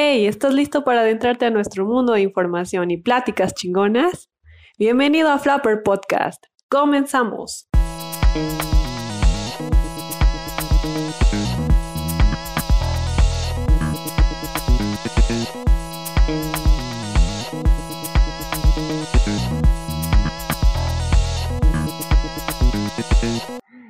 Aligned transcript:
Hey, 0.00 0.28
¿estás 0.28 0.54
listo 0.54 0.84
para 0.84 1.00
adentrarte 1.00 1.44
a 1.44 1.50
nuestro 1.50 1.84
mundo 1.84 2.12
de 2.12 2.20
información 2.20 2.92
y 2.92 2.98
pláticas 2.98 3.52
chingonas? 3.52 4.30
Bienvenido 4.78 5.28
a 5.28 5.40
Flapper 5.40 5.82
Podcast. 5.82 6.40
Comenzamos. 6.68 7.66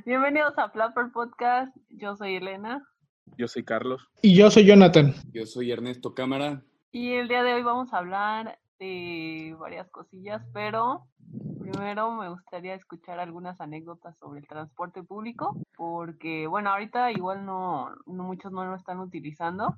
Bienvenidos 0.07 0.57
a 0.57 0.71
Flapper 0.71 1.13
Podcast. 1.13 1.77
Yo 1.91 2.17
soy 2.17 2.37
Elena. 2.37 2.83
Yo 3.39 3.47
soy 3.47 3.63
Carlos. 3.65 4.11
Y 4.21 4.35
yo 4.35 4.51
soy 4.51 4.67
Jonathan. 4.67 5.15
Yo 5.33 5.47
soy 5.47 5.71
Ernesto 5.71 6.13
Cámara. 6.13 6.61
Y 6.91 7.13
el 7.13 7.29
día 7.29 7.45
de 7.45 7.55
hoy 7.55 7.63
vamos 7.63 7.93
a 7.95 7.99
hablar 7.99 8.59
de 8.81 9.55
varias 9.61 9.89
cosillas, 9.91 10.43
pero 10.53 11.07
primero 11.61 12.11
me 12.11 12.29
gustaría 12.31 12.75
escuchar 12.75 13.21
algunas 13.21 13.61
anécdotas 13.61 14.19
sobre 14.19 14.41
el 14.41 14.49
transporte 14.49 15.05
público, 15.05 15.57
porque 15.77 16.49
bueno, 16.49 16.71
ahorita 16.71 17.13
igual 17.13 17.47
no, 17.47 17.95
no 18.07 18.25
muchos 18.25 18.51
no 18.51 18.65
lo 18.65 18.75
están 18.75 18.99
utilizando, 18.99 19.77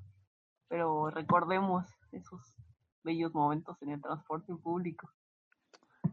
pero 0.68 1.10
recordemos 1.10 1.84
esos 2.12 2.40
bellos 3.04 3.34
momentos 3.34 3.76
en 3.82 3.90
el 3.90 4.00
transporte 4.00 4.54
público. 4.54 5.10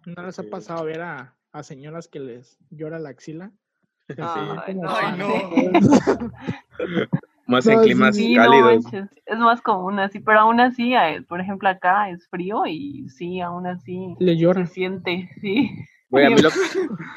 ¿No 0.06 0.22
les 0.22 0.38
ha 0.38 0.44
pasado 0.44 0.84
ver 0.84 1.02
a, 1.02 1.34
a 1.54 1.64
señoras 1.64 2.10
que 2.10 2.20
les 2.20 2.58
llora 2.72 3.00
la 3.00 3.08
axila? 3.08 3.54
Como- 4.18 4.84
no, 4.84 4.90
Ay, 4.90 5.18
no. 5.18 5.28
Más 7.48 7.66
No, 7.66 7.72
en 7.74 7.82
climas 7.82 8.16
Sí, 8.16 8.36
cálidos. 8.36 8.86
es 9.26 9.38
más 9.38 9.62
común 9.62 10.00
así, 10.00 10.20
pero 10.20 10.42
aún 10.42 10.60
así, 10.60 10.94
eh, 10.94 11.24
por 11.28 11.40
ejemplo, 11.40 11.70
acá 11.70 12.10
es 12.10 12.28
frío 12.28 12.66
y 12.68 13.08
sí, 13.10 13.40
aún 13.40 13.66
así 13.68 14.16
Le 14.20 14.38
se 14.38 14.66
siente, 14.68 15.30
sí. 15.42 15.72
Güey, 16.10 16.26
a 16.26 16.30
mí 16.30 16.42
lo, 16.42 16.50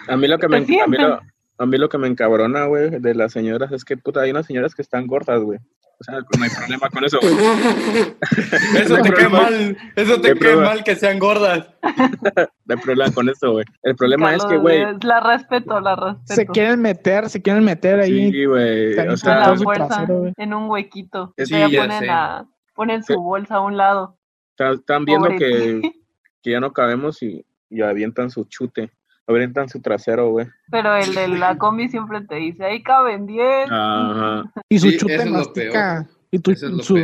a 0.08 0.16
mí 0.16 0.28
lo 0.28 0.38
que 0.38 0.48
me, 0.48 0.56
a 0.58 0.60
mí 0.60 0.66
lo, 0.66 0.66
sienten. 0.66 1.10
a 1.58 1.66
mí 1.66 1.78
lo 1.78 1.88
que 1.88 1.98
me 1.98 2.08
encabrona, 2.08 2.66
güey, 2.66 2.90
de 2.90 3.14
las 3.14 3.32
señoras 3.32 3.72
es 3.72 3.84
que, 3.84 3.96
puta, 3.96 4.20
hay 4.20 4.30
unas 4.30 4.46
señoras 4.46 4.74
que 4.74 4.82
están 4.82 5.06
gordas, 5.06 5.42
güey. 5.42 5.58
O 6.00 6.04
sea, 6.04 6.14
no 6.14 6.44
hay 6.44 6.50
problema 6.50 6.88
con 6.88 7.04
eso, 7.04 7.18
güey. 7.20 7.34
Eso 8.80 8.96
No 8.96 9.02
te 9.02 9.12
cae 9.12 9.28
problema. 9.28 9.42
mal. 9.42 9.76
Eso 9.96 10.20
te 10.20 10.34
problema. 10.36 10.62
mal 10.62 10.84
que 10.84 10.96
sean 10.96 11.18
gordas. 11.18 11.68
No 12.64 12.76
hay 12.76 12.82
problema 12.82 13.12
con 13.12 13.28
eso, 13.28 13.50
güey. 13.52 13.64
El 13.82 13.96
problema 13.96 14.32
es 14.34 14.44
que, 14.44 14.56
güey, 14.56 14.84
La 15.02 15.18
respeto, 15.20 15.80
la 15.80 15.96
respeto. 15.96 16.34
Se 16.34 16.46
quieren 16.46 16.80
meter, 16.80 17.28
se 17.28 17.42
quieren 17.42 17.64
meter 17.64 17.98
ahí. 17.98 18.30
sí, 18.30 18.44
güey, 18.44 18.96
o 19.08 19.16
sea, 19.16 19.40
la 19.50 19.56
fuerza, 19.56 19.86
trasero, 19.88 20.32
en 20.36 20.54
un 20.54 20.70
huequito. 20.70 21.34
Sí, 21.36 21.46
Ya 21.52 21.68
ya 21.68 21.80
ponen, 21.82 21.98
sé. 21.98 22.06
la- 22.06 22.46
ponen 22.76 23.02
su 23.02 23.14
Sí. 23.14 23.18
bolsa 23.18 23.56
a 23.56 23.60
un 23.60 23.76
lado. 23.76 24.16
está- 24.56 24.70
están 24.72 25.04
viendo 25.04 25.26
Pobre 25.30 25.38
que, 25.38 25.80
ti. 25.82 26.04
que 26.42 26.50
ya 26.52 26.60
no 26.60 26.72
cabemos 26.72 27.20
y, 27.24 27.44
y 27.68 27.82
avientan 27.82 28.30
su 28.30 28.44
chute, 28.44 28.90
avientan 29.30 29.68
su 29.68 29.80
trasero, 29.80 30.30
güey. 30.30 30.46
Pero 30.70 30.94
el 30.96 31.14
de 31.14 31.28
la 31.28 31.56
combi 31.58 31.88
siempre 31.88 32.20
te 32.26 32.36
dice, 32.36 32.64
ahí 32.64 32.82
caben 32.82 33.26
10. 33.26 33.68
Ajá. 33.70 34.52
Y 34.68 34.78
su 34.78 34.90
Sí, 34.90 34.96
chute 34.98 35.24
mastica. 35.26 36.08
Y 36.32 36.38
tu, 36.38 36.52
es 36.52 36.60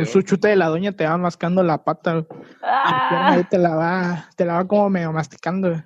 su, 0.09 0.21
chute 0.21 0.47
de 0.47 0.55
la 0.55 0.67
doña 0.67 0.93
te 0.93 1.05
va 1.05 1.17
mascando 1.17 1.61
la 1.61 1.83
pata. 1.83 2.25
Ah, 2.63 3.31
ahí 3.33 3.43
te 3.43 3.57
la 3.57 3.75
va, 3.75 4.29
te 4.37 4.45
la 4.45 4.53
va 4.53 4.67
como 4.67 4.89
medio 4.89 5.11
masticando. 5.11 5.69
güey. 5.69 5.83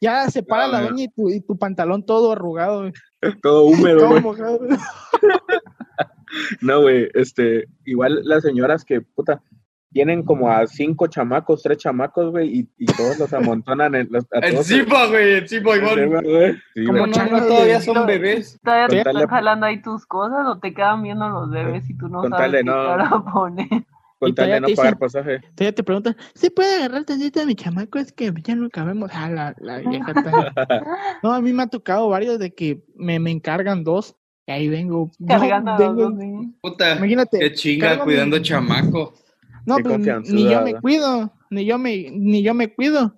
Ya 0.00 0.30
se 0.30 0.42
para 0.42 0.66
No, 0.66 0.72
la 0.72 0.80
doña 0.82 1.04
y 1.04 1.08
tu, 1.08 1.28
y 1.28 1.40
tu 1.40 1.58
pantalón 1.58 2.06
todo 2.06 2.32
arrugado. 2.32 2.80
güey. 2.80 2.92
Todo 3.42 3.64
húmedo, 3.64 3.98
Todo 3.98 4.20
mojado. 4.20 4.58
güey. 4.58 4.70
No, 6.60 6.82
güey, 6.82 7.08
este, 7.14 7.64
igual 7.84 8.20
las 8.22 8.42
señoras 8.44 8.84
que, 8.84 9.00
puta, 9.00 9.42
tienen 9.92 10.22
como 10.22 10.50
a 10.50 10.66
cinco 10.66 11.06
chamacos, 11.08 11.62
tres 11.62 11.78
chamacos, 11.78 12.30
güey, 12.30 12.60
y, 12.60 12.68
y 12.78 12.86
todos 12.86 13.18
los 13.18 13.32
amontonan 13.32 13.94
en 13.94 14.08
los, 14.10 14.24
a 14.32 14.40
todos 14.40 14.70
Encima, 14.70 15.06
güey. 15.06 15.38
Encima, 15.38 15.76
igual. 15.76 16.62
Sí, 16.74 16.84
Como 16.86 17.06
No, 17.06 17.46
todavía 17.46 17.80
son 17.80 18.06
bebés. 18.06 18.58
¿Todavía 18.62 18.86
te 18.88 18.96
Contale- 18.96 19.20
están 19.24 19.28
jalando 19.36 19.66
ahí 19.66 19.82
tus 19.82 20.06
cosas 20.06 20.46
o 20.46 20.58
te 20.58 20.72
quedan 20.74 21.02
viendo 21.02 21.28
los 21.28 21.50
bebés 21.50 21.88
y 21.90 21.96
tú 21.96 22.08
no 22.08 22.20
Contale, 22.20 22.60
sabes 22.60 22.60
qué 22.60 22.64
no. 22.64 22.86
cara 22.86 23.24
poner? 23.32 23.68
Con 24.20 24.28
Y 24.28 24.34
tal 24.34 24.50
de 24.50 24.52
todavía 24.52 24.60
no 24.60 24.76
pagar 24.76 24.92
dicen- 24.94 24.98
pasaje. 24.98 25.34
Entonces 25.48 25.74
te 25.74 25.82
preguntan, 25.82 26.16
¿se 26.34 26.50
puede 26.50 26.76
agarrar 26.76 27.04
tantito 27.04 27.40
a 27.40 27.46
mi 27.46 27.54
chamaco? 27.54 27.98
Es 27.98 28.12
que 28.12 28.32
ya 28.44 28.54
no 28.54 28.68
cabemos. 28.70 29.10
Ah, 29.14 29.30
la, 29.30 29.54
la 29.58 29.78
vieja 29.78 30.12
está- 30.14 30.84
No, 31.22 31.32
a 31.32 31.40
mí 31.40 31.52
me 31.52 31.62
ha 31.62 31.66
tocado 31.66 32.08
varios 32.10 32.38
de 32.38 32.54
que 32.54 32.84
me, 32.96 33.18
me 33.18 33.30
encargan 33.30 33.82
dos. 33.82 34.14
Y 34.46 34.52
ahí 34.52 34.68
vengo. 34.68 35.10
Cargando 35.26 35.76
vengo- 35.76 36.10
dos. 36.10 36.46
Puta. 36.60 36.96
Imagínate. 36.96 37.38
Qué 37.38 37.52
chinga 37.54 37.98
cuidando 38.04 38.36
mi- 38.36 38.42
chamaco. 38.42 39.14
No, 39.66 39.76
Qué 39.76 39.84
pues 39.84 40.30
ni 40.30 40.44
yo 40.44 40.62
me 40.62 40.74
cuido, 40.74 41.32
ni 41.50 41.64
yo 41.64 41.78
me, 41.78 42.10
ni 42.10 42.42
yo 42.42 42.54
me 42.54 42.72
cuido. 42.72 43.16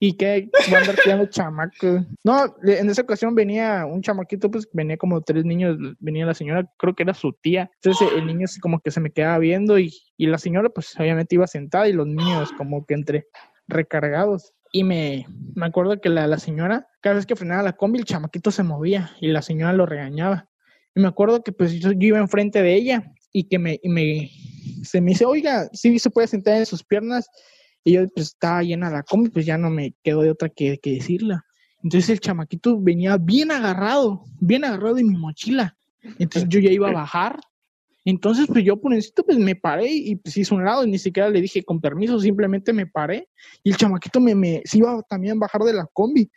Y 0.00 0.16
que 0.16 0.48
a 0.72 0.78
andar 0.78 0.96
cuidando 1.02 1.26
chamacos. 1.30 2.06
No, 2.22 2.56
en 2.62 2.88
esa 2.88 3.02
ocasión 3.02 3.34
venía 3.34 3.84
un 3.84 4.00
chamaquito, 4.00 4.48
pues 4.48 4.68
venía 4.72 4.96
como 4.96 5.20
tres 5.22 5.44
niños, 5.44 5.76
venía 5.98 6.24
la 6.24 6.34
señora, 6.34 6.70
creo 6.76 6.94
que 6.94 7.02
era 7.02 7.14
su 7.14 7.32
tía. 7.32 7.68
Entonces 7.82 8.08
el 8.16 8.26
niño 8.26 8.44
así 8.44 8.60
como 8.60 8.78
que 8.80 8.92
se 8.92 9.00
me 9.00 9.10
quedaba 9.10 9.38
viendo 9.38 9.76
y, 9.78 9.92
y 10.16 10.26
la 10.28 10.38
señora 10.38 10.68
pues 10.68 10.94
obviamente 11.00 11.34
iba 11.34 11.48
sentada 11.48 11.88
y 11.88 11.92
los 11.92 12.06
niños 12.06 12.52
como 12.52 12.86
que 12.86 12.94
entre 12.94 13.26
recargados. 13.66 14.52
Y 14.70 14.84
me, 14.84 15.26
me 15.54 15.66
acuerdo 15.66 16.00
que 16.00 16.10
la, 16.10 16.28
la 16.28 16.38
señora, 16.38 16.86
cada 17.00 17.16
vez 17.16 17.26
que 17.26 17.34
frenaba 17.34 17.62
la 17.62 17.72
combi, 17.72 17.98
el 17.98 18.04
chamaquito 18.04 18.52
se 18.52 18.62
movía 18.62 19.10
y 19.20 19.28
la 19.28 19.42
señora 19.42 19.72
lo 19.72 19.84
regañaba. 19.84 20.48
Y 20.94 21.00
me 21.00 21.08
acuerdo 21.08 21.42
que 21.42 21.50
pues 21.50 21.72
yo, 21.72 21.90
yo 21.90 22.08
iba 22.08 22.18
enfrente 22.18 22.62
de 22.62 22.74
ella 22.74 23.12
y 23.38 23.44
que 23.44 23.56
me, 23.60 23.78
se 24.82 25.00
me 25.00 25.12
dice, 25.12 25.24
oiga, 25.24 25.68
sí 25.72 25.96
se 26.00 26.10
puede 26.10 26.26
sentar 26.26 26.56
en 26.56 26.66
sus 26.66 26.82
piernas. 26.82 27.28
Y 27.84 27.92
yo 27.92 28.08
pues 28.08 28.26
estaba 28.26 28.64
llena 28.64 28.90
la 28.90 29.04
combi, 29.04 29.30
pues 29.30 29.46
ya 29.46 29.56
no 29.56 29.70
me 29.70 29.94
quedó 30.02 30.22
de 30.22 30.30
otra 30.32 30.48
que, 30.48 30.78
que 30.78 30.94
decirla. 30.94 31.44
Entonces 31.84 32.10
el 32.10 32.18
chamaquito 32.18 32.80
venía 32.80 33.16
bien 33.16 33.52
agarrado, 33.52 34.24
bien 34.40 34.64
agarrado 34.64 34.96
de 34.96 35.04
mi 35.04 35.16
mochila. 35.16 35.76
Entonces 36.18 36.48
yo 36.48 36.58
ya 36.58 36.72
iba 36.72 36.88
a 36.88 36.92
bajar. 36.92 37.38
Entonces 38.04 38.48
pues 38.48 38.64
yo 38.64 38.80
por 38.80 38.92
encima 38.92 39.22
pues 39.24 39.38
me 39.38 39.54
paré 39.54 39.88
y 39.88 40.16
pues 40.16 40.36
hice 40.36 40.52
un 40.52 40.64
lado 40.64 40.84
y 40.84 40.90
ni 40.90 40.98
siquiera 40.98 41.30
le 41.30 41.40
dije 41.40 41.62
con 41.62 41.80
permiso, 41.80 42.18
simplemente 42.18 42.72
me 42.72 42.86
paré. 42.86 43.28
Y 43.62 43.70
el 43.70 43.76
chamaquito 43.76 44.20
me, 44.20 44.34
me 44.34 44.62
se 44.64 44.78
iba 44.78 45.00
también 45.08 45.36
a 45.36 45.40
bajar 45.40 45.62
de 45.62 45.74
la 45.74 45.86
combi. 45.92 46.28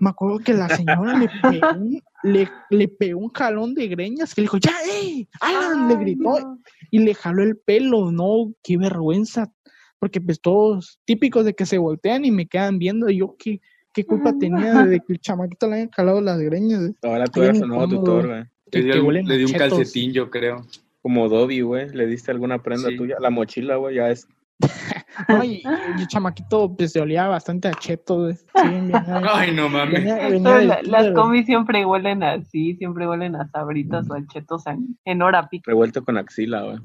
Me 0.00 0.10
acuerdo 0.10 0.38
que 0.38 0.54
la 0.54 0.68
señora 0.68 1.14
le 1.18 1.28
pegó 1.28 1.72
un, 1.76 2.02
le, 2.22 2.48
le 2.70 2.88
pegó 2.88 3.20
un 3.20 3.28
jalón 3.28 3.74
de 3.74 3.86
greñas 3.86 4.34
que 4.34 4.40
le 4.40 4.44
dijo, 4.46 4.56
ya, 4.58 4.72
¡eh! 4.92 5.26
¡Alan! 5.40 5.88
le 5.88 5.96
gritó 5.96 6.40
no. 6.40 6.58
y 6.90 6.98
le 7.00 7.14
jaló 7.14 7.42
el 7.42 7.56
pelo, 7.58 8.10
no, 8.10 8.52
qué 8.62 8.76
vergüenza, 8.78 9.52
porque 9.98 10.20
pues 10.20 10.40
todos 10.40 10.98
típicos 11.04 11.44
de 11.44 11.54
que 11.54 11.66
se 11.66 11.78
voltean 11.78 12.24
y 12.24 12.30
me 12.30 12.46
quedan 12.46 12.78
viendo, 12.78 13.10
y 13.10 13.18
yo 13.18 13.36
qué, 13.38 13.60
qué 13.92 14.04
culpa 14.04 14.32
tenía 14.38 14.86
de 14.86 15.00
que 15.00 15.12
el 15.12 15.20
chamaquito 15.20 15.68
le 15.68 15.76
hayan 15.76 15.90
jalado 15.90 16.20
las 16.20 16.38
greñas? 16.40 16.92
Ahora 17.02 17.26
tú 17.26 17.42
eres 17.42 17.60
un 17.60 17.68
nuevo 17.68 17.88
tutor, 17.88 18.26
güey. 18.26 18.44
Le 18.72 18.82
di, 18.82 19.00
huelen 19.00 19.26
le 19.26 19.36
di 19.36 19.44
un 19.44 19.52
calcetín, 19.52 20.12
yo 20.12 20.30
creo. 20.30 20.64
Como 21.02 21.28
Dobby, 21.28 21.62
güey, 21.62 21.88
le 21.90 22.06
diste 22.06 22.30
alguna 22.30 22.62
prenda 22.62 22.88
Sí. 22.88 22.96
tuya. 22.96 23.16
La 23.20 23.30
mochila, 23.30 23.76
güey, 23.76 23.96
ya 23.96 24.10
es. 24.10 24.28
No, 25.28 25.42
y, 25.44 25.62
y 25.96 26.00
el 26.00 26.06
chamaquito 26.08 26.74
pues 26.76 26.92
se 26.92 27.00
olía 27.00 27.26
bastante 27.28 27.68
a 27.68 27.72
cheto, 27.72 28.18
güey. 28.22 28.34
Sí, 28.34 28.44
venía- 28.64 29.04
Ay, 29.34 29.52
no 29.54 29.68
mames. 29.68 29.94
venía- 30.04 30.28
venía 30.28 30.60
la- 30.62 30.82
las 30.82 31.02
güey. 31.04 31.14
combis 31.14 31.46
siempre 31.46 31.84
huelen 31.84 32.22
así, 32.22 32.74
siempre 32.76 33.06
huelen 33.08 33.34
a 33.36 33.48
sabritas 33.50 34.08
o 34.10 34.14
a 34.14 34.26
chetos 34.26 34.66
en, 34.66 34.96
en 35.04 35.22
hora 35.22 35.48
pico. 35.48 35.64
Revuelto 35.66 36.04
con 36.04 36.16
axila, 36.16 36.62
güey. 36.62 36.78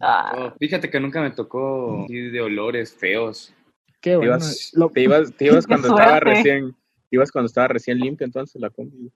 Ah, 0.00 0.32
Oh, 0.36 0.52
fíjate 0.58 0.90
que 0.90 0.98
nunca 1.00 1.20
me 1.20 1.30
tocó 1.30 2.04
así 2.04 2.14
de 2.30 2.40
olores 2.40 2.92
feos. 2.94 3.54
Qué 4.00 4.10
Te 4.10 4.16
bueno. 4.16 4.32
ibas, 4.32 4.70
Lo- 4.74 4.88
te 4.88 5.02
ibas, 5.02 5.32
te 5.32 5.46
ibas 5.46 5.66
cuando 5.68 5.88
estaba 5.88 6.18
recién, 6.20 6.74
ibas 7.10 7.30
cuando 7.30 7.46
estaba 7.46 7.68
recién 7.68 7.98
limpia, 7.98 8.24
entonces 8.24 8.60
la 8.60 8.70
combi. 8.70 9.10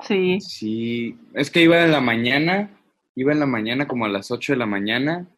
sí. 0.00 0.40
Sí, 0.40 1.16
es 1.34 1.50
que 1.50 1.62
iba 1.62 1.84
en 1.84 1.92
la 1.92 2.00
mañana, 2.00 2.70
iba 3.14 3.32
en 3.32 3.38
la 3.40 3.46
mañana 3.46 3.86
como 3.86 4.04
a 4.04 4.08
las 4.08 4.30
8 4.30 4.54
de 4.54 4.58
la 4.58 4.66
mañana 4.66 5.28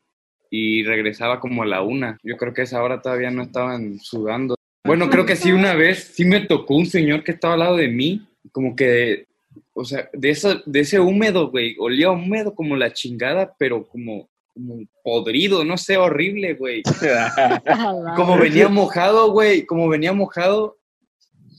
y 0.50 0.84
regresaba 0.84 1.40
como 1.40 1.62
a 1.62 1.66
la 1.66 1.82
una. 1.82 2.18
Yo 2.22 2.36
creo 2.36 2.52
que 2.52 2.62
a 2.62 2.64
esa 2.64 2.82
hora 2.82 3.02
todavía 3.02 3.30
no 3.30 3.42
estaban 3.42 3.98
sudando. 3.98 4.54
Bueno, 4.84 5.08
creo 5.08 5.24
que 5.24 5.36
sí 5.36 5.50
una 5.50 5.74
vez, 5.74 6.12
sí 6.14 6.24
me 6.24 6.40
tocó 6.40 6.76
un 6.76 6.86
señor 6.86 7.24
que 7.24 7.32
estaba 7.32 7.54
al 7.54 7.60
lado 7.60 7.76
de 7.76 7.88
mí, 7.88 8.26
como 8.52 8.76
que, 8.76 9.26
o 9.72 9.84
sea, 9.84 10.08
de, 10.12 10.30
esa, 10.30 10.62
de 10.66 10.80
ese 10.80 11.00
húmedo, 11.00 11.50
güey, 11.50 11.74
olía 11.78 12.10
húmedo 12.10 12.54
como 12.54 12.76
la 12.76 12.92
chingada, 12.92 13.54
pero 13.58 13.86
como, 13.86 14.28
como 14.52 14.84
podrido, 15.02 15.64
no 15.64 15.78
sé, 15.78 15.96
horrible, 15.96 16.54
güey. 16.54 16.82
Como 18.16 18.38
venía 18.38 18.68
mojado, 18.68 19.32
güey, 19.32 19.66
como 19.66 19.88
venía 19.88 20.12
mojado, 20.12 20.76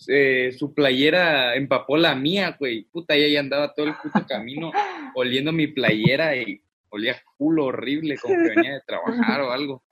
eh, 0.07 0.53
su 0.57 0.73
playera 0.73 1.55
empapó 1.55 1.97
la 1.97 2.15
mía, 2.15 2.55
güey. 2.59 2.83
Puta, 2.83 3.17
y 3.17 3.23
ahí 3.23 3.37
andaba 3.37 3.73
todo 3.73 3.87
el 3.87 3.95
puto 3.95 4.25
camino 4.27 4.71
oliendo 5.15 5.51
mi 5.51 5.67
playera 5.67 6.35
y 6.35 6.61
olía 6.89 7.15
culo 7.37 7.65
horrible, 7.65 8.17
como 8.17 8.35
que 8.35 8.49
venía 8.55 8.73
de 8.75 8.81
trabajar 8.85 9.41
o 9.41 9.51
algo. 9.51 9.83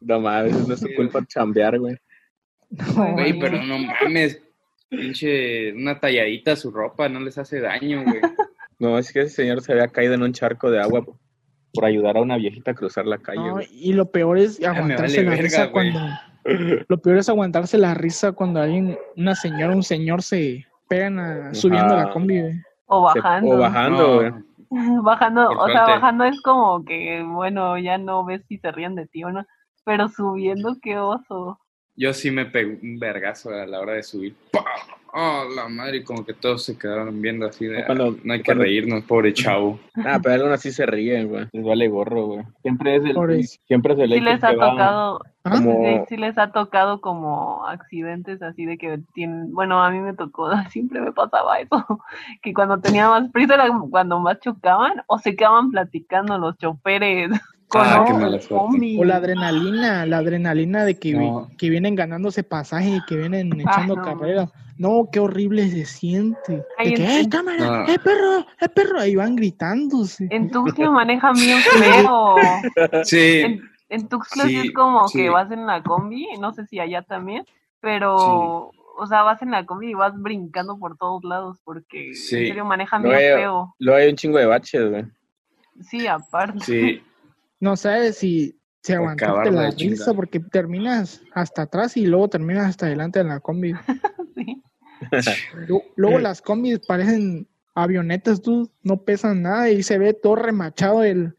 No 0.00 0.20
mames, 0.20 0.66
no 0.68 0.74
es 0.74 0.80
su 0.80 0.88
culpa 0.94 1.24
chambear, 1.26 1.78
güey. 1.78 1.96
Güey, 3.14 3.38
pero 3.38 3.62
no 3.62 3.78
mames, 3.78 4.42
pinche, 4.88 5.72
una 5.72 5.98
talladita 5.98 6.52
a 6.52 6.56
su 6.56 6.70
ropa 6.70 7.08
no 7.08 7.20
les 7.20 7.38
hace 7.38 7.60
daño, 7.60 8.02
güey. 8.04 8.20
No, 8.78 8.98
es 8.98 9.12
que 9.12 9.20
ese 9.22 9.36
señor 9.36 9.62
se 9.62 9.72
había 9.72 9.88
caído 9.88 10.14
en 10.14 10.22
un 10.22 10.32
charco 10.32 10.70
de 10.70 10.80
agua. 10.80 11.02
po. 11.04 11.18
por 11.72 11.84
ayudar 11.84 12.16
a 12.16 12.22
una 12.22 12.36
viejita 12.36 12.70
a 12.70 12.74
cruzar 12.74 13.06
la 13.06 13.18
calle. 13.18 13.40
No, 13.40 13.60
y 13.70 13.92
lo 13.92 14.10
peor 14.10 14.38
es 14.38 14.62
aguantarse 14.64 15.18
vale 15.18 15.24
la 15.24 15.30
verga, 15.30 15.42
risa 15.42 15.70
cuando. 15.70 16.00
Lo 16.88 16.98
peor 16.98 17.18
es 17.18 17.28
aguantarse 17.28 17.76
la 17.78 17.92
risa 17.94 18.32
cuando 18.32 18.60
alguien, 18.60 18.96
una 19.16 19.34
señora, 19.34 19.74
un 19.74 19.82
señor 19.82 20.22
se 20.22 20.64
pegan 20.88 21.18
a- 21.18 21.54
subiendo 21.54 21.94
Ajá. 21.94 22.06
la 22.06 22.12
combi. 22.12 22.40
güey. 22.40 22.54
O 22.86 23.12
Se- 23.12 23.20
bajando. 23.20 23.50
o 23.50 23.58
bajando, 23.58 23.98
No, 23.98 24.14
güey. 24.30 24.44
Bajando, 25.02 25.48
Por 25.48 25.58
o 25.58 25.66
sea, 25.66 25.84
bajando 25.84 26.24
es 26.24 26.40
como 26.42 26.84
que, 26.84 27.22
bueno, 27.22 27.78
ya 27.78 27.98
no 27.98 28.24
ves 28.24 28.42
si 28.48 28.58
se 28.58 28.72
ríen 28.72 28.94
de 28.94 29.06
ti 29.06 29.24
o 29.24 29.30
no. 29.30 29.44
Pero 29.84 30.08
subiendo, 30.08 30.76
qué 30.82 30.98
oso. 30.98 31.60
Yo 31.94 32.12
sí 32.12 32.30
me 32.30 32.46
pegué 32.46 32.78
un 32.82 32.98
vergazo 32.98 33.50
a 33.50 33.66
la 33.66 33.80
hora 33.80 33.94
de 33.94 34.02
subir. 34.02 34.34
¡Pah! 34.52 34.64
¡Oh, 35.18 35.44
la 35.54 35.66
madre! 35.68 35.96
Y 35.98 36.04
como 36.04 36.26
que 36.26 36.34
todos 36.34 36.62
se 36.64 36.76
quedaron 36.76 37.22
viendo 37.22 37.46
así 37.46 37.64
de... 37.64 37.86
Cuando- 37.86 38.08
"Ah, 38.08 38.20
no 38.22 38.32
hay 38.34 38.40
que 38.40 38.44
cuando- 38.44 38.64
reírnos, 38.64 39.02
pobre 39.04 39.32
chavo. 39.32 39.80
Ah, 40.04 40.18
pero 40.22 40.34
algunos 40.34 40.60
sí 40.60 40.70
se 40.72 40.84
ríen, 40.84 41.28
güey. 41.28 41.46
Les 41.52 41.64
vale 41.64 41.88
gorro, 41.88 42.26
güey. 42.26 42.44
Siempre 42.60 42.96
es 42.96 43.04
el, 43.06 43.44
siempre 43.66 43.94
es 43.94 43.98
el 44.00 44.12
Sí 44.12 44.20
les 44.20 44.44
ha 44.44 44.52
tocado, 44.52 45.20
como- 45.42 45.82
sí, 45.84 46.00
sí 46.10 46.16
les 46.18 46.36
ha 46.36 46.52
tocado 46.52 47.00
como 47.00 47.66
accidentes 47.66 48.42
así 48.42 48.66
de 48.66 48.76
que 48.76 49.00
tienen, 49.14 49.54
bueno, 49.54 49.82
a 49.82 49.90
mí 49.90 50.00
me 50.00 50.12
tocó, 50.12 50.50
siempre 50.70 51.00
me 51.00 51.12
pasaba 51.12 51.60
eso, 51.60 51.70
que 52.42 52.52
cuando 52.52 52.78
tenía 52.80 53.08
más 53.08 53.30
prisa 53.30 53.54
era 53.54 53.68
cuando 53.90 54.20
más 54.20 54.38
chocaban 54.40 55.02
o 55.06 55.18
se 55.18 55.34
quedaban 55.34 55.70
platicando 55.70 56.36
los 56.36 56.58
choferes 56.58 57.30
Ah, 57.84 58.04
qué 58.06 58.12
los 58.12 58.20
mala 58.22 58.40
suerte. 58.40 58.48
zombies. 58.72 59.00
O 59.00 59.04
la 59.04 59.16
adrenalina, 59.16 60.06
la 60.06 60.18
adrenalina 60.18 60.84
de 60.84 60.98
que, 60.98 61.12
vi- 61.16 61.30
No. 61.30 61.48
que 61.58 61.70
vienen 61.70 61.94
ganándose 61.94 62.42
pasaje 62.42 62.96
y 62.96 63.04
que 63.06 63.16
vienen 63.16 63.60
echando 63.60 63.94
Ah, 63.94 63.96
no. 63.96 64.02
carreras. 64.02 64.50
No, 64.78 65.08
qué 65.10 65.20
horrible 65.20 65.70
se 65.70 65.86
siente. 65.86 66.62
Ay, 66.76 66.90
De 66.90 66.94
que, 66.96 67.20
¡eh, 67.20 67.28
cámara! 67.30 67.84
No. 67.86 67.88
¡eh, 67.92 67.98
perro! 67.98 68.40
¡eh, 68.60 68.68
perro! 68.68 69.00
Ahí 69.00 69.16
van 69.16 69.34
gritándose. 69.36 70.26
En 70.30 70.50
Tuxtla 70.50 70.90
manejan 70.90 71.34
bien 71.34 71.58
feo. 71.60 72.34
Sí, 73.04 73.40
En, 73.40 73.60
en 73.88 74.08
Tuxtla 74.08 74.44
sí, 74.44 74.50
Sí, 74.50 74.66
es 74.68 74.72
como 74.74 75.08
sí. 75.08 75.18
que 75.22 75.30
vas 75.30 75.50
en 75.50 75.66
la 75.66 75.82
combi, 75.82 76.26
no 76.40 76.52
sé 76.52 76.66
si 76.66 76.78
allá 76.78 77.00
también, 77.02 77.44
pero, 77.80 78.70
o 78.98 79.06
sea, 79.08 79.22
vas 79.22 79.40
en 79.40 79.50
la 79.50 79.64
combi 79.64 79.90
y 79.90 79.94
vas 79.94 80.12
brincando 80.20 80.78
por 80.78 80.98
todos 80.98 81.24
lados 81.24 81.58
porque 81.64 82.12
Sí. 82.14 82.36
en 82.36 82.46
serio 82.48 82.64
manejan 82.66 83.02
bien 83.02 83.14
feo. 83.16 83.74
Luego 83.78 83.98
hay 83.98 84.10
un 84.10 84.16
chingo 84.16 84.36
de 84.38 84.46
baches, 84.46 84.90
güey. 84.90 85.04
Sí, 85.80 86.06
aparte. 86.06 86.60
sí. 86.64 87.02
No 87.60 87.76
sabes 87.76 88.18
si, 88.18 88.58
si 88.82 88.92
aguantarte 88.92 89.50
la 89.50 89.70
risa 89.70 90.12
porque 90.14 90.40
terminas 90.40 91.22
hasta 91.34 91.62
atrás 91.62 91.96
y 91.96 92.06
luego 92.06 92.28
terminas 92.28 92.66
hasta 92.66 92.86
adelante 92.86 93.20
en 93.20 93.28
la 93.28 93.40
combi. 93.40 93.72
sí. 94.34 94.62
Lu- 95.68 95.82
Luego 95.96 96.18
las 96.18 96.42
combis 96.42 96.78
parecen 96.80 97.48
avionetas, 97.74 98.40
tú 98.42 98.70
no 98.82 99.02
pesan 99.02 99.42
nada 99.42 99.70
y 99.70 99.82
se 99.82 99.98
ve 99.98 100.14
todo 100.14 100.36
remachado 100.36 101.02
el, 101.04 101.36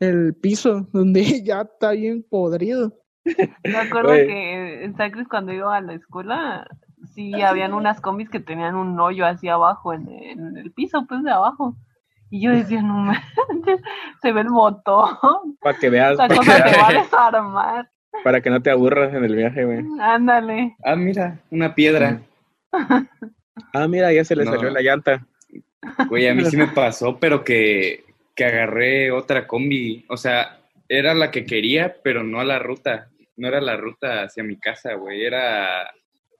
el 0.00 0.34
piso, 0.34 0.88
donde 0.92 1.42
ya 1.42 1.62
está 1.62 1.92
bien 1.92 2.22
podrido. 2.28 2.94
Me 3.64 3.76
acuerdo 3.76 4.12
Oye. 4.12 4.26
que 4.26 4.84
en 4.84 4.96
Sacres 4.96 5.26
cuando 5.28 5.52
iba 5.52 5.76
a 5.76 5.80
la 5.80 5.94
escuela, 5.94 6.66
sí 7.14 7.42
habían 7.42 7.74
unas 7.74 8.00
combis 8.00 8.30
que 8.30 8.38
tenían 8.40 8.76
un 8.76 8.98
hoyo 9.00 9.26
así 9.26 9.48
abajo, 9.48 9.92
en, 9.92 10.08
en 10.08 10.56
el 10.56 10.70
piso, 10.72 11.04
pues 11.08 11.22
de 11.24 11.32
abajo. 11.32 11.76
Y 12.30 12.42
yo 12.42 12.50
decía, 12.50 12.82
no 12.82 12.94
manches, 12.94 13.80
se 14.20 14.32
ve 14.32 14.40
el 14.40 14.48
motor, 14.50 15.18
Para 15.60 15.78
que 15.78 15.90
veas, 15.90 16.12
esa 16.14 16.26
para 16.28 16.36
cosa 16.36 16.56
que, 16.64 16.70
te 16.70 16.76
va 16.78 16.88
a 16.88 16.92
desarmar. 16.92 17.90
para 18.24 18.40
que 18.40 18.50
no 18.50 18.60
te 18.62 18.70
aburras 18.70 19.14
en 19.14 19.24
el 19.24 19.34
viaje, 19.36 19.64
güey. 19.64 19.84
Ándale. 20.00 20.76
Ah, 20.84 20.96
mira, 20.96 21.38
una 21.50 21.74
piedra. 21.74 22.20
Ah, 23.72 23.88
mira, 23.88 24.12
ya 24.12 24.24
se 24.24 24.36
le 24.36 24.44
No. 24.44 24.52
salió 24.52 24.70
la 24.70 24.80
llanta. 24.82 25.26
Güey, 26.08 26.26
a 26.28 26.34
mí 26.34 26.44
sí 26.46 26.56
me 26.56 26.66
pasó, 26.68 27.18
pero 27.18 27.44
que, 27.44 28.04
que 28.34 28.44
agarré 28.44 29.10
otra 29.12 29.46
combi. 29.46 30.04
O 30.08 30.16
sea, 30.16 30.58
era 30.88 31.14
la 31.14 31.30
que 31.30 31.46
quería, 31.46 31.96
pero 32.02 32.22
no 32.24 32.40
a 32.40 32.44
la 32.44 32.58
ruta. 32.58 33.08
No 33.36 33.48
era 33.48 33.60
la 33.60 33.76
ruta 33.76 34.24
hacia 34.24 34.42
mi 34.42 34.58
casa, 34.58 34.94
güey. 34.94 35.24
Era. 35.24 35.88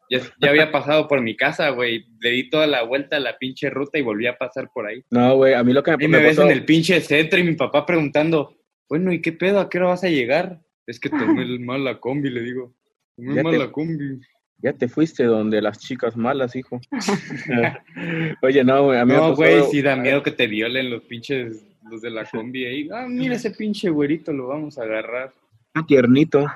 Ya, 0.09 0.21
ya 0.41 0.51
había 0.51 0.71
pasado 0.71 1.09
por 1.09 1.21
mi 1.21 1.37
casa, 1.37 1.71
güey. 1.71 2.05
Le 2.21 2.31
di 2.31 2.49
toda 2.51 2.67
la 2.67 2.83
vuelta 2.83 3.17
a 3.17 3.21
la 3.21 3.37
pinche 3.39 3.71
ruta 3.71 3.99
y 3.99 4.03
volví 4.03 4.27
a 4.27 4.37
pasar 4.39 4.71
por 4.73 4.87
ahí. 4.87 5.03
No, 5.11 5.37
güey, 5.37 5.55
a 5.55 5.65
mí 5.65 5.73
lo 5.73 5.83
que 5.83 5.97
me, 5.97 6.05
Y 6.05 6.09
me 6.09 6.19
ves 6.19 6.37
pasó- 6.37 6.47
en 6.47 6.53
el 6.53 6.65
pinche 6.65 7.01
centro 7.01 7.39
y 7.41 7.45
mi 7.45 7.55
papá 7.55 7.85
preguntando, 7.85 8.55
bueno, 8.89 9.13
¿y 9.13 9.21
qué 9.21 9.33
pedo? 9.33 9.59
¿A 9.61 9.69
qué 9.69 9.79
hora 9.79 9.89
vas 9.89 10.05
a 10.05 10.09
llegar? 10.09 10.61
Es 10.87 11.01
que 11.01 11.11
tomé 11.11 11.43
el 11.43 11.59
mal 11.61 11.83
la 11.85 11.99
combi, 11.99 12.31
le 12.31 12.41
digo. 12.43 12.73
Tomé 13.17 13.35
Ya 13.35 13.43
mal 13.43 13.53
te- 13.53 13.59
la 13.59 13.73
combi. 13.73 14.21
Ya 14.63 14.73
te 14.73 14.89
fuiste 14.89 15.25
donde 15.25 15.61
las 15.61 15.79
chicas 15.81 16.17
malas, 16.17 16.57
hijo. 16.57 16.81
Oye, 18.43 18.65
no, 18.65 18.85
güey, 18.85 18.99
a 18.99 19.05
mí 19.05 19.13
me 19.13 19.19
No, 19.19 19.23
pasó- 19.31 19.37
güey, 19.37 19.63
sí 19.71 19.83
da 19.83 19.97
miedo 19.97 20.23
que 20.23 20.31
te 20.31 20.47
violen 20.47 20.91
los 20.91 21.03
pinches, 21.03 21.65
los 21.91 22.01
de 22.03 22.11
la 22.11 22.25
combi 22.31 22.65
ahí. 22.65 22.89
Ah, 22.93 23.07
mira 23.09 23.35
ese 23.35 23.51
pinche 23.51 23.91
güerito, 23.91 24.33
lo 24.33 24.49
vamos 24.49 24.79
a 24.79 24.83
agarrar. 24.83 25.33
Ah, 25.75 25.85
tiernito. 25.87 26.47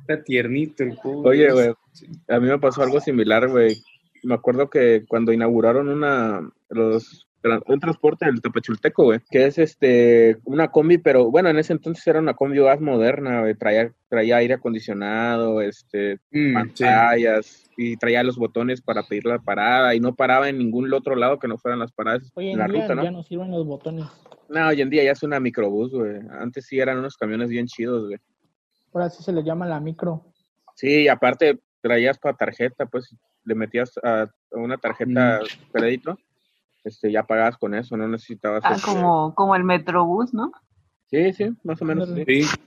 Está 0.00 0.22
tiernito 0.22 0.82
el 0.82 0.96
pobre. 1.02 1.28
Oye, 1.30 1.52
güey, 1.52 1.72
a 2.28 2.38
mí 2.40 2.48
me 2.48 2.58
pasó 2.58 2.82
algo 2.82 3.00
similar, 3.00 3.48
güey. 3.48 3.76
Me 4.22 4.34
acuerdo 4.34 4.68
que 4.68 5.04
cuando 5.06 5.32
inauguraron 5.32 5.88
una, 5.88 6.48
los, 6.70 7.28
un 7.66 7.78
transporte 7.80 8.26
del 8.26 8.42
Tapachulteco, 8.42 9.04
güey, 9.04 9.20
que 9.30 9.46
es 9.46 9.58
este, 9.58 10.38
una 10.44 10.68
combi, 10.68 10.98
pero 10.98 11.30
bueno, 11.30 11.48
en 11.50 11.58
ese 11.58 11.72
entonces 11.72 12.04
era 12.06 12.18
una 12.18 12.34
combi 12.34 12.58
más 12.60 12.80
moderna, 12.80 13.40
güey, 13.42 13.54
traía, 13.54 13.92
traía 14.08 14.38
aire 14.38 14.54
acondicionado, 14.54 15.60
este, 15.62 16.16
Mm, 16.32 16.46
sí. 16.48 16.52
pantallas, 16.52 17.70
y 17.76 17.96
traía 17.96 18.24
los 18.24 18.36
botones 18.36 18.82
para 18.82 19.04
pedir 19.04 19.24
la 19.26 19.38
parada, 19.38 19.94
y 19.94 20.00
no 20.00 20.14
paraba 20.16 20.48
en 20.48 20.58
ningún 20.58 20.92
otro 20.92 21.14
lado 21.14 21.38
que 21.38 21.46
no 21.46 21.58
fueran 21.58 21.78
las 21.78 21.92
paradas 21.92 22.30
Hoy 22.34 22.46
en 22.46 22.52
en 22.54 22.58
la 22.58 22.66
día 22.66 22.82
ruta, 22.82 22.94
¿no? 22.96 23.04
ya 23.04 23.10
no 23.12 23.22
sirven 23.22 23.50
los 23.52 23.64
botones. 23.64 24.06
No, 24.48 24.66
hoy 24.66 24.80
en 24.80 24.90
día 24.90 25.04
ya 25.04 25.12
es 25.12 25.22
una 25.22 25.38
microbús, 25.38 25.92
güey. 25.92 26.16
Antes 26.40 26.66
sí 26.66 26.80
eran 26.80 26.98
unos 26.98 27.16
camiones 27.16 27.50
bien 27.50 27.66
chidos, 27.66 28.06
güey. 28.06 28.18
Ahora 28.92 29.10
sí 29.10 29.22
se 29.22 29.32
le 29.32 29.44
llama 29.44 29.66
la 29.66 29.78
micro. 29.78 30.24
Sí, 30.74 31.02
y 31.02 31.08
aparte 31.08 31.58
traías 31.88 32.18
para 32.18 32.36
tarjeta, 32.36 32.84
pues 32.86 33.16
le 33.44 33.54
metías 33.54 33.92
a, 34.02 34.26
una 34.50 34.76
tarjeta 34.76 35.40
crédito, 35.72 36.18
este, 36.84 37.10
ya 37.10 37.22
pagabas 37.22 37.56
con 37.56 37.74
eso, 37.74 37.96
no 37.96 38.06
necesitabas. 38.06 38.62
Ah, 38.64 38.74
este- 38.74 38.82
como, 38.84 39.34
como 39.34 39.56
el 39.56 39.64
Metrobús, 39.64 40.34
¿no? 40.34 40.52
Sí, 41.10 41.32
sí, 41.32 41.50
más 41.64 41.80
o 41.80 41.84
menos. 41.86 42.10
sí. 42.10 42.24
Sí, 42.26 42.58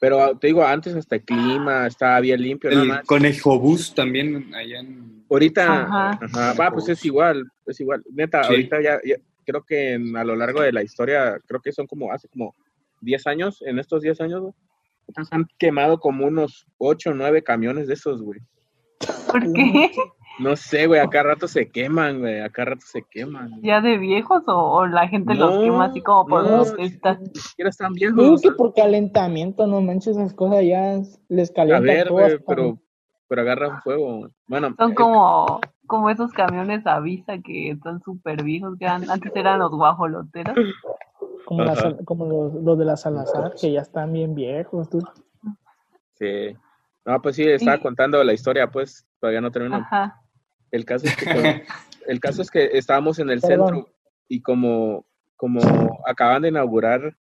Pero 0.00 0.22
ah, 0.22 0.38
te 0.38 0.46
digo, 0.46 0.64
antes 0.64 0.94
hasta 0.94 1.16
el 1.16 1.22
clima 1.24 1.86
estaba 1.86 2.18
bien 2.20 2.40
limpio, 2.40 2.70
nada 2.70 2.82
el 2.82 2.88
más. 2.88 3.04
Conejobús 3.06 3.94
también 3.94 4.54
allá 4.54 4.80
en... 4.80 5.24
Ahorita, 5.30 5.82
Ajá. 5.82 6.18
ajá, 6.22 6.52
va, 6.58 6.70
pues 6.70 6.88
es 6.88 7.04
igual, 7.04 7.44
es 7.66 7.78
igual. 7.80 8.02
Neta, 8.10 8.42
Sí. 8.44 8.50
ahorita 8.50 8.80
ya, 8.80 8.98
ya- 9.04 9.16
creo 9.44 9.62
que 9.64 9.92
en- 9.92 10.16
a 10.16 10.24
lo 10.24 10.34
largo 10.34 10.62
de 10.62 10.72
la 10.72 10.82
historia, 10.82 11.38
creo 11.46 11.60
que 11.60 11.72
son 11.72 11.86
como 11.86 12.10
hace 12.10 12.28
como 12.28 12.54
10 13.02 13.26
años, 13.26 13.60
en 13.62 13.78
estos 13.78 14.00
10 14.02 14.18
años, 14.22 14.42
güey, 15.06 15.26
han 15.30 15.46
quemado 15.58 15.98
como 15.98 16.26
unos 16.26 16.66
8 16.78 17.10
o 17.10 17.14
9 17.14 17.42
camiones 17.42 17.86
de 17.88 17.94
esos, 17.94 18.22
güey. 18.22 18.40
¿Por 19.30 19.52
qué? 19.52 19.90
No 20.38 20.54
sé, 20.54 20.86
güey, 20.86 21.00
acá 21.00 21.22
rato 21.22 21.48
se 21.48 21.70
queman, 21.70 22.20
güey, 22.20 22.40
acá 22.40 22.66
rato 22.66 22.84
se 22.84 23.02
queman. 23.10 23.58
¿Ya 23.62 23.80
de 23.80 23.96
viejos 23.96 24.42
o, 24.48 24.54
o 24.54 24.86
la 24.86 25.08
gente 25.08 25.34
los 25.34 25.58
quema 25.58 25.86
así 25.86 26.02
como 26.02 26.26
por 26.26 26.42
no, 26.50 26.62
protesta? 26.64 27.14
Ni 27.18 27.40
siquiera 27.40 27.70
están 27.70 27.94
Digo 27.94 28.14
viejos. 28.14 28.42
que 28.42 28.50
por 28.52 28.74
calentamiento, 28.74 29.66
no 29.66 29.80
manches, 29.80 30.16
esas 30.16 30.34
cosas 30.34 30.62
ya 30.64 31.00
les 31.28 31.50
A 31.50 31.54
calienta 31.54 31.80
ver, 31.92 32.08
todo 32.08 32.18
güey, 32.18 32.38
pero, 32.46 32.78
pero 33.28 33.40
agarran 33.42 33.80
fuego. 33.82 34.18
güey. 34.18 34.30
Bueno, 34.46 34.74
Son 34.78 34.92
eh, 34.92 34.94
como, 34.94 35.60
como 35.86 36.10
esos 36.10 36.30
camiones 36.32 36.86
Avisa 36.86 37.38
que 37.38 37.70
están 37.70 38.02
súper 38.02 38.42
viejos, 38.44 38.76
que 38.78 38.84
eran- 38.84 39.08
antes 39.10 39.34
eran 39.34 39.58
los 39.58 39.70
guajoloteros. 39.70 40.54
como, 41.46 41.64
las- 41.64 41.78
Ajá. 41.78 41.96
como 42.04 42.26
los, 42.26 42.54
los 42.62 42.78
de 42.78 42.84
la 42.84 42.96
Salazar, 42.98 43.54
que 43.58 43.72
ya 43.72 43.80
están 43.80 44.12
bien 44.12 44.34
viejos. 44.34 44.90
Tú. 44.90 45.00
sí. 46.14 46.54
No, 47.04 47.22
pues 47.22 47.36
sí, 47.36 47.44
estaba 47.44 47.76
Sí. 47.76 47.82
contando 47.84 48.22
la 48.24 48.32
historia, 48.32 48.68
pues 48.70 49.06
todavía 49.20 49.40
no 49.40 49.52
termino. 49.52 49.76
Ajá. 49.76 50.20
El 50.72 50.84
caso 50.84 51.06
es 51.06 51.16
que, 51.16 51.24
con- 51.62 51.62
el 52.08 52.20
caso 52.20 52.42
es 52.42 52.50
que 52.50 52.64
estábamos 52.72 53.18
en 53.20 53.30
el 53.30 53.40
Perdón. 53.40 53.68
centro 53.74 53.92
y 54.28 54.42
como, 54.42 55.06
como 55.36 55.60
acaban 56.06 56.42
de 56.42 56.48
inaugurar 56.48 57.16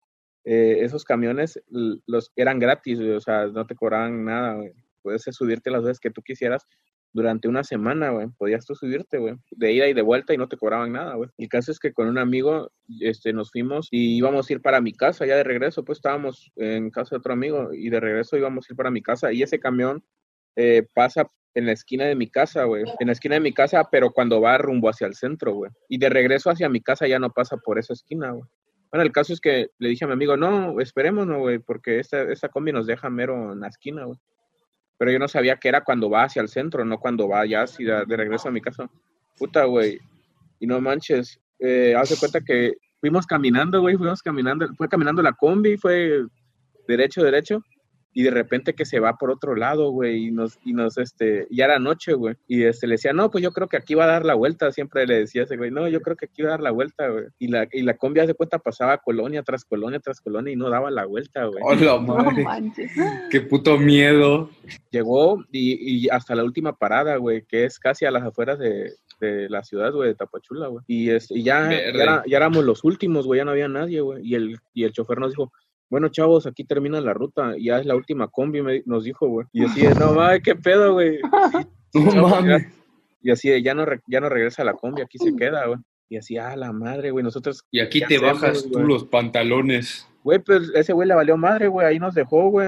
eh, 0.47 0.78
esos 0.81 1.04
camiones, 1.04 1.62
los 1.69 2.33
eran 2.37 2.59
gratis, 2.59 2.99
o 2.99 3.21
sea, 3.21 3.47
no 3.47 3.66
te 3.66 3.75
cobraban 3.75 4.25
nada. 4.25 4.59
Puedes 5.02 5.23
subirte 5.31 5.71
las 5.71 5.83
veces 5.83 6.00
que 6.00 6.11
tú 6.11 6.23
quisieras 6.23 6.66
durante 7.14 7.49
una 7.49 7.64
semana, 7.64 8.11
güey. 8.11 8.26
Podías 8.37 8.66
tú 8.66 8.75
subirte, 8.75 9.18
güey, 9.18 9.37
de 9.52 9.73
ida 9.73 9.88
y 9.88 9.94
de 9.94 10.02
vuelta 10.02 10.35
y 10.35 10.37
no 10.37 10.49
te 10.49 10.59
cobraban 10.59 10.92
nada, 10.92 11.14
güey. 11.14 11.30
El 11.38 11.49
caso 11.49 11.73
es 11.73 11.78
que 11.78 11.92
con 11.92 12.09
un 12.09 12.18
amigo 12.18 12.71
este, 13.00 13.33
nos 13.33 13.50
fuimos 13.50 13.88
y 13.90 14.18
íbamos 14.18 14.50
a 14.50 14.52
ir 14.52 14.61
para 14.61 14.80
mi 14.80 14.92
casa, 14.92 15.25
ya 15.25 15.37
de 15.37 15.44
regreso, 15.44 15.85
pues 15.85 15.99
estábamos 15.99 16.52
en 16.56 16.90
casa 16.90 17.14
de 17.14 17.21
otro 17.21 17.33
amigo 17.33 17.73
y 17.73 17.88
de 17.88 18.00
regreso 18.00 18.37
íbamos 18.37 18.66
a 18.68 18.73
ir 18.73 18.76
para 18.76 18.90
mi 18.90 19.00
casa 19.00 19.33
y 19.33 19.42
ese 19.42 19.61
camión 19.61 20.04
eh, 20.56 20.87
pasa 20.92 21.30
en 21.54 21.66
la 21.66 21.73
esquina 21.73 22.04
de 22.04 22.16
mi 22.16 22.28
casa, 22.28 22.64
güey. 22.64 22.85
En 22.99 23.06
la 23.06 23.12
esquina 23.12 23.37
de 23.37 23.40
mi 23.40 23.52
casa, 23.52 23.88
pero 23.90 24.11
cuando 24.11 24.40
va 24.40 24.59
rumbo 24.59 24.88
hacia 24.88 25.06
el 25.06 25.14
centro, 25.14 25.54
güey. 25.54 25.71
Y 25.88 25.99
de 25.99 26.09
regreso 26.09 26.50
hacia 26.50 26.68
mi 26.68 26.80
casa 26.80 27.06
ya 27.06 27.21
no 27.21 27.30
pasa 27.30 27.56
por 27.56 27.78
esa 27.78 27.92
esquina, 27.92 28.33
güey. 28.33 28.44
Bueno, 28.90 29.04
el 29.04 29.12
caso 29.12 29.33
es 29.33 29.40
que 29.40 29.68
le 29.78 29.88
dije 29.88 30.04
a 30.04 30.09
mi 30.09 30.14
amigo, 30.14 30.37
no, 30.37 30.80
esperémonos, 30.80 31.38
güey, 31.38 31.59
porque 31.61 32.00
esta, 32.00 32.23
esta 32.30 32.49
combi 32.49 32.73
nos 32.73 32.87
deja 32.87 33.09
mero 33.09 33.52
en 33.52 33.61
la 33.61 33.68
esquina, 33.68 34.04
güey. 34.04 34.18
Pero 34.99 35.11
yo 35.11 35.19
no 35.19 35.29
sabía 35.29 35.57
que 35.57 35.69
era 35.69 35.83
cuando 35.83 36.09
va 36.09 36.25
hacia 36.25 36.43
el 36.43 36.49
centro, 36.49 36.85
no 36.85 36.99
cuando 36.99 37.29
va 37.29 37.45
ya 37.47 37.63
así 37.63 37.85
de, 37.85 38.05
regreso 38.05 38.49
a 38.49 38.53
mi 38.53 38.61
casa. 38.61 38.89
Puta, 39.37 39.65
güey. 39.65 39.99
Y 40.61 40.67
no 40.67 40.81
manches, 40.81 41.41
eh, 41.59 41.95
haz 41.97 42.11
de 42.11 42.17
cuenta 42.17 42.41
que 42.41 42.75
fuimos 43.01 43.27
caminando, 43.27 43.81
güey, 43.81 43.97
fuimos 43.97 44.23
caminando, 44.23 44.69
fue 44.77 44.89
caminando 44.89 45.23
la 45.23 45.33
combi, 45.33 45.77
fue 45.77 46.25
derecho, 46.87 47.23
derecho, 47.23 47.61
y 48.14 48.23
de 48.23 48.30
repente 48.30 48.75
que 48.75 48.85
se 48.87 49.00
va 49.00 49.18
por 49.18 49.30
otro 49.30 49.54
lado, 49.56 49.90
güey, 49.90 50.28
y 50.28 50.30
nos, 50.30 50.59
y 50.64 50.73
nos, 50.73 50.97
este, 50.99 51.47
ya 51.50 51.66
era 51.66 51.78
noche, 51.78 52.14
güey, 52.14 52.37
y 52.49 52.62
este, 52.62 52.87
le 52.87 52.94
decía, 52.94 53.12
no, 53.12 53.30
pues 53.30 53.42
yo 53.42 53.52
creo 53.52 53.68
que 53.68 53.76
aquí 53.76 53.94
va 53.94 54.04
a 54.04 54.09
dar 54.09 54.25
la 54.25 54.35
vuelta, 54.35 54.71
siempre 54.73 55.06
le 55.06 55.18
decía 55.18 55.42
ese 55.42 55.56
güey, 55.56 55.71
no, 55.71 55.88
yo 55.88 56.00
creo 56.00 56.16
que 56.16 56.26
aquí 56.26 56.42
va 56.42 56.49
a 56.49 56.52
dar 56.52 56.61
la 56.61 56.71
vuelta, 56.71 57.09
güey, 57.09 57.25
y 57.38 57.49
la, 57.49 57.68
y 57.73 57.83
la 57.83 57.97
combi 57.97 58.14
de 58.25 58.35
cuenta 58.35 58.61
pasaba 58.61 58.99
colonia 58.99 59.42
tras 59.42 59.64
colonia 59.64 59.99
tras 59.99 60.21
colonia 60.21 60.52
y 60.52 60.56
no 60.56 60.71
daba 60.71 60.90
la 60.90 61.04
vuelta, 61.04 61.44
güey. 61.47 61.61
Hola, 61.64 62.00
No 62.00 62.00
madre. 62.00 62.44
manches. 62.44 62.92
Qué 63.30 63.40
puto 63.40 63.76
miedo. 63.76 64.50
Llegó 64.90 65.44
y, 65.50 66.04
y 66.04 66.09
hasta 66.09 66.37
la 66.37 66.44
última 66.44 66.76
parada, 66.76 67.16
güey, 67.16 67.42
que 67.42 67.64
es 67.64 67.78
casi 67.80 68.04
a 68.04 68.12
las 68.12 68.23
afueras 68.23 68.59
de, 68.61 68.92
de 69.21 69.49
la 69.49 69.64
ciudad, 69.64 69.92
güey, 69.92 70.11
de 70.11 70.14
Tapachula, 70.14 70.68
güey, 70.68 70.85
y, 70.87 71.11
este, 71.11 71.37
y 71.38 71.42
ya, 71.42 71.68
ya 72.26 72.37
éramos 72.37 72.64
los 72.64 72.85
últimos, 72.85 73.26
güey, 73.26 73.38
ya 73.38 73.44
no 73.44 73.50
había 73.50 73.68
nadie, 73.68 74.00
güey, 74.00 74.25
y 74.25 74.35
el, 74.37 74.59
y 74.73 74.85
el 74.85 74.92
chofer 74.92 75.18
nos 75.18 75.30
dijo, 75.33 75.52
bueno, 75.95 76.09
chavos, 76.09 76.45
aquí 76.49 76.65
termina 76.65 77.01
la 77.01 77.15
ruta, 77.15 77.57
y 77.57 77.67
ya 77.67 77.79
es 77.79 77.87
la 77.87 77.95
última 77.95 78.27
combi, 78.27 78.63
me- 78.63 78.83
nos 78.85 79.05
dijo, 79.05 79.29
güey. 79.29 79.47
Y 79.53 79.65
así 79.65 79.83
de, 79.87 79.95
no 79.95 80.13
mames, 80.13 80.43
qué 80.43 80.57
pedo, 80.57 80.95
güey. 80.95 81.19
No 81.95 82.11
Chavos, 82.11 82.31
mames. 82.33 82.67
Y 83.23 83.31
así 83.31 83.49
de, 83.49 83.63
ya 83.63 83.73
no, 83.75 83.85
re- 83.85 84.01
ya 84.09 84.19
no 84.21 84.29
regresa 84.29 84.65
la 84.65 84.75
combi, 84.75 85.03
aquí 85.03 85.19
se 85.19 85.37
queda, 85.37 85.67
güey. 85.67 85.79
Y 86.09 86.17
así, 86.17 86.37
ah, 86.37 86.57
la 86.57 86.73
madre, 86.73 87.13
güey, 87.13 87.23
nosotros, 87.23 87.63
Y 87.71 87.79
aquí 87.79 88.01
¿Qué 88.01 88.07
te 88.07 88.17
hacemos, 88.17 88.41
bajas 88.41 88.65
tú 88.65 88.71
güey? 88.81 88.87
los 88.89 89.05
pantalones. 89.05 90.09
güey, 90.25 90.41
pues 90.41 90.73
ese 90.75 90.93
güey 90.93 91.07
le 91.07 91.15
valió 91.15 91.37
madre, 91.37 91.69
güey, 91.69 91.87
ahí 91.87 91.99
nos 92.01 92.15
dejó, 92.15 92.49
güey. 92.51 92.67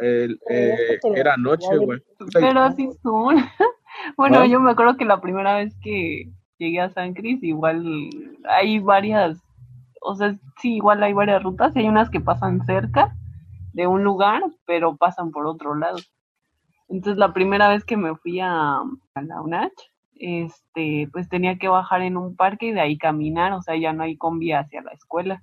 el- 0.00 0.38
eh, 0.48 0.98
era 1.16 1.36
noche, 1.36 1.76
güey. 1.76 1.98
Pero 2.32 2.60
así 2.60 2.88
son. 3.02 3.36
Bueno, 4.16 4.38
¿Ah? 4.38 4.46
yo 4.46 4.60
me 4.60 4.70
acuerdo 4.70 4.96
que 4.96 5.04
la 5.04 5.20
primera 5.20 5.56
vez 5.56 5.74
que 5.82 6.30
llegué 6.58 6.78
a 6.80 6.90
San 6.90 7.14
Cris, 7.14 7.42
igual 7.42 7.82
hay 8.48 8.78
varias, 8.78 9.40
o 10.00 10.14
sea, 10.16 10.36
sí, 10.60 10.76
igual 10.76 11.02
hay 11.02 11.12
varias 11.12 11.42
rutas, 11.42 11.74
y 11.74 11.80
hay 11.80 11.88
unas 11.88 12.10
que 12.10 12.20
pasan 12.20 12.64
cerca 12.66 13.14
de 13.72 13.86
un 13.86 14.04
lugar, 14.04 14.42
pero 14.66 14.96
pasan 14.96 15.30
por 15.30 15.46
otro 15.46 15.74
lado. 15.74 15.98
Entonces, 16.88 17.18
la 17.18 17.32
primera 17.32 17.68
vez 17.68 17.84
que 17.84 17.96
me 17.96 18.14
fui 18.16 18.40
a, 18.40 18.82
la 19.14 19.42
UNACH, 19.42 19.72
este, 20.14 21.08
pues 21.12 21.28
tenía 21.28 21.58
que 21.58 21.68
bajar 21.68 22.02
en 22.02 22.16
un 22.16 22.34
parque 22.34 22.66
y 22.66 22.72
de 22.72 22.80
ahí 22.80 22.98
caminar, 22.98 23.52
o 23.52 23.62
sea, 23.62 23.76
ya 23.76 23.92
no 23.92 24.04
hay 24.04 24.16
combi 24.16 24.52
hacia 24.52 24.82
la 24.82 24.92
escuela. 24.92 25.42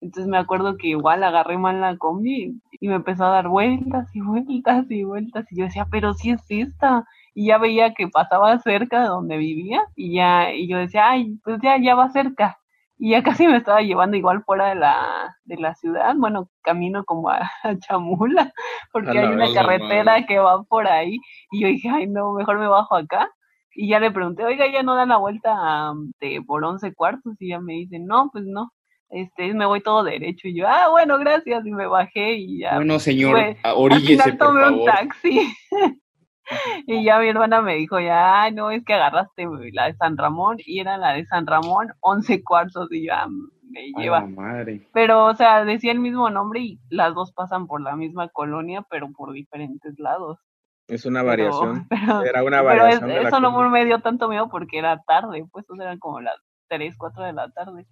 Entonces 0.00 0.30
me 0.30 0.36
acuerdo 0.36 0.76
que 0.76 0.88
igual 0.88 1.24
agarré 1.24 1.56
mal 1.56 1.80
la 1.80 1.96
combi 1.96 2.60
y 2.78 2.88
me 2.88 2.96
empezó 2.96 3.24
a 3.24 3.30
dar 3.30 3.48
vueltas 3.48 4.14
y 4.14 4.20
vueltas 4.20 4.90
y 4.90 5.02
vueltas 5.02 5.50
y 5.50 5.56
yo 5.56 5.64
decía, 5.64 5.86
pero 5.90 6.12
si 6.12 6.30
es 6.30 6.44
esta. 6.48 7.06
Y 7.34 7.46
ya 7.46 7.58
veía 7.58 7.94
que 7.94 8.08
pasaba 8.08 8.58
cerca 8.58 9.00
de 9.00 9.08
donde 9.08 9.38
vivía 9.38 9.82
y 9.96 10.14
ya, 10.14 10.52
y 10.52 10.68
yo 10.68 10.78
decía, 10.78 11.10
ay, 11.10 11.38
pues 11.42 11.58
ya, 11.62 11.78
ya 11.78 11.94
va 11.94 12.10
cerca. 12.10 12.58
Y 13.04 13.10
ya 13.10 13.22
casi 13.22 13.46
me 13.46 13.58
estaba 13.58 13.82
llevando 13.82 14.16
igual 14.16 14.42
fuera 14.44 14.68
de 14.70 14.76
la, 14.76 15.36
de 15.44 15.56
la 15.58 15.74
ciudad, 15.74 16.14
bueno, 16.16 16.48
camino 16.62 17.04
como 17.04 17.28
a, 17.28 17.50
a 17.62 17.78
Chamula, 17.78 18.50
porque 18.94 19.18
A 19.18 19.20
hay 19.20 19.28
una 19.28 19.52
carretera 19.52 20.12
madre. 20.12 20.26
que 20.26 20.38
va 20.38 20.62
por 20.62 20.88
ahí. 20.88 21.18
Y 21.50 21.60
yo 21.60 21.68
dije, 21.68 21.90
ay, 21.90 22.06
no, 22.06 22.32
mejor 22.32 22.58
me 22.58 22.66
bajo 22.66 22.96
acá. 22.96 23.28
Y 23.74 23.88
ya 23.88 24.00
le 24.00 24.10
pregunté, 24.10 24.42
oiga, 24.46 24.66
ya 24.72 24.82
no 24.82 24.94
da 24.94 25.04
la 25.04 25.18
vuelta 25.18 25.92
de, 26.18 26.40
por 26.46 26.64
once 26.64 26.94
cuartos. 26.94 27.34
Y 27.40 27.50
ya 27.50 27.60
me 27.60 27.74
dice, 27.74 27.98
no, 27.98 28.30
pues 28.32 28.44
no, 28.46 28.70
este, 29.10 29.52
me 29.52 29.66
voy 29.66 29.82
todo 29.82 30.02
derecho. 30.02 30.48
Y 30.48 30.56
yo, 30.56 30.66
ah, 30.66 30.88
bueno, 30.90 31.18
gracias. 31.18 31.66
Y 31.66 31.72
me 31.72 31.86
bajé 31.86 32.36
y 32.36 32.60
ya. 32.60 32.76
Bueno, 32.76 32.98
señor, 32.98 33.36
Al 33.64 33.74
oríllese, 33.76 34.22
final 34.22 34.38
por 34.38 34.46
tomé 34.48 34.62
un 34.62 34.86
favor. 34.86 34.90
taxi. 34.94 35.54
y 36.86 37.04
ya 37.04 37.18
mi 37.18 37.28
hermana 37.28 37.60
me 37.62 37.76
dijo, 37.76 37.98
ya, 38.00 38.42
"Ay, 38.42 38.52
no, 38.52 38.70
es 38.70 38.84
que 38.84 38.94
agarraste 38.94 39.46
la 39.72 39.86
de 39.86 39.94
San 39.94 40.16
Ramón 40.16 40.56
y 40.64 40.80
era 40.80 40.96
la 40.98 41.12
de 41.14 41.24
San 41.26 41.46
Ramón, 41.46 41.92
once 42.00 42.42
cuartos 42.44 42.88
y 42.92 43.06
ya 43.06 43.26
me 43.28 43.90
lleva. 43.96 44.20
madre. 44.26 44.88
Pero, 44.92 45.24
o 45.26 45.34
sea, 45.34 45.64
decía 45.64 45.90
el 45.92 45.98
mismo 46.00 46.30
nombre 46.30 46.60
y 46.60 46.80
las 46.90 47.14
dos 47.14 47.32
pasan 47.32 47.66
por 47.66 47.80
la 47.80 47.96
misma 47.96 48.28
colonia, 48.28 48.84
pero 48.90 49.10
por 49.12 49.32
diferentes 49.32 49.98
lados. 49.98 50.38
Es 50.86 51.06
una 51.06 51.20
Pero- 51.20 51.28
variación. 51.60 51.86
Pero, 51.90 52.22
Era 52.24 52.42
una 52.44 52.58
pero 52.58 52.70
es- 52.86 53.00
variación 53.00 53.08
la 53.08 53.28
eso 53.28 53.40
no 53.40 53.70
me 53.70 53.84
dio 53.86 54.00
tanto 54.00 54.28
miedo 54.28 54.48
porque 54.50 54.78
era 54.78 55.00
tarde, 55.06 55.44
pues 55.50 55.64
o 55.70 55.74
sea, 55.76 55.86
eran 55.86 55.98
como 55.98 56.20
las 56.20 56.36
3, 56.68 56.94
4 56.98 57.24
de 57.24 57.32
la 57.32 57.48
tarde. 57.50 57.86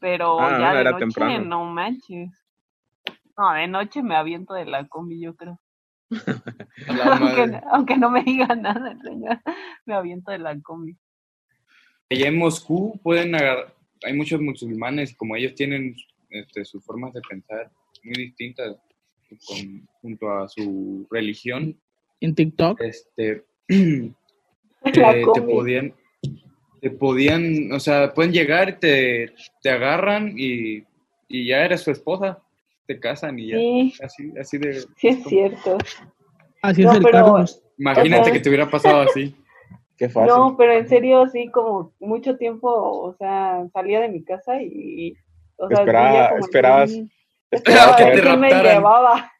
Pero 0.00 0.40
Ah, 0.40 0.58
ya 0.58 0.72
de 0.74 0.80
era 0.80 0.90
noche, 0.92 1.00
temprano. 1.00 1.44
no 1.44 1.64
manches. 1.64 2.30
No, 3.36 3.52
de 3.52 3.66
noche 3.68 4.02
me 4.02 4.16
aviento 4.16 4.54
de 4.54 4.64
la 4.66 4.86
combi, 4.86 5.20
yo 5.20 5.34
creo. 5.34 5.58
Aunque, 7.70 7.96
no 7.96 8.10
me 8.10 8.22
diga 8.22 8.54
nada 8.54 8.92
el 8.92 9.00
señor, 9.00 9.38
me 9.86 9.94
aviento 9.94 10.32
de 10.32 10.38
la 10.38 10.58
combi. 10.60 10.96
Allá 12.10 12.28
en 12.28 12.38
Moscú 12.38 12.98
pueden 13.02 13.34
agarrar, 13.34 13.74
hay 14.04 14.14
muchos 14.14 14.40
musulmanes, 14.40 15.14
como 15.14 15.36
ellos 15.36 15.54
tienen 15.54 15.94
este, 16.30 16.64
sus 16.64 16.84
formas 16.84 17.12
de 17.12 17.20
pensar 17.20 17.70
muy 18.02 18.14
distintas 18.14 18.76
con- 19.46 19.88
junto 20.00 20.30
a 20.30 20.48
su 20.48 21.06
religión, 21.10 21.78
En 22.20 22.34
TikTok. 22.34 22.80
este, 22.80 23.44
te, 23.68 25.42
podían, 25.42 25.94
te 26.80 26.90
podían, 26.90 27.72
o 27.72 27.78
sea, 27.78 28.12
pueden 28.12 28.32
llegar, 28.32 28.80
te, 28.80 29.32
te 29.62 29.70
agarran 29.70 30.34
y, 30.36 30.82
y 31.28 31.46
ya 31.46 31.64
eres 31.64 31.82
su 31.82 31.92
esposa, 31.92 32.42
te 32.94 32.98
casan 33.00 33.38
y 33.38 33.48
ya, 33.48 33.56
Sí, 33.56 33.94
así, 34.02 34.32
así 34.40 34.58
de, 34.58 34.74
sí 34.96 35.08
es 35.08 35.22
cierto. 35.24 35.78
Así 36.62 36.82
No, 36.82 36.90
es 36.90 36.96
el 36.98 37.02
pero- 37.04 37.12
Carlos. 37.24 37.62
imagínate 37.78 38.22
Ajá. 38.22 38.32
que 38.32 38.40
te 38.40 38.48
hubiera 38.48 38.68
pasado 38.68 39.02
así. 39.02 39.36
Qué 39.96 40.08
fácil. 40.08 40.28
No, 40.34 40.56
pero 40.56 40.72
en 40.72 40.88
serio, 40.88 41.26
sí, 41.28 41.48
como 41.50 41.92
mucho 42.00 42.36
tiempo, 42.36 42.68
o 42.68 43.14
sea, 43.14 43.64
salía 43.72 44.00
de 44.00 44.08
mi 44.08 44.24
casa 44.24 44.60
y, 44.60 45.14
o 45.56 45.68
sea, 45.68 45.78
Esperaba- 45.80 46.28
como 46.30 46.40
esperabas- 46.40 46.92
un- 46.96 47.10
Esperaba 47.52 47.96
que 47.96 48.04
te 48.04 48.20
quién 48.22 48.40
me 48.40 48.48
llevaba. 48.50 49.30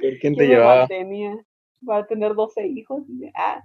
¿Quién 0.00 0.18
¿Quién 0.20 0.34
te 0.36 0.42
me 0.42 0.48
llevaba? 0.48 0.78
mantenía 0.80 1.36
para 1.84 2.06
tener 2.06 2.34
12 2.34 2.66
hijos? 2.66 3.02
Y, 3.08 3.26
ah, 3.34 3.62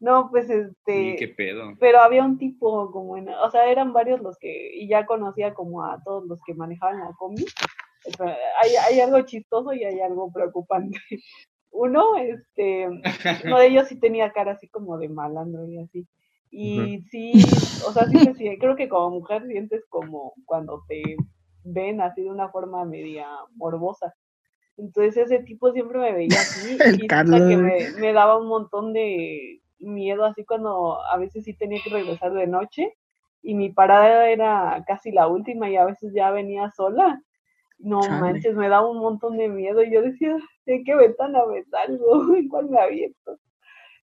no, 0.00 0.28
pues 0.30 0.48
este, 0.50 1.16
qué 1.16 1.28
pedo. 1.28 1.74
pero 1.78 2.00
había 2.00 2.24
un 2.24 2.36
tipo 2.38 2.90
como 2.90 3.16
en, 3.16 3.28
o 3.28 3.50
sea, 3.50 3.66
eran 3.70 3.92
varios 3.92 4.20
los 4.20 4.36
que, 4.38 4.70
y 4.76 4.88
ya 4.88 5.04
conocía 5.06 5.52
como 5.54 5.84
a 5.84 6.00
todos 6.04 6.26
los 6.26 6.40
que 6.46 6.54
manejaban 6.54 6.98
la 7.00 7.12
combi. 7.18 7.44
Hay, 8.62 8.70
hay 8.76 9.00
algo 9.00 9.20
chistoso 9.22 9.72
y 9.72 9.84
hay 9.84 10.00
algo 10.00 10.30
preocupante. 10.32 10.98
Uno, 11.70 12.16
este, 12.16 12.86
uno 13.46 13.58
de 13.58 13.66
ellos 13.66 13.88
sí 13.88 13.98
tenía 13.98 14.32
cara 14.32 14.52
así 14.52 14.68
como 14.68 14.98
de 14.98 15.08
malandro 15.08 15.66
y 15.66 15.78
así. 15.78 16.06
Y 16.50 17.00
sí, 17.10 17.32
o 17.86 17.92
sea, 17.92 18.06
sí, 18.08 18.18
siente- 18.18 18.58
creo 18.58 18.76
que 18.76 18.88
como 18.88 19.08
mujer 19.18 19.46
sientes 19.46 19.82
como 19.88 20.34
cuando 20.44 20.84
te 20.86 21.16
ven 21.64 22.02
así 22.02 22.22
de 22.22 22.30
una 22.30 22.50
forma 22.50 22.84
media 22.84 23.26
morbosa. 23.56 24.14
Entonces 24.76 25.16
ese 25.16 25.42
tipo 25.44 25.72
siempre 25.72 25.98
me 25.98 26.12
veía 26.12 26.40
así 26.40 26.76
El 26.84 27.02
y 27.04 27.08
que 27.08 27.56
me, 27.56 27.90
me 27.98 28.12
daba 28.12 28.36
un 28.38 28.48
montón 28.48 28.92
de 28.92 29.60
miedo 29.78 30.24
así 30.24 30.44
cuando 30.44 31.00
a 31.02 31.16
veces 31.16 31.44
sí 31.44 31.54
tenía 31.54 31.80
que 31.82 31.90
regresar 31.90 32.32
de 32.34 32.46
noche 32.46 32.94
y 33.42 33.54
mi 33.54 33.70
parada 33.70 34.28
era 34.28 34.84
casi 34.86 35.10
la 35.10 35.26
última 35.26 35.68
y 35.70 35.76
a 35.76 35.84
veces 35.84 36.12
ya 36.14 36.30
venía 36.30 36.70
sola. 36.70 37.20
No 37.82 38.00
Chale. 38.00 38.20
manches, 38.20 38.54
me 38.54 38.68
daba 38.68 38.88
un 38.88 38.98
montón 38.98 39.36
de 39.36 39.48
miedo 39.48 39.82
y 39.82 39.92
yo 39.92 40.02
decía, 40.02 40.36
¿en 40.66 40.84
qué 40.84 40.94
ventana 40.94 41.44
me 41.46 41.64
salgo? 41.64 42.04
¿En 42.36 42.48
cuál 42.48 42.70
me 42.70 42.80
aviento? 42.80 43.38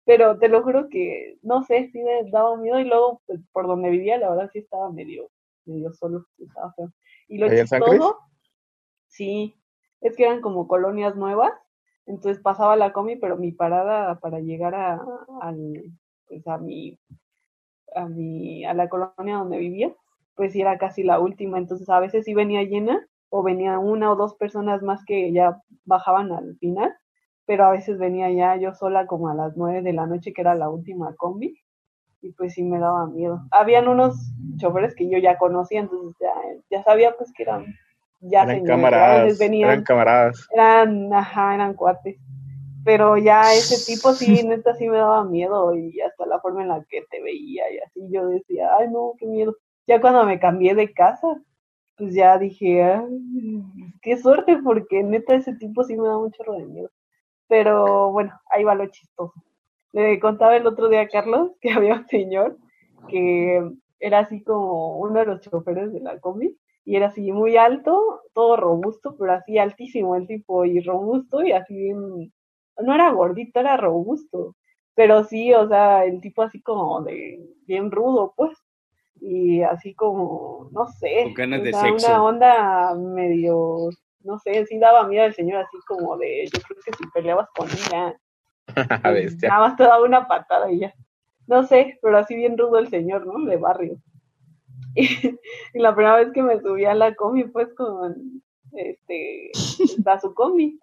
Pero 0.05 0.39
te 0.39 0.49
lo 0.49 0.63
juro 0.63 0.89
que, 0.89 1.39
no 1.43 1.63
sé, 1.63 1.91
sí 1.93 2.03
me 2.03 2.31
daba 2.31 2.57
miedo 2.57 2.81
y 2.81 2.85
luego 2.85 3.21
pues, 3.27 3.41
por 3.53 3.67
donde 3.67 3.91
vivía 3.91 4.17
la 4.19 4.31
verdad 4.31 4.51
sí 4.53 4.61
estaba 4.61 4.91
medio, 4.91 5.29
medio 5.67 5.93
solo, 5.93 6.25
estaba 6.39 6.73
feo. 6.73 6.91
Y 7.29 7.39
lo 7.39 7.47
¿Ahí 7.47 7.59
en 7.59 7.69
San 7.69 7.83
chistoso, 7.83 8.19
sí, 9.09 9.55
es 10.01 10.17
que 10.17 10.25
eran 10.25 10.41
como 10.41 10.69
colonias 10.69 11.15
nuevas, 11.15 11.53
entonces 12.07 12.43
pasaba 12.43 12.77
la 12.77 12.93
comi, 12.93 13.17
pero 13.17 13.37
mi 13.37 13.53
parada 13.53 14.19
para 14.21 14.41
llegar 14.41 14.75
a, 14.75 15.05
al, 15.43 15.85
pues 16.29 16.47
a 16.47 16.57
mi, 16.57 16.99
a 17.95 18.09
mi, 18.09 18.65
a 18.65 18.73
la 18.73 18.89
colonia 18.89 19.37
donde 19.37 19.59
vivía, 19.59 19.93
pues 20.35 20.55
era 20.55 20.79
casi 20.79 21.03
la 21.03 21.19
última, 21.19 21.59
entonces 21.59 21.91
a 21.91 22.01
veces 22.01 22.25
sí 22.25 22.33
venía 22.33 22.63
llena 22.63 23.07
o 23.31 23.43
venía 23.43 23.79
una 23.79 24.11
o 24.13 24.17
dos 24.17 24.35
personas 24.35 24.83
más 24.83 25.05
que 25.05 25.33
ya 25.33 25.61
bajaban 25.85 26.33
al 26.33 26.57
final, 26.59 26.95
pero 27.47 27.65
a 27.65 27.71
veces 27.73 27.99
venía 27.99 28.31
ya 28.31 28.57
yo 28.57 28.75
sola 28.75 29.07
como 29.07 29.29
a 29.29 29.35
las 29.35 29.57
nueve 29.57 29.83
de 29.83 29.93
la 29.93 30.07
noche, 30.07 30.33
que 30.33 30.41
era 30.43 30.55
la 30.55 30.69
última 30.71 31.15
combi, 31.17 31.59
y 32.23 32.33
pues 32.33 32.55
sí 32.55 32.63
me 32.63 32.79
daba 32.79 33.07
miedo. 33.07 33.41
Habían 33.51 33.89
unos 33.89 34.17
choferes 34.59 34.95
que 34.95 35.09
yo 35.09 35.19
ya 35.19 35.39
conocía, 35.39 35.81
entonces 35.81 36.17
ya, 36.21 36.33
ya 36.71 36.83
sabía 36.83 37.15
pues 37.17 37.33
que 37.33 37.43
eran 37.45 37.67
ya 38.21 38.43
Eran 38.43 38.57
señores, 38.57 38.69
camaradas. 38.69 39.39
venían, 39.39 39.71
Eran 39.71 39.85
camaradas. 39.85 40.49
eran, 40.53 41.13
ajá, 41.13 41.55
eran 41.55 41.75
cuates. 41.75 42.17
Pero 42.85 43.17
ya 43.19 43.53
ese 43.53 43.85
tipo 43.93 44.13
sí, 44.13 44.27
neta 44.47 44.75
sí 44.75 44.89
me 44.89 44.97
daba 44.99 45.25
miedo 45.25 45.75
y 45.77 46.01
hasta 46.01 46.27
la 46.27 46.41
forma 46.41 46.63
en 46.63 46.69
la 46.69 46.85
que 46.89 47.03
te 47.11 47.23
veía 47.23 47.65
y 47.73 47.79
así 47.79 48.01
yo 48.11 48.27
decía, 48.29 48.71
ay 48.79 48.89
no, 48.91 49.13
qué 49.19 49.27
miedo. 49.27 49.55
Ya 49.87 50.01
cuando 50.01 50.25
me 50.25 50.39
cambié 50.41 50.75
de 50.75 50.93
casa, 50.93 51.29
pues 51.97 52.15
ya 52.15 52.39
dije, 52.39 53.03
qué 54.03 54.17
suerte 54.17 54.59
porque 54.63 55.03
neta 55.03 55.35
ese 55.35 55.55
tipo 55.57 55.83
sí 55.85 55.97
me 55.97 56.09
da 56.09 56.19
mucho 56.19 56.43
de 56.53 56.65
miedo. 56.67 56.91
Pero 57.49 58.13
bueno, 58.13 58.39
ahí 58.51 58.65
va 58.65 58.75
lo 58.75 58.87
chistoso. 58.89 59.35
Le 59.93 60.21
contaba 60.21 60.57
el 60.57 60.67
otro 60.67 60.89
día 60.89 61.03
a 61.03 61.09
Carlos 61.09 61.53
que 61.61 61.71
había 61.73 61.95
un 61.95 62.07
señor 62.09 62.59
que 63.09 63.63
era 64.01 64.21
así 64.21 64.43
como 64.43 64.99
uno 64.99 65.21
de 65.21 65.27
los 65.27 65.41
choferes 65.41 65.93
de 65.93 66.01
la 66.01 66.19
combi 66.21 66.57
y 66.85 66.97
era 66.97 67.09
así 67.09 67.33
muy 67.33 67.57
alto, 67.57 68.23
todo 68.33 68.57
robusto, 68.57 69.17
pero 69.19 69.33
así 69.33 69.59
altísimo 69.59 70.17
el 70.17 70.27
tipo 70.27 70.65
y 70.65 70.81
robusto 70.81 71.43
y 71.43 71.53
así 71.53 71.75
bien, 71.75 72.33
no 72.79 72.95
era 72.95 73.11
gordito, 73.11 73.61
era 73.61 73.77
robusto, 73.77 74.55
pero 74.95 75.25
sí, 75.25 75.53
o 75.53 75.69
sea, 75.69 76.05
el 76.05 76.21
tipo 76.21 76.43
así 76.43 76.63
como 76.63 77.03
de 77.03 77.41
bien 77.67 77.91
rudo, 77.91 78.35
pues, 78.37 78.57
y 79.21 79.63
así 79.63 79.95
como, 79.95 80.69
no 80.73 80.87
sé, 80.89 81.23
Con 81.25 81.35
ganas 81.35 81.61
o 81.61 81.65
de 81.65 81.73
sea, 81.73 81.81
sexo. 81.83 82.07
una 82.09 82.23
onda 82.25 82.95
medio, 82.95 83.89
no 84.23 84.39
sé, 84.39 84.65
sí 84.67 84.79
daba 84.79 85.07
miedo 85.07 85.25
al 85.25 85.35
señor 85.35 85.59
así 85.61 85.77
como 85.87 86.17
de, 86.19 86.45
yo 86.53 86.61
creo 86.63 86.79
que 86.85 86.93
si 86.93 87.07
peleabas 87.13 87.49
con 87.57 87.69
él 87.71 87.77
ya, 87.91 89.01
A 89.03 89.11
bestia. 89.11 89.49
nada 89.49 89.69
más 89.69 89.77
te 89.77 89.85
daba 89.85 90.05
una 90.05 90.27
patada 90.29 90.71
y 90.71 90.81
ya. 90.81 90.95
No 91.47 91.63
sé, 91.63 91.99
pero 92.03 92.19
así 92.19 92.35
bien 92.35 92.59
rudo 92.59 92.79
el 92.79 92.89
señor, 92.89 93.27
¿no? 93.27 93.45
De 93.49 93.57
barrio. 93.57 93.97
Y, 94.99 95.05
y 95.75 95.79
la 95.79 95.95
primera 95.95 96.17
vez 96.17 96.33
que 96.33 96.43
me 96.43 96.59
subí 96.61 96.87
a 96.87 96.95
la 96.95 97.15
combi, 97.15 97.45
pues 97.45 97.69
con, 97.75 98.43
este, 98.73 99.51
a 100.07 100.19
su 100.21 100.33
combi, 100.35 100.81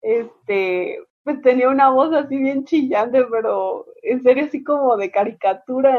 este, 0.00 0.98
pues 1.24 1.42
tenía 1.42 1.68
una 1.68 1.90
voz 1.90 2.10
así 2.14 2.36
bien 2.38 2.64
chillante, 2.64 3.22
pero 3.30 3.84
en 4.02 4.22
serio 4.22 4.46
así 4.46 4.64
como 4.64 4.96
de 4.96 5.10
caricatura. 5.10 5.94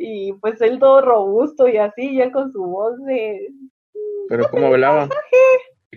Y 0.00 0.32
pues 0.34 0.60
él 0.60 0.78
todo 0.78 1.00
robusto 1.00 1.66
y 1.68 1.76
así, 1.76 2.14
ya 2.16 2.30
con 2.30 2.52
su 2.52 2.62
voz 2.62 2.96
de, 3.04 3.48
Pero 4.28 4.48
¿cómo 4.50 4.70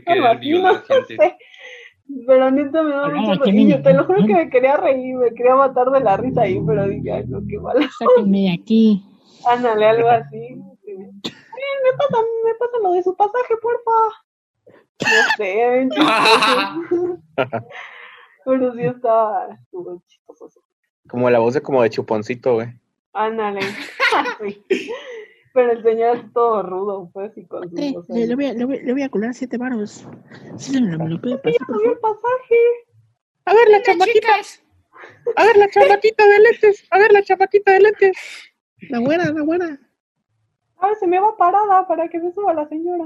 que 0.06 0.12
algo 0.12 0.26
así, 0.28 0.52
no 0.54 0.74
sé. 1.06 1.38
Pero 2.28 2.52
neta 2.52 2.82
me 2.84 2.90
daba 2.92 3.10
mucho 3.10 3.42
¿qué 3.44 3.52
reír. 3.52 3.68
me- 3.68 3.78
Te 3.84 3.94
lo 3.94 4.06
juro 4.06 4.26
que 4.26 4.34
me 4.34 4.50
quería 4.50 4.78
reír, 4.78 5.16
me 5.16 5.34
quería 5.34 5.56
matar 5.56 5.90
de 5.92 6.00
la 6.02 6.18
risa 6.18 6.42
ahí, 6.42 6.60
pero 6.66 6.88
dije, 6.88 7.12
ay, 7.12 7.26
no, 7.28 7.40
qué 7.48 7.60
mal. 7.60 7.78
Sáquenme 8.00 8.40
de 8.42 8.52
aquí. 8.54 9.04
Ándale, 9.48 9.86
algo 9.86 10.10
así. 10.10 10.56
sí. 10.84 10.94
Me 10.94 11.98
pasa, 11.98 12.18
me 12.46 12.56
pasa 12.56 12.78
lo 12.84 12.92
de 12.94 13.04
su 13.04 13.16
pasaje, 13.16 13.56
porfa. 13.62 13.92
No 15.02 15.22
sé. 15.38 15.88
Pero 18.46 18.74
sí 18.74 18.82
estaba, 18.82 19.58
chistoso. 20.08 20.50
Como 21.08 21.30
la 21.30 21.40
voz 21.40 21.54
de 21.54 21.62
como 21.62 21.82
de 21.84 21.90
chuponcito, 21.90 22.56
güey. 22.56 22.70
Ándale. 23.14 23.62
Sí. 24.40 24.64
Pero 25.54 25.72
el 25.74 25.84
señor 25.84 26.18
es 26.18 26.32
todo 26.34 26.64
rudo, 26.64 27.10
pues, 27.14 27.38
y 27.38 27.46
con 27.46 27.64
Eh, 27.78 27.92
voz 27.94 28.08
le, 28.08 28.36
voy 28.36 28.46
a, 28.46 28.54
le, 28.54 28.64
voy, 28.66 28.80
le 28.84 28.94
voy 28.94 29.02
a 29.04 29.10
colar 29.10 29.34
siete 29.34 29.58
varos. 29.58 30.06
Sí, 30.58 30.80
me 30.80 30.92
lo, 30.92 30.98
me 31.04 31.10
lo 31.10 31.20
puede 31.22 31.38
pasar, 31.40 31.68
por 31.68 31.76
favor. 31.76 31.92
el 31.94 32.00
pasaje. 32.00 32.56
A 33.46 33.54
ver, 33.54 33.68
la 33.70 33.82
chamaquita. 33.82 34.28
A 35.36 35.44
ver, 35.46 35.58
la 35.58 35.70
chamaquita 35.70 36.26
de 36.26 36.40
lentes. 36.40 36.88
A 36.90 36.98
ver, 37.00 37.12
la 37.12 37.22
chamaquita 37.24 37.72
de 37.74 37.80
lentes. 37.82 38.18
La 38.90 39.00
buena, 39.00 39.26
la 39.32 39.44
buena. 39.44 39.80
A 40.78 40.88
ver, 40.88 40.96
se 40.98 41.08
me 41.08 41.20
va 41.20 41.36
parada 41.36 41.86
para 41.88 42.08
que 42.08 42.20
se 42.22 42.32
suba 42.32 42.54
la 42.54 42.68
señora. 42.70 43.06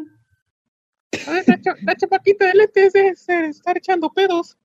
A 1.28 1.32
ver, 1.32 1.44
la, 1.48 1.60
cha- 1.62 1.76
la 1.82 1.96
chamaquita 1.96 2.46
de 2.46 2.54
lentes 2.54 2.94
es, 2.96 3.28
es 3.28 3.58
estar 3.58 3.76
echando 3.78 4.12
pedos. 4.12 4.56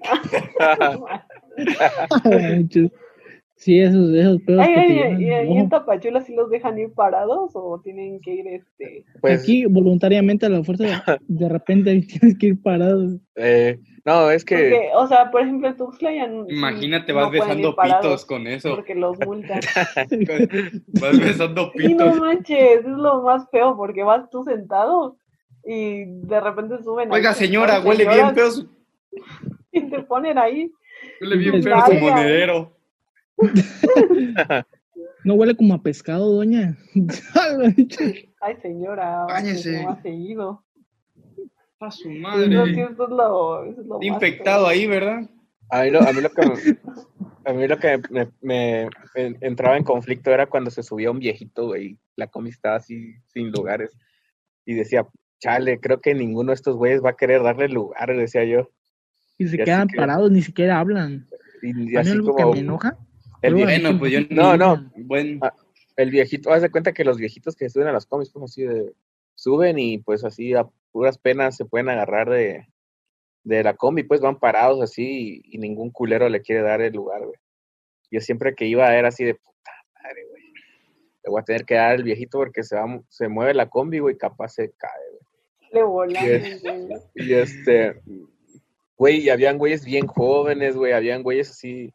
sí, 3.56 3.80
esos, 3.80 4.12
esos 4.14 4.40
pedos 4.42 4.60
Ay, 4.66 4.74
que 4.74 4.80
ay, 4.80 4.86
te 4.88 5.02
ay, 5.04 5.16
llenan 5.18 5.52
y, 5.52 5.58
en. 5.58 5.68
Tapachula 5.68 6.20
sí 6.22 6.34
los 6.34 6.50
dejan 6.50 6.78
ir 6.78 6.92
parados 6.92 7.52
o 7.54 7.80
tienen 7.82 8.20
que 8.20 8.34
ir 8.34 8.46
este 8.48 9.04
Pues, 9.20 9.40
Aquí 9.42 9.64
voluntariamente 9.66 10.46
a 10.46 10.48
la 10.50 10.62
fuerza 10.64 10.84
de 11.28 11.48
repente 11.48 12.00
tienes 12.02 12.38
que 12.38 12.46
ir 12.48 12.62
parado. 12.62 13.18
eh, 13.36 13.78
no, 14.06 14.30
es 14.30 14.44
que 14.44 14.54
porque, 14.56 14.88
o 14.96 15.06
sea, 15.06 15.30
por 15.30 15.40
ejemplo, 15.40 15.66
en 15.66 15.76
Tuxtla 15.78 16.12
ya 16.12 16.30
Imagínate, 16.48 17.12
vas 17.14 17.30
besando 17.30 17.74
parados 17.74 18.02
pitos 18.04 18.24
con 18.26 18.46
eso. 18.46 18.74
porque 18.74 18.94
los 18.94 19.18
multan. 19.20 19.60
Vas 21.00 21.18
besando 21.18 21.72
Y 21.74 21.94
no 21.94 22.04
pitos. 22.04 22.20
manches, 22.20 22.80
es 22.80 22.84
lo 22.84 23.22
más 23.22 23.48
feo 23.50 23.76
porque 23.78 24.02
vas 24.02 24.28
tú 24.28 24.44
sentado 24.44 25.16
y 25.64 26.04
de 26.04 26.38
repente 26.40 26.82
suben 26.82 27.10
Oiga, 27.10 27.32
señora, 27.32 27.80
huele 27.80 28.06
bien 28.06 28.34
feo. 28.34 28.48
Y 29.72 29.88
te 29.88 30.02
ponen 30.02 30.36
ahí. 30.36 30.70
Huele 31.22 31.36
bien 31.38 31.62
feo 31.62 31.86
su 31.86 31.94
monedero. 31.94 32.76
No 35.24 35.34
huele 35.34 35.56
como 35.56 35.74
a 35.74 35.82
pescado, 35.82 36.30
doña. 36.34 36.76
Ay, 38.40 38.56
señora, 38.60 39.24
Báñese. 39.26 39.78
¿cómo 39.78 39.90
ha 39.90 40.02
seguido? 40.02 40.64
A 41.80 41.90
su 41.90 42.08
No, 42.08 42.14
sí, 42.14 42.18
madre. 42.20 42.82
eso 42.82 43.04
es 43.04 43.10
lo, 43.10 43.64
eso 43.64 43.80
es 43.80 43.86
lo 43.86 43.98
más 43.98 44.06
Infectado 44.06 44.66
ahí, 44.66 44.86
¿verdad? 44.86 45.28
a 45.70 45.82
mí 45.82 45.90
lo, 45.90 46.00
a 46.02 46.12
mí 46.12 46.20
lo 46.20 46.30
que, 46.30 46.46
me- 46.46 46.78
a 47.46 47.52
mí 47.52 47.66
lo 47.66 47.78
que 47.78 48.00
me, 48.10 48.28
me- 48.42 48.88
en- 49.14 49.36
entraba 49.40 49.76
en 49.76 49.84
conflicto 49.84 50.30
era 50.30 50.46
cuando 50.46 50.70
se 50.70 50.82
subía 50.82 51.10
un 51.10 51.18
viejito, 51.18 51.66
güey. 51.66 51.98
La 52.16 52.26
combi 52.26 52.50
estaba 52.50 52.76
así 52.76 53.14
sin 53.32 53.50
lugares. 53.50 53.90
Y 54.66 54.74
decía, 54.74 55.06
chale, 55.40 55.80
creo 55.80 56.00
que 56.00 56.14
ninguno 56.14 56.50
de 56.50 56.54
estos 56.56 56.76
güeyes 56.76 57.02
va 57.04 57.10
a 57.10 57.16
querer 57.16 57.42
darle 57.42 57.68
lugar, 57.68 58.14
decía 58.16 58.44
yo. 58.44 58.70
y 59.38 59.48
se 59.48 59.58
quedan 59.58 59.88
que- 59.88 59.96
parados, 59.96 60.30
ni 60.30 60.42
siquiera 60.42 60.78
hablan. 60.78 61.26
Y, 61.62 61.92
y 61.92 61.96
así 61.96 62.10
algo 62.10 62.36
que 62.36 62.44
me 62.44 62.58
enoja. 62.60 62.96
El, 63.44 63.54
Bueno, 63.54 63.90
que 63.90 63.96
pues 63.96 64.12
yo 64.12 64.20
No, 64.30 64.56
no. 64.56 64.90
Buen. 64.96 65.38
Ah, 65.42 65.54
el 65.96 66.10
viejito, 66.10 66.52
haz 66.52 66.62
de 66.62 66.70
cuenta 66.70 66.92
que 66.92 67.04
los 67.04 67.18
viejitos 67.18 67.54
que 67.54 67.68
suben 67.68 67.88
a 67.88 67.92
las 67.92 68.06
combis, 68.06 68.30
pues 68.30 68.44
así 68.44 68.62
de, 68.62 68.92
suben 69.34 69.78
y 69.78 69.98
pues 69.98 70.24
así 70.24 70.54
a 70.54 70.66
puras 70.90 71.18
penas 71.18 71.56
se 71.56 71.64
pueden 71.64 71.88
agarrar 71.88 72.30
de, 72.30 72.66
de 73.44 73.62
la 73.62 73.74
combi, 73.74 74.02
pues 74.02 74.20
van 74.20 74.38
parados 74.38 74.82
así 74.82 75.42
y, 75.44 75.56
y 75.56 75.58
ningún 75.58 75.90
culero 75.90 76.28
le 76.28 76.40
quiere 76.40 76.62
dar 76.62 76.80
el 76.80 76.94
lugar, 76.94 77.24
güey. 77.24 77.38
Yo 78.10 78.20
siempre 78.20 78.54
que 78.54 78.66
iba 78.66 78.94
era 78.96 79.08
así 79.08 79.24
de 79.24 79.34
puta 79.34 79.70
madre, 80.02 80.26
güey. 80.28 80.42
Le 81.24 81.30
voy 81.30 81.40
a 81.40 81.44
tener 81.44 81.64
que 81.64 81.74
dar 81.74 81.94
el 81.94 82.02
viejito 82.02 82.38
porque 82.38 82.62
se 82.62 82.76
va, 82.76 83.00
se 83.08 83.28
mueve 83.28 83.54
la 83.54 83.68
combi, 83.68 83.98
güey, 83.98 84.16
capaz 84.16 84.48
se 84.50 84.72
cae, 84.72 84.90
güey. 85.10 85.70
Le 85.72 85.82
volan. 85.82 86.24
Yes. 86.24 86.62
Y 87.14 87.34
este, 87.34 88.00
güey, 88.96 89.20
y 89.20 89.30
habían 89.30 89.58
güeyes 89.58 89.84
bien 89.84 90.06
jóvenes, 90.06 90.76
güey, 90.76 90.92
habían 90.92 91.22
güeyes 91.22 91.50
así 91.50 91.92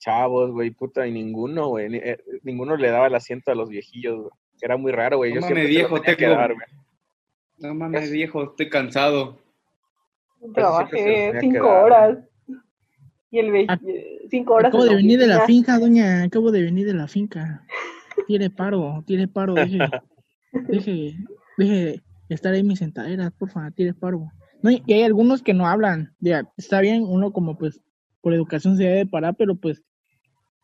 chavos, 0.00 0.50
güey, 0.50 0.70
puta, 0.72 1.06
y 1.06 1.12
ninguno, 1.12 1.68
güey, 1.68 1.88
ni- 1.88 1.98
eh, 1.98 2.18
ninguno 2.42 2.76
le 2.76 2.90
daba 2.90 3.06
el 3.06 3.14
asiento 3.14 3.52
a 3.52 3.54
los 3.54 3.68
viejillos, 3.68 4.16
güey. 4.22 4.30
Era 4.62 4.76
muy 4.76 4.90
raro, 4.92 5.18
güey. 5.18 5.32
No 5.32 5.40
Yo 5.42 5.46
mames, 5.48 5.68
viejo, 5.68 6.02
que 6.02 6.16
tengo- 6.16 6.34
dar. 6.34 6.54
No 7.58 7.74
mames, 7.74 8.04
Es- 8.04 8.10
viejo, 8.10 8.42
estoy 8.42 8.68
cansado. 8.68 9.38
Trabajé 10.54 11.32
cinco 11.40 11.68
horas. 11.68 12.18
Y 13.30 13.38
el 13.38 13.52
ve- 13.52 13.66
Ac- 13.68 14.26
cinco 14.30 14.54
horas. 14.54 14.68
Acabo 14.68 14.84
de 14.84 14.96
venir 14.96 15.18
de 15.18 15.26
la 15.26 15.46
finca, 15.46 15.78
doña. 15.78 16.24
Acabo 16.24 16.50
de 16.50 16.62
venir 16.62 16.86
de 16.86 16.94
la 16.94 17.06
finca. 17.06 17.64
Tiene 18.26 18.50
paro, 18.50 19.04
tiene 19.06 19.28
paro. 19.28 19.54
Deje, 19.54 19.78
deje, 20.68 21.14
deje 21.58 21.74
de 22.28 22.34
estar 22.34 22.52
ahí 22.52 22.60
en 22.60 22.66
mi 22.66 22.76
sentadera, 22.76 23.30
porfa, 23.30 23.70
tiene 23.72 23.94
paro. 23.94 24.28
No, 24.62 24.70
y 24.70 24.82
y 24.86 24.92
hay 24.94 25.02
algunos 25.04 25.42
que 25.42 25.54
no 25.54 25.66
hablan. 25.66 26.14
Ya, 26.20 26.42
está 26.56 26.80
bien, 26.80 27.04
uno 27.06 27.32
como 27.32 27.56
pues 27.56 27.80
por 28.20 28.34
educación 28.34 28.76
se 28.76 28.84
debe 28.84 29.06
parar, 29.06 29.34
pero 29.36 29.54
pues 29.54 29.82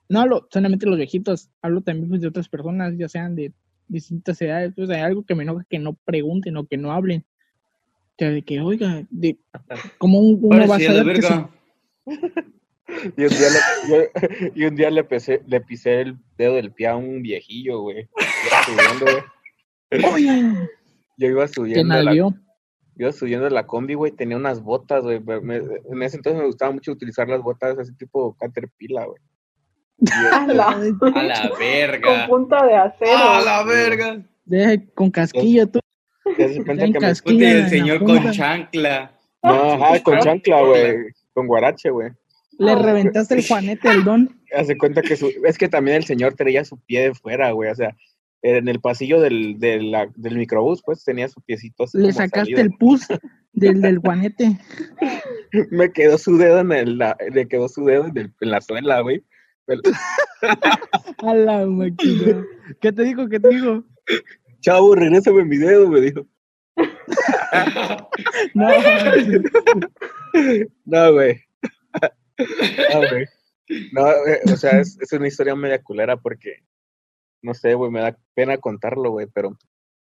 no 0.09 0.21
hablo 0.21 0.47
solamente 0.51 0.87
de 0.87 0.91
los 0.91 0.99
viejitos, 0.99 1.51
hablo 1.63 1.81
también 1.81 2.09
pues 2.09 2.21
de 2.21 2.29
otras 2.29 2.49
personas, 2.49 2.95
ya 2.97 3.09
sean 3.09 3.35
de 3.35 3.53
distintas 3.89 4.41
edades. 4.43 4.73
Pues 4.75 4.89
hay 4.91 5.01
algo 5.01 5.25
que 5.25 5.35
me 5.35 5.43
enoja 5.43 5.65
que 5.69 5.79
no 5.79 5.95
pregunten 6.05 6.57
o 6.57 6.67
que 6.67 6.77
no 6.77 6.93
hablen. 6.93 7.25
O 8.11 8.15
sea, 8.19 8.31
de 8.31 8.43
que, 8.43 8.61
oiga, 8.61 9.05
de, 9.11 9.37
como 9.99 10.19
un, 10.21 10.39
uno 10.43 10.59
va 10.61 10.65
a 10.65 10.69
Parecía 10.69 10.93
de 10.93 10.99
saber 10.99 11.17
que 11.17 11.23
se- 11.23 11.29
verga. 11.29 11.51
Y 13.17 13.23
un 13.25 13.29
día, 13.31 13.49
le, 13.51 13.89
yo- 13.91 14.51
y 14.55 14.65
un 14.65 14.77
día 14.77 14.91
le, 14.91 15.03
pisé, 15.05 15.43
le 15.47 15.61
pisé 15.61 16.01
el 16.03 16.17
dedo 16.39 16.55
del 16.55 16.73
pie 16.73 16.87
a 16.87 16.97
un 16.97 17.21
viejillo, 17.21 17.81
güey. 17.81 18.09
Iba 18.47 18.63
subiendo, 18.65 19.07
güey. 19.91 20.15
Oye, 20.15 20.69
Yo 21.19 21.27
iba 21.29 21.49
subiendo 21.49 21.95
la, 21.95 22.05
nalgueó. 22.05 22.35
iba 22.97 23.13
subiendo 23.13 23.51
la 23.51 23.67
combi, 23.67 23.95
güey, 23.95 24.13
tenía 24.13 24.37
unas 24.37 24.63
botas, 24.63 25.03
güey. 25.03 25.17
En 25.17 26.03
ese 26.03 26.17
entonces 26.17 26.41
me 26.41 26.47
gustaba 26.47 26.71
mucho 26.73 26.93
utilizar 26.93 27.29
las 27.29 27.43
botas 27.43 27.77
así 27.79 27.93
tipo 27.97 28.35
Caterpillar, 28.39 29.09
güey. 29.09 29.21
A 30.33 30.47
la, 30.47 30.69
A 30.69 30.79
la 30.79 30.99
con 30.99 31.59
verga. 31.59 32.27
punta 32.29 32.67
de 32.67 32.75
acero. 32.77 33.17
A 33.19 33.41
la 33.41 33.63
verga. 33.65 34.23
Deje 34.45 34.87
con 34.95 35.11
casquillo 35.11 35.67
tú. 35.69 35.81
En 36.39 36.93
que 36.93 37.01
me, 37.01 37.51
el 37.51 37.69
señor 37.71 38.05
con 38.05 38.31
chancla. 38.33 39.13
No, 39.43 39.73
ajá, 39.73 40.03
con 40.03 40.19
chancla, 40.19 40.61
güey. 40.63 40.97
Con 41.33 41.47
guarache, 41.47 41.91
güey. 41.91 42.11
Le 42.59 42.73
Ah. 42.73 42.77
reventaste 42.83 43.35
el 43.37 43.47
juanete 43.47 43.89
al 43.89 44.05
don. 44.05 44.41
Hace 44.55 44.77
cuenta 44.77 45.03
que 45.03 45.17
su, 45.17 45.31
es 45.45 45.57
que 45.59 45.69
también 45.69 45.99
el 45.99 46.05
señor 46.05 46.35
traía 46.35 46.65
su 46.65 46.79
pie 46.81 47.03
de 47.09 47.15
fuera, 47.15 47.51
güey. 47.53 47.71
O 47.71 47.75
sea, 47.75 47.95
en 48.43 48.69
el 48.69 48.81
pasillo 48.81 49.21
del, 49.21 49.59
de 49.59 49.81
la- 49.83 50.09
del 50.15 50.37
microbús, 50.37 50.83
pues 50.85 51.05
tenía 51.05 51.29
su 51.29 51.41
piecito 51.43 51.85
así 51.85 51.99
Le 51.99 52.13
sacaste 52.13 52.41
salido. 52.41 52.61
el 52.61 52.71
pus 52.79 53.07
del, 53.53 53.81
del 53.81 53.99
juanete. 53.99 54.59
Me 55.71 55.91
quedó 55.93 56.19
su 56.19 56.37
dedo 56.37 56.61
en 56.61 56.73
el, 56.73 56.99
la- 56.99 57.17
le 57.33 57.49
quedó 57.49 57.69
su 57.69 57.85
dedo 57.85 58.07
en, 58.07 58.17
el- 58.19 58.33
en 58.41 58.51
la 58.51 58.61
suela, 58.61 59.01
güey. 59.01 59.23
A 61.19 61.35
la 61.35 61.67
máquina. 61.67 62.45
¿Qué 62.81 62.93
te 62.93 63.03
dijo? 63.03 63.29
¿Qué 63.29 63.41
te 63.41 63.49
dijo? 63.49 63.85
Chavo, 64.61 64.95
regrésame 64.95 65.45
mi 65.45 65.57
dedo, 65.57 65.89
me 65.89 66.01
dijo. 66.01 66.27
No, 68.55 68.69
No, 70.85 71.13
güey. 71.13 71.41
No, 72.93 72.99
güey. 72.99 73.27
No, 73.93 74.09
eh, 74.09 74.41
o 74.53 74.57
sea, 74.57 74.81
es, 74.81 74.99
es 75.01 75.13
una 75.13 75.29
historia 75.29 75.55
media 75.55 75.83
culera 75.83 76.17
porque, 76.17 76.63
no 77.43 77.55
sé, 77.55 77.75
güey, 77.75 77.91
me 77.91 78.01
da 78.01 78.17
pena 78.35 78.59
contarlo, 78.59 79.11
güey, 79.11 79.27
pero 79.33 79.57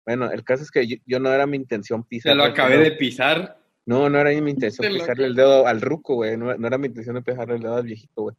Bueno, 0.06 0.30
el 0.30 0.42
caso 0.44 0.62
es 0.62 0.70
que 0.70 0.86
yo, 0.86 0.96
yo 1.06 1.20
no 1.20 1.32
era 1.32 1.46
mi 1.46 1.56
intención 1.56 2.04
pisar. 2.04 2.32
Se 2.32 2.36
lo 2.36 2.44
acabé 2.44 2.78
de 2.78 2.92
pisar. 2.92 3.58
No, 3.84 4.08
no 4.08 4.18
era 4.18 4.30
mi 4.40 4.50
intención 4.50 4.86
Te 4.86 4.98
pisarle 4.98 5.26
el 5.26 5.34
dedo 5.34 5.66
al 5.66 5.80
ruco, 5.80 6.14
güey. 6.14 6.36
No, 6.36 6.54
no 6.56 6.66
era 6.66 6.78
mi 6.78 6.86
intención 6.86 7.16
de 7.16 7.22
pisarle 7.22 7.56
el 7.56 7.62
dedo 7.62 7.76
al 7.76 7.84
viejito, 7.84 8.22
güey. 8.22 8.36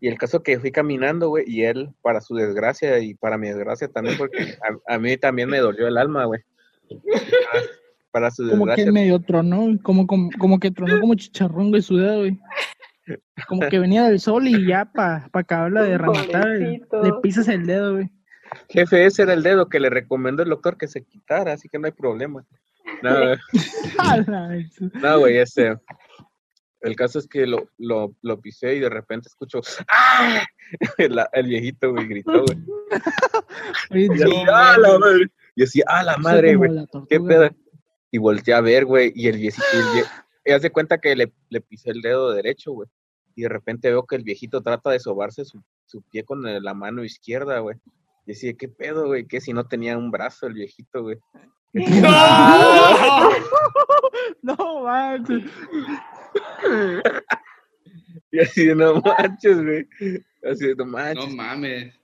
Y 0.00 0.08
el 0.08 0.18
caso 0.18 0.42
que 0.42 0.60
fui 0.60 0.70
caminando, 0.70 1.28
güey, 1.28 1.44
y 1.46 1.64
él, 1.64 1.90
para 2.02 2.20
su 2.20 2.34
desgracia 2.34 2.98
y 3.00 3.14
para 3.14 3.36
mi 3.38 3.48
desgracia 3.48 3.88
también, 3.88 4.16
porque 4.16 4.36
a, 4.88 4.94
a 4.94 4.98
mí 4.98 5.16
también 5.16 5.48
me 5.48 5.58
dolió 5.58 5.88
el 5.88 5.98
alma, 5.98 6.24
güey. 6.24 6.40
Para, 6.88 7.64
para 8.10 8.30
su 8.30 8.48
Como 8.48 8.64
que 8.64 8.70
desgracia. 8.72 8.92
medio 8.92 9.20
tronó, 9.20 9.66
como, 9.82 10.06
como, 10.06 10.30
como 10.38 10.58
que 10.60 10.70
tronó 10.70 11.00
como 11.00 11.14
chicharrón, 11.14 11.70
güey, 11.70 11.82
su 11.82 11.96
dedo, 11.96 12.20
güey. 12.20 12.38
Como 13.48 13.66
que 13.68 13.78
venía 13.78 14.04
del 14.04 14.20
sol 14.20 14.46
y 14.46 14.66
ya 14.66 14.84
para 14.84 15.28
pa 15.28 15.40
acabarla 15.40 15.82
de 15.82 15.96
rematar, 15.96 16.46
le 16.48 17.12
pisas 17.22 17.48
el 17.48 17.66
dedo, 17.66 17.94
güey. 17.94 18.10
Jefe, 18.68 19.06
ese 19.06 19.22
era 19.22 19.32
el 19.32 19.42
dedo 19.42 19.68
que 19.68 19.80
le 19.80 19.90
recomendó 19.90 20.42
el 20.42 20.50
doctor 20.50 20.76
que 20.76 20.88
se 20.88 21.04
quitara, 21.04 21.52
así 21.52 21.68
que 21.68 21.78
no 21.78 21.86
hay 21.86 21.92
problema. 21.92 22.44
No, 23.02 23.14
güey. 23.14 23.38
No, 24.94 25.18
güey, 25.20 25.36
este. 25.36 25.76
El 26.80 26.94
caso 26.96 27.18
es 27.18 27.26
que 27.26 27.46
lo, 27.46 27.68
lo, 27.78 28.14
lo 28.22 28.40
pisé 28.40 28.74
y 28.76 28.80
de 28.80 28.88
repente 28.88 29.28
escucho 29.28 29.60
¡Ah! 29.88 30.44
El, 30.98 31.18
el 31.32 31.46
viejito, 31.46 31.92
güey, 31.92 32.06
gritó, 32.06 32.44
güey. 32.44 32.58
Y 33.90 34.08
¡ah, 34.50 34.76
la 34.78 34.98
madre! 34.98 35.26
Y 35.56 35.62
así, 35.64 35.82
¡ah, 35.86 36.02
la 36.02 36.16
madre, 36.18 36.54
güey! 36.56 36.70
¿Qué 37.08 37.20
pedo? 37.20 37.50
Y 38.10 38.18
volteé 38.18 38.54
a 38.54 38.60
ver, 38.60 38.84
güey, 38.84 39.12
y 39.14 39.28
el 39.28 39.36
viejito, 39.38 39.66
y 39.72 39.76
el 39.76 39.84
vie- 39.84 40.10
y 40.44 40.52
haz 40.52 40.62
de 40.62 40.70
cuenta 40.70 40.98
que 40.98 41.14
le, 41.16 41.32
le 41.50 41.60
pisé 41.60 41.90
el 41.90 42.00
dedo 42.00 42.32
derecho, 42.32 42.72
güey. 42.72 42.88
Y 43.34 43.42
de 43.42 43.48
repente 43.48 43.88
veo 43.90 44.06
que 44.06 44.16
el 44.16 44.24
viejito 44.24 44.62
trata 44.62 44.90
de 44.90 44.98
sobarse 45.00 45.44
su, 45.44 45.62
su 45.86 46.02
pie 46.02 46.24
con 46.24 46.42
la 46.42 46.74
mano 46.74 47.04
izquierda, 47.04 47.58
güey. 47.58 47.76
Y 48.26 48.32
decía, 48.32 48.52
¿qué 48.54 48.68
pedo, 48.68 49.06
güey? 49.06 49.26
Que 49.26 49.40
si 49.40 49.52
no 49.52 49.66
tenía 49.66 49.96
un 49.98 50.10
brazo 50.10 50.46
el 50.46 50.54
viejito, 50.54 51.02
güey. 51.02 51.18
¡No! 51.72 53.30
No, 54.42 54.82
manches. 54.84 55.44
Y 58.30 58.40
así, 58.40 58.66
de, 58.66 58.74
no 58.74 59.00
manches, 59.00 59.62
güey. 59.62 59.88
Así, 60.44 60.66
de, 60.66 60.74
no 60.76 60.84
No 60.84 60.90
manches. 60.90 61.34
mames. 61.34 61.94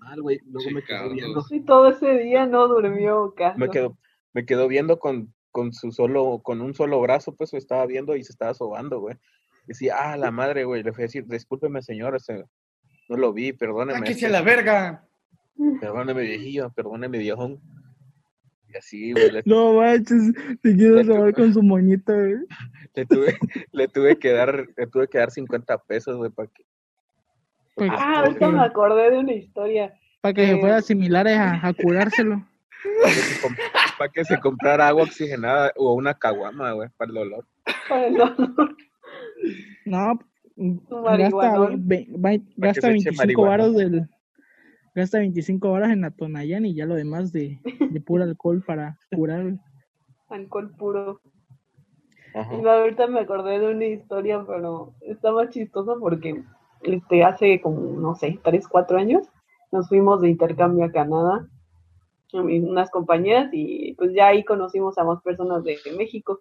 mal, 0.00 0.20
güey. 0.20 0.40
Luego 0.46 0.70
me 0.72 0.82
quedó 0.82 1.10
viendo. 1.10 1.44
Y 1.50 1.60
todo 1.60 1.90
ese 1.90 2.18
día 2.18 2.46
no 2.46 2.66
durmió, 2.66 3.32
Carlos. 3.36 3.58
Me 3.58 3.70
quedó, 3.70 3.96
me 4.32 4.44
quedó 4.44 4.66
viendo 4.66 4.98
con, 4.98 5.32
con 5.52 5.72
su 5.72 5.92
solo, 5.92 6.40
con 6.42 6.60
un 6.60 6.74
solo 6.74 7.00
brazo, 7.00 7.34
pues 7.36 7.52
lo 7.52 7.58
estaba 7.58 7.86
viendo 7.86 8.16
y 8.16 8.24
se 8.24 8.32
estaba 8.32 8.52
sobando, 8.54 9.00
güey. 9.00 9.16
Decía, 9.66 9.94
ah, 9.96 10.16
la 10.16 10.30
madre, 10.30 10.64
güey. 10.64 10.82
Le 10.82 10.92
fui 10.92 11.02
a 11.02 11.06
decir, 11.06 11.24
discúlpeme, 11.26 11.82
señor, 11.82 12.18
no 13.08 13.16
lo 13.16 13.32
vi, 13.32 13.52
perdóneme. 13.52 14.00
¡Sáquese 14.00 14.26
a 14.26 14.30
la 14.30 14.42
verga! 14.42 15.06
Perdóneme, 15.80 16.22
viejillo, 16.22 16.70
perdóneme, 16.70 17.18
viejón. 17.18 17.60
Así, 18.78 19.12
güey, 19.12 19.30
le, 19.30 19.42
No 19.46 19.74
manches, 19.74 20.32
te 20.62 20.74
quiero 20.76 21.04
saber 21.04 21.34
con 21.34 21.52
su 21.52 21.62
moñito, 21.62 22.12
güey. 22.12 22.34
le 22.94 23.06
tuve, 23.06 23.38
le 23.72 23.88
tuve 23.88 24.18
que 24.18 24.32
dar, 24.32 24.66
le 24.76 24.86
tuve 24.86 25.08
que 25.08 25.18
dar 25.18 25.30
50 25.30 25.78
pesos, 25.84 26.16
güey, 26.16 26.30
para 26.30 26.48
que. 26.48 26.64
Pues, 27.74 27.90
Ah, 27.92 28.20
ahorita 28.20 28.48
me 28.50 28.60
acordé 28.62 29.10
de 29.10 29.18
una 29.18 29.32
historia. 29.34 29.94
Para 30.20 30.34
que 30.34 30.46
se 30.46 30.54
Eh. 30.54 30.60
fuera 30.60 30.80
similar 30.82 31.28
a, 31.28 31.66
a 31.66 31.72
curárselo. 31.74 32.46
Para 33.02 33.12
que, 33.14 33.20
se 33.20 33.48
para 33.98 34.12
que 34.12 34.24
se 34.24 34.40
comprara 34.40 34.88
agua 34.88 35.02
oxigenada 35.04 35.72
o 35.76 35.94
una 35.94 36.14
caguama, 36.14 36.72
güey, 36.72 36.88
para 36.96 37.08
el 37.10 37.14
dolor. 37.14 37.46
Para 37.88 38.06
el 38.06 38.14
dolor. 38.14 38.76
No, 39.84 40.18
gasta, 40.56 41.68
ve- 41.76 42.06
gasta 42.56 42.80
se 42.88 42.94
eche 42.96 43.10
25 43.10 43.16
marihuana. 43.16 43.50
varos 43.50 43.76
del... 43.76 44.08
Gasta 44.96 45.18
25 45.18 45.72
varas 45.72 45.90
en 45.90 46.00
la 46.00 46.10
Tonayán 46.10 46.64
y 46.64 46.74
ya 46.74 46.86
lo 46.86 46.94
demás 46.94 47.30
de, 47.30 47.60
de 47.90 48.00
puro 48.00 48.24
alcohol 48.24 48.64
para 48.66 48.98
curar. 49.14 49.58
Alcohol 50.30 50.70
puro. 50.78 51.20
Ajá. 52.34 52.56
Y 52.56 52.66
ahorita 52.66 53.06
me 53.06 53.20
acordé 53.20 53.58
de 53.58 53.74
una 53.74 53.84
historia, 53.84 54.42
pero 54.46 54.94
está 55.02 55.32
más 55.32 55.50
chistosa 55.50 55.96
porque 56.00 56.42
este, 56.82 57.24
hace 57.24 57.60
como, 57.60 58.00
no 58.00 58.14
sé, 58.14 58.40
tres, 58.42 58.66
cuatro 58.66 58.96
años 58.96 59.28
nos 59.70 59.86
fuimos 59.86 60.22
de 60.22 60.30
intercambio 60.30 60.86
a 60.86 60.90
Canadá, 60.90 61.46
unas 62.32 62.90
compañeras, 62.90 63.50
y 63.52 63.92
pues 63.96 64.14
ya 64.14 64.28
ahí 64.28 64.44
conocimos 64.44 64.96
a 64.96 65.04
más 65.04 65.20
personas 65.20 65.62
de 65.62 65.76
México. 65.98 66.40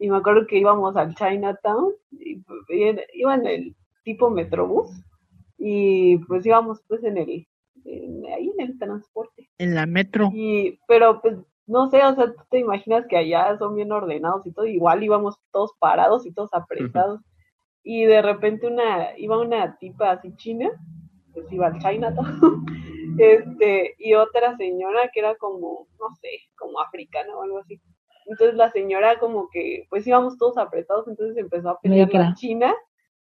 Y 0.00 0.10
me 0.10 0.16
acuerdo 0.16 0.48
que 0.48 0.58
íbamos 0.58 0.96
al 0.96 1.14
Chinatown, 1.14 1.92
y, 2.10 2.40
pues, 2.40 2.58
y 2.70 3.20
iba 3.20 3.36
en 3.36 3.46
el 3.46 3.76
tipo 4.02 4.30
Metrobús, 4.30 4.90
y 5.58 6.18
pues 6.26 6.44
íbamos 6.44 6.82
pues 6.88 7.04
en 7.04 7.18
el, 7.18 7.46
en- 7.84 8.26
ahí 8.26 8.50
en 8.56 8.60
el 8.70 8.78
transporte. 8.78 9.48
En 9.58 9.74
la 9.74 9.86
metro. 9.86 10.30
Y, 10.32 10.78
pero 10.86 11.20
pues, 11.20 11.36
no 11.66 11.88
sé, 11.88 12.04
o 12.04 12.14
sea, 12.14 12.26
tú 12.26 12.42
te 12.50 12.58
imaginas 12.58 13.06
que 13.06 13.16
allá 13.16 13.56
son 13.58 13.74
bien 13.74 13.90
ordenados 13.92 14.46
y 14.46 14.52
todo, 14.52 14.66
igual 14.66 15.02
íbamos 15.02 15.36
todos 15.50 15.72
parados 15.78 16.26
y 16.26 16.32
todos 16.32 16.52
apretados. 16.52 17.20
Y 17.82 18.04
de 18.04 18.22
repente 18.22 18.66
una, 18.66 19.16
iba 19.18 19.38
una 19.38 19.76
tipa 19.78 20.12
así 20.12 20.34
china, 20.36 20.70
pues 21.32 21.50
iba 21.52 21.66
al 21.66 21.78
Chinatown, 21.78 22.64
este, 23.18 23.94
y 23.98 24.14
otra 24.14 24.56
señora 24.56 25.10
que 25.12 25.20
era 25.20 25.34
como, 25.36 25.86
no 25.98 26.14
sé, 26.20 26.28
como 26.56 26.80
africana 26.80 27.36
o 27.36 27.42
algo 27.42 27.58
así. 27.58 27.80
Entonces 28.26 28.56
la 28.56 28.70
señora 28.70 29.18
como 29.18 29.48
que, 29.50 29.86
pues 29.90 30.06
íbamos 30.06 30.38
todos 30.38 30.56
apretados, 30.56 31.06
entonces 31.08 31.36
empezó 31.36 31.70
a 31.70 31.80
pelear 31.80 32.12
la 32.12 32.34
china 32.34 32.74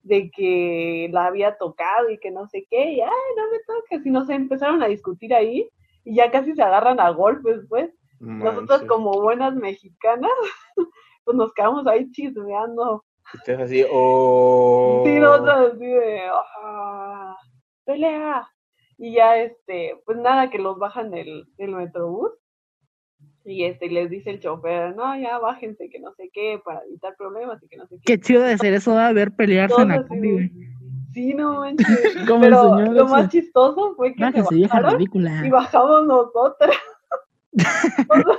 de 0.03 0.31
que 0.31 1.09
la 1.13 1.27
había 1.27 1.57
tocado 1.59 2.11
y 2.11 2.19
que 2.19 2.31
no 2.31 2.47
sé 2.49 2.67
qué, 2.71 2.93
y 2.93 3.01
ay, 3.01 3.11
no 3.37 3.51
me 3.51 3.59
toques, 3.67 4.07
y 4.07 4.11
no 4.11 4.25
sé, 4.25 4.35
empezaron 4.35 4.83
a 4.83 4.87
discutir 4.89 5.35
ahí, 5.35 5.69
y 6.05 6.15
ya 6.17 6.31
casi 6.31 6.55
se 6.55 6.63
agarran 6.63 7.01
a 7.01 7.11
golpes, 7.11 7.61
pues. 7.69 7.91
Nosotros 8.21 8.83
como 8.89 9.13
buenas 9.21 9.55
mexicanas, 9.55 10.31
pues 11.25 11.37
nos 11.37 11.53
quedamos 11.53 11.87
ahí 11.87 12.11
chismeando. 12.11 13.05
Ustedes 13.35 13.61
así, 13.61 13.85
oh. 13.93 15.03
Sí, 15.05 15.19
nosotros 15.21 15.73
así 15.75 15.87
de, 15.87 16.23
"Ah, 16.63 17.37
pelea. 17.85 18.49
Y 18.97 19.13
ya, 19.15 19.37
este, 19.37 20.01
pues 20.05 20.19
nada, 20.19 20.51
que 20.51 20.59
los 20.59 20.79
bajan 20.79 21.11
del, 21.11 21.47
del 21.57 21.71
metrobús. 21.77 22.33
Y 23.49 23.65
este, 23.65 23.89
les 23.89 24.11
dice 24.11 24.29
el 24.29 24.41
chofer, 24.41 24.95
no, 24.95 25.19
ya 25.19 25.39
bájense, 25.39 25.89
que 25.89 25.99
no 25.99 26.13
sé 26.13 26.31
qué, 26.33 26.61
para 26.63 26.83
evitar 26.85 27.17
problemas 27.17 27.63
y 27.63 27.69
que 27.69 27.79
no 27.79 27.87
sé 27.87 27.97
qué. 27.97 28.03
Qué 28.05 28.21
chido 28.21 28.43
de 28.43 28.59
ser 28.59 28.75
eso, 28.75 28.95
de 28.95 29.13
ver 29.15 29.35
pelearse 29.35 29.81
en 29.81 29.89
la 29.89 30.07
combi. 30.07 30.51
Sí, 31.15 31.33
no 31.33 31.55
manches. 31.61 32.17
Como 32.29 32.41
Pero 32.43 32.77
señor 32.77 32.95
lo 32.95 33.07
más 33.07 33.31
chistoso 33.31 33.95
fue 33.97 34.15
que 34.15 34.23
se 34.43 34.61
bajaron 34.67 35.01
y 35.01 35.51
bajamos 35.51 36.07
nosotras. 36.07 36.77
O 38.11 38.15
sea, 38.15 38.39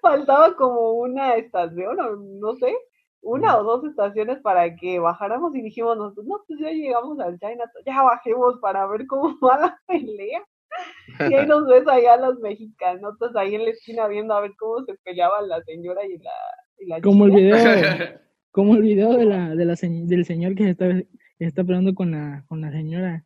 faltaba 0.00 0.56
como 0.56 0.92
una 0.94 1.36
estación, 1.36 1.98
o 2.00 2.16
no 2.16 2.54
sé, 2.56 2.74
una 3.22 3.56
o 3.56 3.62
dos 3.62 3.84
estaciones 3.84 4.40
para 4.40 4.74
que 4.74 4.98
bajáramos 4.98 5.54
y 5.54 5.62
dijimos 5.62 5.96
nosotros, 5.96 6.26
no, 6.26 6.42
pues 6.46 6.58
ya 6.58 6.70
llegamos 6.70 7.18
al 7.20 7.38
Chinatown, 7.38 7.84
ya 7.86 8.02
bajemos 8.02 8.58
para 8.58 8.86
ver 8.88 9.06
cómo 9.06 9.38
va 9.40 9.58
la 9.58 9.80
pelea. 9.86 10.42
Y 11.30 11.34
ahí 11.34 11.46
nos 11.46 11.66
ves 11.68 11.86
allá 11.86 12.16
las 12.16 12.38
mexicanotas 12.38 13.36
ahí 13.36 13.54
en 13.54 13.64
la 13.64 13.70
esquina 13.70 14.06
viendo 14.08 14.34
a 14.34 14.40
ver 14.40 14.52
cómo 14.58 14.84
se 14.84 14.94
peleaban 15.04 15.48
la 15.48 15.62
señora 15.62 16.04
y 16.06 16.16
la, 16.18 16.30
y 16.78 16.86
la 16.86 17.00
Como 17.00 17.26
el 17.26 17.32
video, 17.32 17.56
como 18.50 18.74
el 18.74 18.82
video 18.82 19.12
de 19.16 19.24
la, 19.26 19.54
de 19.54 19.64
la 19.64 19.74
del 19.80 20.24
señor 20.24 20.54
que 20.54 20.64
se 20.64 20.70
está, 20.70 20.88
que 20.88 21.04
está 21.44 21.64
peleando 21.64 21.94
con 21.94 22.12
la, 22.12 22.44
con 22.48 22.60
la 22.60 22.70
señora. 22.72 23.24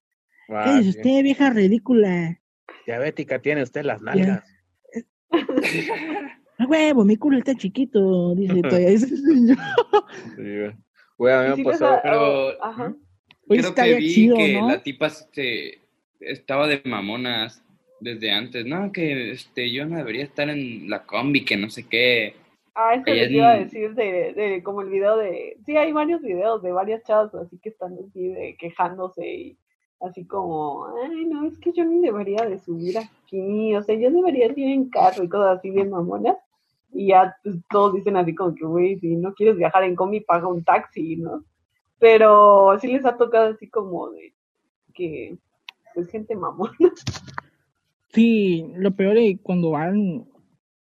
Ah, 0.48 0.62
¿Qué 0.64 0.70
dice 0.78 0.92
sí. 0.92 0.98
usted, 0.98 1.22
vieja 1.22 1.50
ridícula? 1.50 2.40
Diabética 2.86 3.40
tiene 3.40 3.62
usted 3.62 3.84
las 3.84 4.00
nalgas. 4.02 4.44
Ah, 6.58 6.64
huevo, 6.66 7.04
mi 7.04 7.16
culo 7.16 7.36
está 7.36 7.54
chiquito, 7.54 8.34
dice 8.34 8.62
todavía 8.62 8.88
ese 8.88 9.14
señor. 9.14 9.58
Sí, 10.36 10.42
güey. 10.42 10.72
Güey, 11.18 11.34
a 11.34 11.40
mí 11.42 11.46
Y 11.46 11.50
me 11.50 11.56
sí 11.56 11.62
les 11.64 11.72
pasó. 11.72 11.86
ha- 11.86 12.02
Pero- 12.02 12.64
ajá. 12.64 12.94
Oye, 13.48 13.60
Creo 13.60 13.74
que 13.74 13.94
vi 13.96 14.14
chido, 14.14 14.36
que 14.36 14.54
¿no? 14.60 14.68
la 14.68 14.82
tipa 14.82 15.10
se, 15.10 15.82
estaba 16.20 16.66
de 16.66 16.82
mamonas 16.84 17.62
desde 18.00 18.30
antes. 18.30 18.66
No, 18.66 18.92
que 18.92 19.32
este, 19.32 19.72
yo 19.72 19.86
no 19.86 19.96
debería 19.96 20.24
estar 20.24 20.48
en 20.48 20.88
la 20.88 21.04
combi, 21.04 21.44
que 21.44 21.56
no 21.56 21.70
sé 21.70 21.88
qué. 21.88 22.34
Ah, 22.74 22.94
eso 22.94 23.04
les 23.06 23.26
es 23.26 23.30
iba 23.30 23.50
a 23.50 23.58
decir 23.58 23.94
de, 23.94 24.34
de 24.34 24.62
como 24.62 24.82
el 24.82 24.90
video 24.90 25.16
de, 25.16 25.56
sí, 25.64 25.76
hay 25.78 25.92
varios 25.92 26.20
videos 26.20 26.62
de 26.62 26.72
varias 26.72 27.02
chavas 27.04 27.34
así 27.34 27.58
que 27.58 27.70
están 27.70 27.96
así 28.06 28.28
de 28.28 28.54
quejándose 28.58 29.26
y 29.26 29.58
así 30.00 30.26
como, 30.26 30.86
ay, 31.02 31.24
no, 31.24 31.46
es 31.46 31.58
que 31.58 31.72
yo 31.72 31.84
ni 31.84 32.00
debería 32.00 32.44
de 32.44 32.58
subir 32.58 32.98
aquí, 32.98 33.74
o 33.74 33.82
sea, 33.82 33.94
yo 33.94 34.10
debería 34.10 34.46
ir 34.46 34.58
en 34.58 34.90
carro 34.90 35.24
y 35.24 35.28
cosas 35.28 35.58
así 35.58 35.70
bien 35.70 35.90
mamonas. 35.90 36.36
Y 36.92 37.08
ya 37.08 37.36
pues, 37.42 37.56
todos 37.70 37.94
dicen 37.94 38.16
así 38.16 38.34
como 38.34 38.54
que, 38.54 38.64
güey, 38.64 38.98
si 38.98 39.16
no 39.16 39.34
quieres 39.34 39.56
viajar 39.56 39.84
en 39.84 39.96
combi, 39.96 40.20
paga 40.20 40.46
un 40.46 40.64
taxi, 40.64 41.16
¿no? 41.16 41.44
Pero 41.98 42.78
sí 42.78 42.88
les 42.88 43.04
ha 43.04 43.16
tocado 43.16 43.54
así 43.54 43.68
como 43.68 44.10
de 44.10 44.34
que, 44.94 45.36
pues, 45.96 46.08
gente 46.10 46.36
mamona. 46.36 46.72
Sí, 48.12 48.66
lo 48.76 48.94
peor 48.94 49.18
es 49.18 49.38
cuando 49.42 49.70
van. 49.70 50.26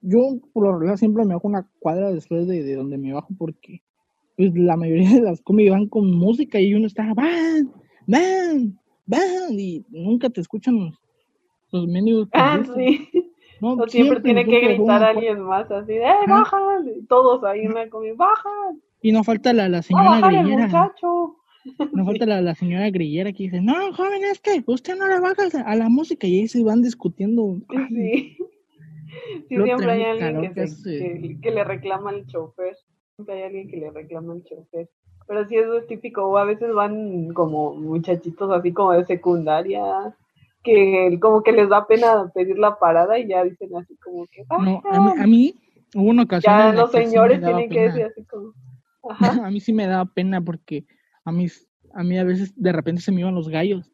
Yo, 0.00 0.38
por 0.52 0.64
lo 0.64 0.72
regular, 0.74 0.98
siempre 0.98 1.24
me 1.24 1.34
bajo 1.34 1.48
una 1.48 1.66
cuadra 1.80 2.12
después 2.12 2.46
de, 2.46 2.62
de 2.62 2.76
donde 2.76 2.98
me 2.98 3.12
bajo 3.12 3.28
porque 3.36 3.82
pues, 4.36 4.54
la 4.54 4.76
mayoría 4.76 5.10
de 5.10 5.22
las 5.22 5.40
combi 5.40 5.68
van 5.68 5.88
con 5.88 6.10
música 6.12 6.60
y 6.60 6.74
uno 6.74 6.86
está, 6.86 7.12
van, 7.14 7.72
van, 8.06 8.78
van, 9.06 9.50
y 9.50 9.84
nunca 9.88 10.30
te 10.30 10.40
escuchan 10.40 10.78
los, 10.78 10.94
los 11.72 11.88
menús. 11.88 12.28
Ah, 12.32 12.62
sí. 12.76 13.08
No, 13.60 13.72
O 13.72 13.88
siempre 13.88 14.20
tiene 14.20 14.44
que 14.44 14.60
gritar 14.60 15.02
a 15.02 15.08
alguien 15.08 15.40
más, 15.40 15.70
así 15.70 15.94
de, 15.94 16.04
¡eh, 16.04 16.14
bajan! 16.28 16.86
Y 16.94 17.06
todos 17.06 17.42
ahí 17.42 17.60
en 17.62 17.72
la 17.74 17.88
comida, 17.88 18.12
¡bajan! 18.14 18.82
Y 19.00 19.12
no 19.12 19.24
falta 19.24 19.52
la, 19.54 19.68
la 19.68 19.78
¡Va 19.78 19.80
a 19.80 19.82
señora 19.82 20.28
grillera. 20.28 20.66
muchacho! 20.66 21.36
No 21.92 22.05
falta 22.05 22.26
la, 22.26 22.40
la 22.40 22.55
señora 22.55 22.90
grillera 22.90 23.33
que 23.33 23.44
dice, 23.44 23.61
no, 23.61 23.92
joven, 23.94 24.22
es 24.24 24.40
que 24.40 24.62
usted 24.66 24.96
no 24.96 25.07
le 25.09 25.20
baja 25.20 25.42
a 25.64 25.76
la 25.76 25.88
música. 25.88 26.26
Y 26.26 26.40
ahí 26.40 26.48
se 26.48 26.62
van 26.62 26.83
discutiendo. 26.83 27.57
Sí. 27.88 28.37
Siempre 29.48 29.90
hay 29.90 30.02
alguien 30.02 30.42
que, 30.55 30.61
que 30.61 30.66
se- 30.68 30.74
hace. 30.74 31.20
que, 31.20 31.40
que 31.40 31.50
le 31.50 31.64
reclama 31.64 32.11
al 32.11 32.26
chofer. 32.26 32.76
Siempre 33.16 33.37
hay 33.37 33.42
alguien 33.44 33.68
que 33.68 33.76
le 33.79 33.90
reclama 33.90 34.35
al 34.35 34.44
chofer. 34.44 34.88
Pero 35.26 35.46
sí, 35.48 35.57
eso 35.57 35.79
es 35.79 35.87
típico. 35.87 36.24
O 36.26 36.37
a 36.37 36.44
veces 36.44 36.72
van 36.74 37.29
como 37.33 37.74
muchachitos 37.74 38.50
así 38.52 38.72
como 38.72 38.92
de 38.92 39.05
secundaria, 39.05 39.83
que 40.62 41.18
como 41.20 41.42
que 41.42 41.52
les 41.52 41.68
da 41.68 41.87
pena 41.87 42.31
pedir 42.35 42.59
la 42.59 42.79
parada 42.79 43.18
y 43.18 43.29
ya 43.29 43.42
dicen 43.44 43.74
así 43.76 43.96
como 43.96 44.26
que 44.26 44.44
No, 44.50 44.57
a 44.57 44.61
mí, 44.61 44.81
"Bajan". 44.85 45.20
a 45.20 45.26
mí 45.26 45.55
hubo 45.94 46.11
una 46.11 46.22
ocasión. 46.24 46.55
Ya 46.55 46.72
los 46.72 46.90
sí 46.92 46.98
señores 46.98 47.40
tienen 47.42 47.70
que 47.70 47.81
decir 47.81 48.05
así 48.05 48.24
como, 48.24 48.52
ajá, 49.09 49.16
A 49.46 49.50
mí 49.50 49.61
sí 49.61 49.72
me 49.72 49.87
daba 49.87 50.05
pena 50.07 50.40
porque 50.40 50.85
a 51.26 51.32
mí, 51.32 51.46
a 51.94 52.02
mí 52.02 52.16
a 52.18 52.24
veces 52.24 52.54
de 52.56 52.72
repente 52.72 53.02
se 53.02 53.12
me 53.12 53.20
iban 53.20 53.34
los 53.34 53.48
gallos. 53.50 53.92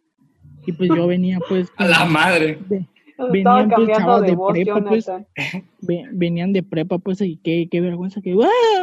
Y 0.66 0.72
pues 0.72 0.88
yo 0.94 1.06
venía 1.08 1.40
pues... 1.48 1.68
A 1.76 1.86
la 1.86 2.04
madre. 2.04 2.58
de- 2.68 2.86
Venían, 3.30 3.68
pues, 3.68 3.86
de 3.86 4.26
de 4.26 4.34
voz, 4.34 4.52
prepa, 4.52 4.84
pues. 4.84 5.06
Ve- 5.80 6.08
venían 6.12 6.52
de 6.52 6.62
prepa 6.62 6.98
pues 6.98 7.20
y 7.20 7.36
qué, 7.36 7.68
qué 7.70 7.80
vergüenza 7.80 8.20
que... 8.20 8.34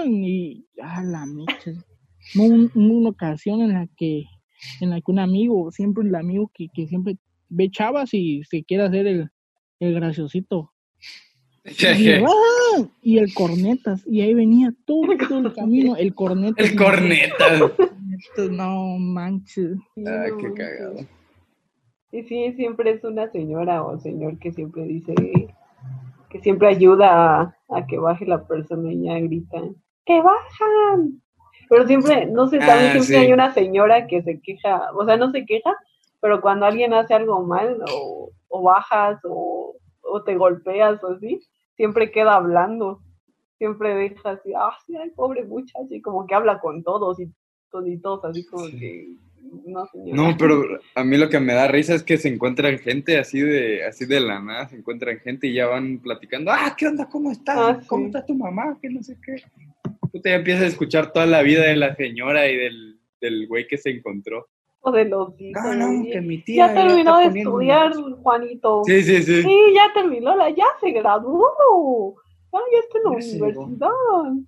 Y 0.07 0.65
a 0.81 1.03
la 1.03 1.25
mecha. 1.25 1.71
No, 2.35 2.43
un- 2.43 2.71
una 2.75 3.09
ocasión 3.09 3.61
en 3.61 3.73
la 3.73 3.87
que 3.97 4.25
en 4.81 4.89
la 4.89 4.97
que 4.97 5.11
un 5.11 5.19
amigo, 5.19 5.71
siempre 5.71 6.05
el 6.05 6.13
amigo 6.15 6.51
que, 6.53 6.67
que 6.73 6.85
siempre 6.87 7.17
ve 7.47 7.69
chavas 7.71 8.13
y 8.13 8.43
se 8.43 8.63
quiere 8.63 8.83
hacer 8.83 9.07
el, 9.07 9.29
el 9.79 9.93
graciosito. 9.93 10.71
Y, 11.65 12.09
¡ah! 12.25 12.87
y 13.03 13.17
el 13.19 13.33
cornetas, 13.33 14.01
y 14.07 14.21
ahí 14.21 14.33
venía 14.33 14.73
todo, 14.85 15.03
todo 15.27 15.39
el 15.39 15.53
camino, 15.53 15.95
el 15.97 16.15
cornetas. 16.15 16.65
El 16.71 16.75
corneta. 16.75 17.71
Cornetas, 18.35 18.57
No 18.57 18.97
manches. 18.99 19.77
Ah, 19.97 20.27
no 20.29 20.37
qué 20.37 20.53
cagado. 20.53 20.95
Y 22.11 22.23
sí, 22.23 22.53
siempre 22.53 22.91
es 22.91 23.03
una 23.03 23.29
señora 23.31 23.83
o 23.83 23.99
señor 23.99 24.39
que 24.39 24.51
siempre 24.51 24.83
dice 24.83 25.13
que 26.29 26.39
siempre 26.41 26.67
ayuda 26.69 27.41
a, 27.41 27.55
a 27.69 27.85
que 27.87 27.97
baje 27.97 28.25
la 28.25 28.45
persona 28.47 28.91
y 28.91 29.03
ya 29.03 29.19
gritan, 29.19 29.75
¡que 30.05 30.21
bajan! 30.21 31.21
Pero 31.69 31.85
siempre, 31.87 32.25
no 32.27 32.47
sé, 32.47 32.59
también 32.59 32.89
Ah, 32.89 32.91
siempre 32.93 33.15
sí. 33.15 33.15
hay 33.15 33.33
una 33.33 33.53
señora 33.53 34.07
que 34.07 34.21
se 34.23 34.39
queja, 34.41 34.91
o 34.93 35.05
sea, 35.05 35.17
no 35.17 35.31
se 35.31 35.45
queja, 35.45 35.75
pero 36.19 36.41
cuando 36.41 36.65
alguien 36.65 36.93
hace 36.93 37.13
algo 37.13 37.43
mal 37.43 37.79
o, 37.91 38.31
o 38.47 38.61
bajas 38.63 39.19
o, 39.23 39.75
o 40.01 40.23
te 40.23 40.35
golpeas 40.35 41.03
o 41.03 41.13
así, 41.13 41.39
siempre 41.75 42.11
queda 42.11 42.35
hablando. 42.35 43.01
Siempre 43.57 43.93
deja 43.93 44.31
así, 44.31 44.53
ah, 44.55 44.71
sí, 44.85 44.95
ay, 44.95 45.09
pobre 45.11 45.43
muchacho, 45.43 45.87
y 45.89 46.01
como 46.01 46.25
que 46.25 46.33
habla 46.33 46.59
con 46.59 46.81
todos 46.83 47.19
y 47.19 47.29
toditos, 47.69 48.23
así 48.25 48.45
como 48.45 48.65
Sí. 48.67 48.79
que, 48.79 49.07
no. 49.65 49.89
No, 50.13 50.35
pero 50.37 50.63
a 50.95 51.03
mí 51.03 51.17
lo 51.17 51.29
que 51.29 51.39
me 51.39 51.53
da 51.53 51.67
risa 51.67 51.95
es 51.95 52.03
que 52.03 52.17
se 52.17 52.27
encuentran 52.29 52.77
gente 52.79 53.17
así 53.17 53.39
de 53.39 53.83
así 53.83 54.05
de 54.05 54.19
la 54.19 54.39
nada, 54.39 54.67
se 54.67 54.75
encuentran 54.75 55.17
gente 55.19 55.47
y 55.47 55.53
ya 55.53 55.65
van 55.67 55.99
platicando, 55.99 56.51
ah, 56.51 56.75
¿qué 56.77 56.87
onda? 56.87 57.07
¿Cómo 57.09 57.31
estás? 57.31 57.57
Ah, 57.57 57.81
¿Cómo 57.87 58.03
sí. 58.03 58.07
está 58.07 58.25
tu 58.25 58.35
mamá? 58.35 58.77
Que 58.81 58.89
no 58.89 59.01
sé 59.01 59.17
qué. 59.25 59.35
Tú 60.11 60.21
te 60.21 60.33
empiezas 60.33 60.63
a 60.63 60.67
escuchar 60.67 61.11
toda 61.11 61.25
la 61.25 61.41
vida 61.41 61.63
de 61.63 61.75
la 61.75 61.95
señora 61.95 62.47
y 62.47 62.57
del, 62.57 62.99
del 63.21 63.47
güey 63.47 63.67
que 63.67 63.77
se 63.77 63.89
encontró. 63.89 64.47
O 64.81 64.91
de 64.91 65.05
los 65.05 65.39
hijos. 65.39 65.61
Ah, 65.65 65.75
no, 65.75 66.03
que 66.03 66.21
mi 66.21 66.41
tía 66.41 66.67
ya 66.67 66.73
terminó 66.87 67.17
de 67.17 67.25
estudiar, 67.25 67.93
Juanito. 67.93 68.83
Sí, 68.85 69.03
sí, 69.03 69.23
sí. 69.23 69.41
Sí, 69.43 69.59
ya 69.75 69.91
terminó, 69.93 70.35
la, 70.35 70.49
ya 70.51 70.65
se 70.79 70.91
graduó. 70.91 72.15
Ah, 72.53 72.59
ya 72.71 72.79
está 72.79 72.97
en 72.97 73.39
la 73.39 73.49
Ya 73.49 73.53
graduó. 73.53 74.43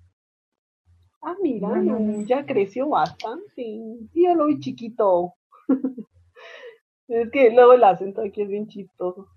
Ah, 1.22 1.36
mira, 1.40 1.68
No, 1.68 1.76
no, 1.76 1.98
no. 2.00 2.26
ya 2.26 2.44
creció 2.44 2.88
bastante. 2.88 3.46
Sí, 3.54 4.08
yo 4.14 4.34
lo 4.34 4.46
vi 4.46 4.58
chiquito. 4.60 5.34
es 7.08 7.30
que 7.30 7.50
luego 7.50 7.74
el 7.74 7.84
acento 7.84 8.22
aquí 8.22 8.42
es 8.42 8.48
bien 8.48 8.66
chistoso. 8.68 9.28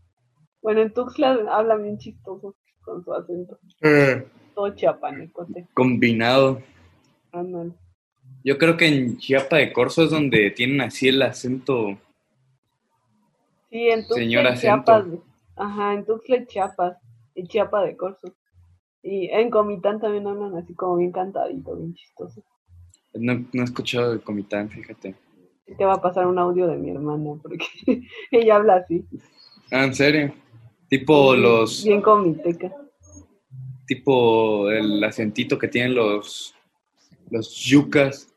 Bueno, 0.62 0.82
en 0.82 0.91
Tuxtla 0.93 1.45
hablan 1.52 1.84
bien 1.84 1.98
chistoso 2.00 2.56
con 2.82 3.04
su 3.04 3.13
acento. 3.13 3.60
Eh, 3.82 4.26
Todo 4.56 4.74
chiapanecote. 4.76 5.67
combinado. 5.74 6.60
Ándale. 7.32 7.71
Yo 8.43 8.58
creo 8.58 8.78
que 8.78 8.88
en 8.88 9.17
Chiapa 9.17 9.58
de 9.58 9.71
Corzo 9.74 10.04
es 10.04 10.10
donde 10.12 10.50
tienen 10.52 10.82
así 10.82 11.08
el 11.08 11.21
acento. 11.21 11.98
Sí, 13.69 13.89
en 13.89 14.02
Tuxtla 14.02 14.15
Señor 14.17 14.43
y 14.43 14.48
acento. 14.48 14.91
Chiapas. 14.91 15.06
Ajá, 15.56 15.93
en 15.93 16.06
Tuxtla 16.06 16.38
y 16.38 16.45
Chiapas. 16.48 16.98
Y 17.36 17.43
Chiapa 17.48 17.84
de 17.84 17.95
Corzo. 17.98 18.34
Y 19.08 19.28
en 19.30 19.52
Comitán 19.52 20.00
también 20.00 20.26
hablan 20.26 20.56
así 20.58 20.74
como 20.74 20.98
bien 20.98 21.12
cantadito, 21.12 21.76
bien 21.76 21.94
chistoso. 21.94 22.44
No, 23.13 23.36
no 23.54 23.62
he 23.62 23.63
escuchado 23.63 24.13
de 24.13 24.20
Comitán, 24.20 24.68
fíjate. 24.68 25.15
Te 25.78 25.86
va 25.86 25.94
a 25.94 26.02
pasar 26.02 26.26
un 26.26 26.39
audio 26.39 26.65
de 26.65 26.76
mi 26.78 26.89
hermana 26.89 27.36
porque 27.39 27.65
ella 28.32 28.56
habla 28.56 28.78
así. 28.78 29.06
Ah, 29.72 29.84
¿en 29.84 29.94
serio? 29.94 30.34
Tipo 30.89 31.36
los, 31.36 31.84
Bien 31.84 32.02
comiteca. 32.02 32.72
tipo 33.86 34.72
el 34.72 35.04
acentito 35.04 35.60
que 35.60 35.68
tienen 35.68 35.94
los, 35.94 36.56
los 37.30 37.56
yucas. 37.63 38.34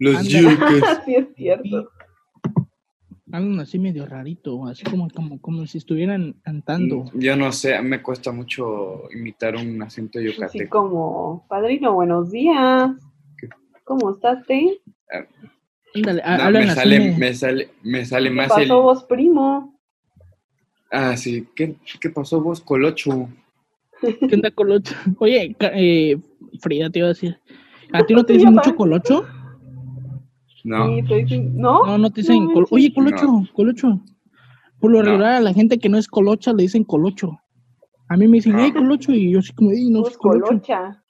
Los 0.00 0.16
Ándale. 0.16 0.40
yucas. 0.40 1.02
sí, 1.04 1.14
es 1.14 1.28
cierto. 1.36 1.90
Hablan 3.32 3.60
así 3.60 3.78
medio 3.78 4.06
rarito, 4.06 4.66
así 4.66 4.84
como, 4.86 5.08
como, 5.10 5.40
como 5.40 5.66
si 5.66 5.78
estuvieran 5.78 6.34
cantando. 6.42 7.04
Yo 7.14 7.36
no 7.36 7.52
sé, 7.52 7.80
me 7.82 8.02
cuesta 8.02 8.32
mucho 8.32 9.08
imitar 9.12 9.56
un 9.56 9.80
acento 9.82 10.18
Así 10.18 10.26
yucateco. 10.26 10.68
como, 10.78 11.46
padrino, 11.48 11.92
buenos 11.94 12.30
días. 12.32 12.90
¿Cómo 13.84 14.10
estás, 14.12 14.44
te? 14.46 14.80
Ándale, 15.94 16.22
ha- 16.24 16.36
No, 16.38 16.44
hablan 16.44 16.62
me 16.64 16.70
así. 16.70 16.80
sale, 16.80 17.00
me- 17.00 17.16
me 17.18 17.34
sale, 17.34 17.70
me 17.82 18.04
sale 18.04 18.30
¿Qué 18.30 18.36
más 18.36 18.48
pasó 18.48 18.62
el. 18.62 18.68
vos, 18.70 19.04
primo? 19.04 19.78
Ah, 20.90 21.16
sí. 21.16 21.46
¿Qué, 21.54 21.76
qué 22.00 22.10
pasó 22.10 22.40
vos, 22.40 22.60
Colocho? 22.60 23.28
¿Qué 24.00 24.34
onda, 24.34 24.50
Colocho? 24.50 24.94
Oye, 25.18 25.54
eh, 25.60 26.16
Frida, 26.60 26.90
te 26.90 26.98
iba 27.00 27.06
a 27.06 27.10
decir. 27.10 27.38
¿A 27.92 28.04
ti 28.04 28.14
no 28.14 28.24
te 28.24 28.32
dicen 28.34 28.52
mucho 28.54 28.74
Colocho? 28.74 29.24
No. 30.64 30.86
Sí, 30.88 31.02
te 31.02 31.14
dicen- 31.16 31.56
¿No? 31.56 31.84
No, 31.86 31.98
no 31.98 32.10
te 32.10 32.20
dicen. 32.22 32.44
No 32.44 32.52
col-. 32.52 32.66
Oye, 32.70 32.92
Colocho, 32.94 33.26
Colocho. 33.54 34.00
Por 34.78 34.90
lo 34.92 34.98
No. 34.98 35.04
regular, 35.04 35.34
a 35.34 35.40
la 35.40 35.52
gente 35.52 35.78
que 35.78 35.88
no 35.88 35.98
es 35.98 36.08
Colocha 36.08 36.52
le 36.52 36.62
dicen 36.64 36.84
Colocho. 36.84 37.38
A 38.08 38.16
mí 38.16 38.26
me 38.28 38.38
dicen, 38.38 38.52
No. 38.52 38.60
hey, 38.64 38.72
Colocho, 38.72 39.12
y 39.12 39.30
yo 39.32 39.38
así 39.40 39.52
como, 39.52 39.70
"Ey, 39.70 39.88
no 39.90 40.00
Vos 40.00 40.10
es 40.12 40.18
Colocho. 40.18 40.46
colocha. 40.46 41.02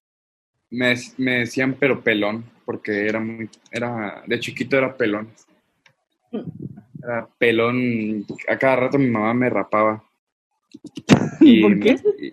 Me, 0.70 0.94
me 1.18 1.38
decían 1.40 1.76
pero 1.80 2.00
pelón, 2.02 2.44
porque 2.64 3.06
era 3.08 3.18
muy, 3.20 3.48
era, 3.72 4.22
de 4.26 4.38
chiquito 4.38 4.76
era 4.76 4.96
pelón. 4.96 5.28
Era 7.02 7.28
pelón, 7.38 8.24
a 8.48 8.56
cada 8.58 8.76
rato 8.76 8.98
mi 8.98 9.08
mamá 9.08 9.32
me 9.34 9.50
rapaba. 9.50 10.02
¿Y 11.40 11.62
por 11.62 11.80
qué? 11.80 11.96
y- 12.20 12.32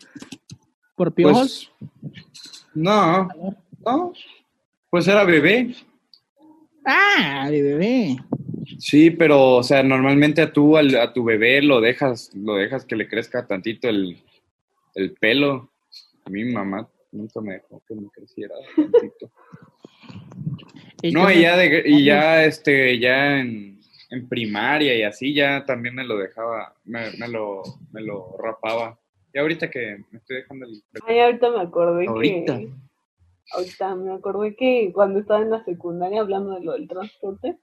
¿Por 0.96 1.14
piojos? 1.14 1.72
pues, 2.02 2.66
no, 2.76 3.28
no, 3.86 4.14
pues 4.90 5.08
era 5.08 5.24
bebé. 5.24 5.76
Ah, 6.90 7.50
de 7.52 7.62
bebé. 7.62 8.16
Sí, 8.80 9.12
pero, 9.12 9.56
o 9.56 9.64
sea, 9.64 9.84
normalmente 9.84 10.42
a 10.42 10.52
tú, 10.54 10.78
al- 10.78 10.96
a 10.96 11.12
tu 11.12 11.24
bebé 11.24 11.62
lo 11.62 11.82
dejas, 11.82 12.32
lo 12.34 12.56
dejas 12.56 12.86
que 12.86 12.96
le 12.96 13.08
crezca 13.08 13.46
tantito 13.46 13.90
el, 13.90 14.18
el 14.96 15.12
pelo. 15.14 15.72
A 16.26 16.30
mi 16.30 16.46
mamá 16.46 16.88
nunca 17.12 17.42
me 17.42 17.54
dejó 17.56 17.82
que 17.88 17.96
me 17.96 18.08
creciera 18.10 18.56
tantito. 18.76 19.30
¿Y 21.02 21.12
No, 21.12 21.30
y 21.32 21.42
ya, 21.42 21.58
de, 21.58 21.84
y 21.86 22.04
ya, 22.06 22.44
este, 22.46 22.98
ya 23.00 23.40
en, 23.40 23.80
en 24.10 24.28
primaria 24.30 24.96
y 24.96 25.04
así, 25.04 25.34
ya 25.34 25.64
también 25.66 25.94
me 25.96 26.04
lo 26.06 26.18
dejaba, 26.18 26.74
me, 26.86 27.12
me 27.20 27.28
lo, 27.28 27.64
me 27.92 28.02
lo 28.02 28.36
rapaba. 28.42 28.98
Y 29.34 29.38
ahorita 29.40 29.70
que 29.70 29.98
me 30.12 30.20
estoy 30.20 30.38
dejando 30.38 30.66
el... 30.66 30.82
Ay, 31.06 31.20
ahorita 31.20 31.52
me 31.52 31.62
acordé 31.62 32.08
Ahorita. 32.08 32.58
que. 32.60 32.70
Ahorita 33.54 33.96
me 33.96 34.14
acordé 34.14 34.56
que 34.56 34.92
cuando 34.94 35.20
estaba 35.20 35.42
en 35.42 35.52
la 35.52 35.64
secundaria 35.64 36.22
hablando 36.22 36.52
de 36.56 36.62
lo 36.62 36.74
del 36.74 36.88
transporte, 36.88 37.58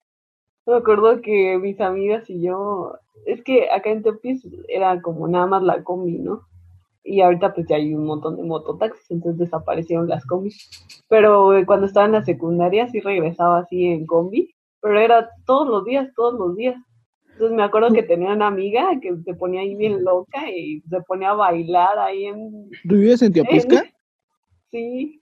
me 0.66 0.76
acuerdo 0.76 1.20
que 1.20 1.58
mis 1.58 1.80
amigas 1.80 2.28
y 2.30 2.42
yo. 2.42 2.94
Es 3.26 3.42
que 3.42 3.70
acá 3.70 3.90
en 3.90 4.02
Tepis 4.02 4.46
era 4.68 5.00
como 5.02 5.28
nada 5.28 5.46
más 5.46 5.62
la 5.62 5.82
combi, 5.82 6.18
¿no? 6.18 6.42
Y 7.02 7.20
ahorita 7.20 7.52
pues 7.54 7.66
ya 7.68 7.76
hay 7.76 7.94
un 7.94 8.06
montón 8.06 8.36
de 8.36 8.42
mototaxis, 8.44 9.10
entonces 9.10 9.38
desaparecieron 9.38 10.08
las 10.08 10.24
combis. 10.24 10.70
Pero 11.08 11.56
eh, 11.56 11.66
cuando 11.66 11.86
estaba 11.86 12.06
en 12.06 12.12
la 12.12 12.24
secundaria 12.24 12.88
sí 12.88 13.00
regresaba 13.00 13.58
así 13.58 13.86
en 13.86 14.06
combi, 14.06 14.54
pero 14.80 14.98
era 14.98 15.28
todos 15.44 15.68
los 15.68 15.84
días, 15.84 16.08
todos 16.16 16.34
los 16.34 16.56
días. 16.56 16.76
Entonces 17.32 17.56
me 17.56 17.64
acuerdo 17.64 17.92
que 17.92 18.02
tenía 18.02 18.32
una 18.32 18.46
amiga 18.46 18.88
que 19.02 19.14
se 19.24 19.34
ponía 19.34 19.60
ahí 19.60 19.74
bien 19.74 20.04
loca 20.04 20.48
y 20.50 20.80
se 20.88 21.00
ponía 21.02 21.30
a 21.30 21.34
bailar 21.34 21.98
ahí 21.98 22.26
en... 22.26 22.70
¿Tú 22.88 22.94
vives 22.94 23.20
en 23.22 23.32
Teopisca? 23.32 23.84
Sí. 24.70 25.20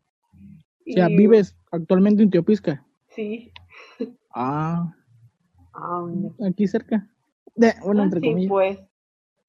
O 0.89 0.93
sea, 0.93 1.09
Y- 1.09 1.17
vives 1.17 1.57
actualmente 1.71 2.23
en 2.23 2.31
Teopisca. 2.31 2.85
Sí. 3.09 3.53
Ah, 4.35 4.95
Ah, 5.75 6.01
bueno. 6.03 6.35
aquí 6.47 6.67
cerca. 6.67 7.09
De- 7.55 7.75
bueno, 7.85 8.03
Ah, 8.03 8.05
entre 8.05 8.21
sí, 8.21 8.27
comillas. 8.29 8.51
pues. 8.51 8.79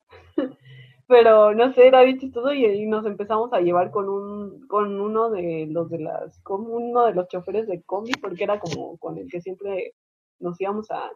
Pero 1.07 1.53
no 1.53 1.73
sé, 1.73 1.87
era 1.87 2.01
bien 2.03 2.17
chistoso 2.17 2.53
y, 2.53 2.65
y 2.65 2.85
nos 2.85 3.05
empezamos 3.05 3.51
a 3.53 3.59
llevar 3.59 3.91
con 3.91 4.07
un, 4.09 4.65
con 4.67 4.99
uno 4.99 5.29
de 5.29 5.67
los 5.69 5.89
de 5.89 5.99
las, 5.99 6.39
con 6.41 6.65
uno 6.65 7.05
de 7.05 7.13
los 7.13 7.27
choferes 7.27 7.67
de 7.67 7.81
combi, 7.83 8.13
porque 8.21 8.43
era 8.45 8.59
como 8.59 8.97
con 8.97 9.17
el 9.17 9.29
que 9.29 9.41
siempre 9.41 9.93
nos 10.39 10.59
íbamos 10.61 10.89
a, 10.91 11.11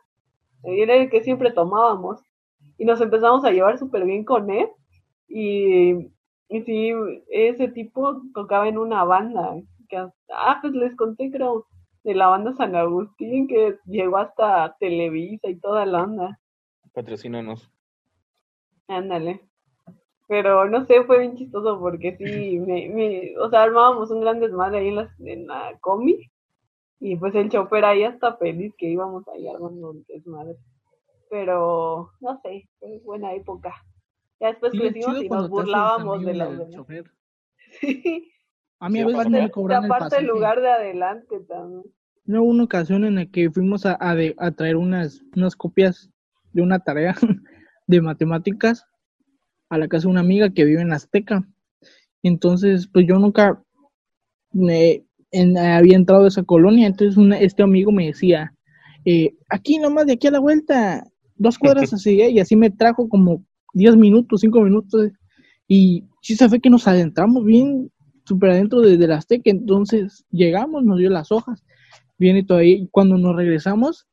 era 0.63 0.95
el 0.95 1.10
que 1.10 1.23
siempre 1.23 1.51
tomábamos. 1.51 2.21
Y 2.77 2.86
nos 2.86 3.01
empezamos 3.01 3.43
a 3.45 3.51
llevar 3.51 3.80
súper 3.80 4.03
bien 4.06 4.23
con 4.23 4.49
él. 4.51 4.67
Y, 5.27 5.93
y 6.49 6.62
sí, 6.65 6.91
ese 7.30 7.69
tipo 7.69 8.21
tocaba 8.34 8.67
en 8.67 8.77
una 8.77 9.03
banda. 9.03 9.56
Que, 9.88 9.97
ah, 10.30 10.60
pues 10.62 10.73
les 10.73 10.95
conté, 10.95 11.32
creo, 11.32 11.65
de 12.04 12.15
la 12.15 12.28
banda 12.28 12.54
San 12.54 12.76
Agustín, 12.76 13.47
que 13.47 13.78
llegó 13.86 14.17
hasta 14.17 14.76
Televisa 14.80 15.50
y 15.50 15.60
toda 15.60 15.86
la 15.86 16.04
onda. 16.04 16.39
Patrocínanos. 16.93 17.71
Ándale. 18.88 19.41
Pero 20.28 20.67
no 20.69 20.86
sé, 20.86 21.04
fue 21.06 21.19
bien 21.19 21.36
chistoso 21.38 21.80
porque 21.80 22.15
sí, 22.17 22.60
me, 22.67 22.89
me, 22.89 23.38
o 23.38 23.50
sea, 23.50 23.63
armábamos 23.63 24.12
un 24.12 24.21
gran 24.21 24.39
desmadre 24.39 24.80
ahí 24.80 24.88
en 24.89 24.95
la, 24.95 25.15
en 25.19 25.47
la 25.47 25.78
combi 25.80 26.30
y 27.00 27.15
pues 27.15 27.36
el 27.36 27.50
chofer 27.50 27.86
ahí 27.86 28.04
hasta 28.04 28.36
feliz 28.38 28.73
que 28.78 28.88
íbamos 28.89 29.28
ahí 29.30 29.47
armando 29.47 29.91
un 29.91 30.06
desmadre. 30.08 30.58
Pero 31.30 32.12
no 32.21 32.39
sé, 32.41 32.69
fue 32.80 33.00
buena 33.04 33.34
época. 33.34 33.73
Ya 34.39 34.47
después 34.50 34.71
Sí, 34.71 34.80
crecimos 34.80 35.21
y 35.21 35.30
nos 35.30 35.50
burlábamos 35.50 36.23
de 36.26 36.34
los 36.34 36.50
del 36.50 36.58
demás. 36.60 36.76
chofer. 36.76 37.12
Sí, 37.82 38.32
A 38.80 38.90
mí 38.90 39.00
Sí, 39.00 39.02
a 39.04 39.06
veces 39.08 39.30
me 39.30 39.50
cobran 39.52 39.84
el 39.84 39.90
pasaje. 39.90 40.24
lugar 40.26 40.62
de 40.62 40.70
adelante 40.70 41.40
también. 41.48 41.84
No, 42.26 42.44
hubo 42.44 42.52
una 42.52 42.63
ocasión 42.66 43.06
en 43.06 43.16
la 43.16 43.26
que 43.26 43.50
fuimos 43.50 43.86
a, 43.86 43.98
a, 44.00 44.13
de- 44.16 44.36
a 44.38 44.52
traer 44.52 44.76
unas, 44.76 45.22
unas 45.36 45.56
copias 45.56 46.10
de 46.54 46.62
una 46.62 46.80
tarea 46.80 47.16
de 47.88 48.02
matemáticas 48.02 48.86
a 49.70 49.78
la 49.78 49.88
casa 49.88 50.04
de 50.04 50.12
una 50.12 50.20
amiga 50.22 50.50
que 50.50 50.66
vive 50.66 50.82
en 50.82 50.92
Azteca. 50.94 51.48
Entonces, 52.24 52.88
pues 52.92 53.06
yo 53.08 53.18
nunca 53.20 53.62
me, 54.52 55.04
en- 55.32 55.58
había 55.58 55.96
entrado 55.96 56.26
a 56.26 56.28
esa 56.28 56.44
colonia. 56.44 56.88
Entonces, 56.88 57.18
una- 57.18 57.40
este 57.40 57.63
amigo 57.63 57.92
me 57.92 58.08
decía, 58.08 58.54
eh, 59.06 59.36
aquí 59.50 59.80
nomás 59.80 60.06
de 60.06 60.13
aquí 60.13 60.28
a 60.28 60.32
la 60.32 60.40
vuelta, 60.40 61.04
dos 61.36 61.58
cuadras 61.92 61.94
así, 61.94 62.22
¿eh? 62.22 62.30
y 62.30 62.40
así 62.40 62.56
me 62.56 62.70
trajo 62.70 63.08
como 63.10 63.44
10 63.74 63.96
minutos, 63.96 64.42
5 64.42 64.62
minutos. 64.62 65.12
Y 65.68 66.04
sí 66.22 66.36
se 66.36 66.48
fue 66.50 66.60
que 66.60 66.70
nos 66.70 66.88
adentramos 66.88 67.44
bien, 67.44 67.92
súper 68.28 68.52
adentro 68.52 68.82
de, 68.82 68.98
de 68.98 69.08
la 69.08 69.16
Azteca. 69.18 69.50
Entonces, 69.50 70.26
llegamos, 70.32 70.84
nos 70.84 70.98
dio 71.00 71.10
las 71.10 71.32
hojas. 71.32 71.63
Viene 72.18 72.44
todavía, 72.44 72.76
y 72.76 72.88
cuando 72.90 73.18
nos 73.18 73.36
regresamos, 73.36 74.08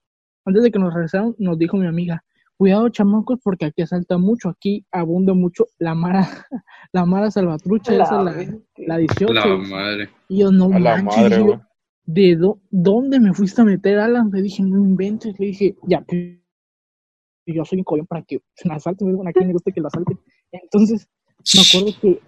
antes 0.45 0.63
de 0.63 0.71
que 0.71 0.79
nos 0.79 0.93
regresáramos, 0.95 1.35
nos 1.39 1.59
dijo 1.59 1.77
mi 1.77 1.87
amiga, 1.87 2.23
cuidado 2.57 2.89
chamacos, 2.91 3.41
porque 3.43 3.65
aquí 3.67 3.83
asalta 3.83 4.19
mucho, 4.19 4.49
aquí 4.51 4.85
abunda 4.93 5.35
mucho 5.35 5.67
la 5.79 5.95
mara, 5.95 6.29
la 6.93 7.05
mara 7.07 7.31
salvatrucha, 7.31 7.95
esa, 7.95 8.23
la, 8.23 8.33
la 8.77 8.97
18. 8.99 9.33
La 9.33 9.57
madre. 9.57 10.11
Y 10.29 10.39
yo, 10.41 10.53
no 10.53 10.67
A 10.67 10.79
la 10.79 10.97
manches, 11.03 11.17
madre, 11.23 11.37
yo, 11.39 11.45
güey. 11.45 11.59
¿de 12.07 12.37
dó- 12.39 12.61
dónde 12.71 13.19
me 13.21 13.33
fuiste 13.33 13.63
a 13.63 13.65
meter, 13.65 13.99
Alan? 13.99 14.31
Le 14.33 14.43
dije, 14.43 14.63
no 14.63 14.77
inventes, 14.79 15.39
le 15.41 15.47
dije, 15.47 15.75
ya, 15.87 16.03
pues, 16.03 16.39
yo 17.47 17.65
soy 17.65 17.79
un 17.79 17.85
collón 17.85 18.07
para 18.07 18.23
que 18.23 18.41
me 18.65 18.75
asalten, 18.75 19.19
me 19.19 19.29
a 19.31 19.33
quién 19.33 19.47
le 19.49 19.53
gusta 19.55 19.71
que 19.73 19.81
lo 19.81 19.89
asalten. 19.89 20.19
Entonces, 20.53 21.09
me 21.55 21.61
acuerdo 21.63 21.99
que, 22.01 22.21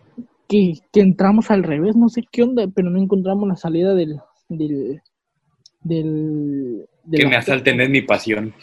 que, 0.49 0.75
que 0.93 1.01
entramos 1.01 1.51
al 1.51 1.63
revés, 1.63 1.97
no 1.97 2.09
sé 2.09 2.23
qué 2.31 2.43
onda, 2.43 2.67
pero 2.75 2.91
no 2.91 3.01
encontramos 3.01 3.49
la 3.49 3.57
salida 3.57 3.95
del, 3.95 4.21
del, 4.49 5.03
del, 5.83 6.87
de 7.05 7.19
Que 7.19 7.27
me 7.27 7.37
asalten 7.37 7.81
es 7.81 7.91
mi 7.91 8.03
pasión. 8.03 8.55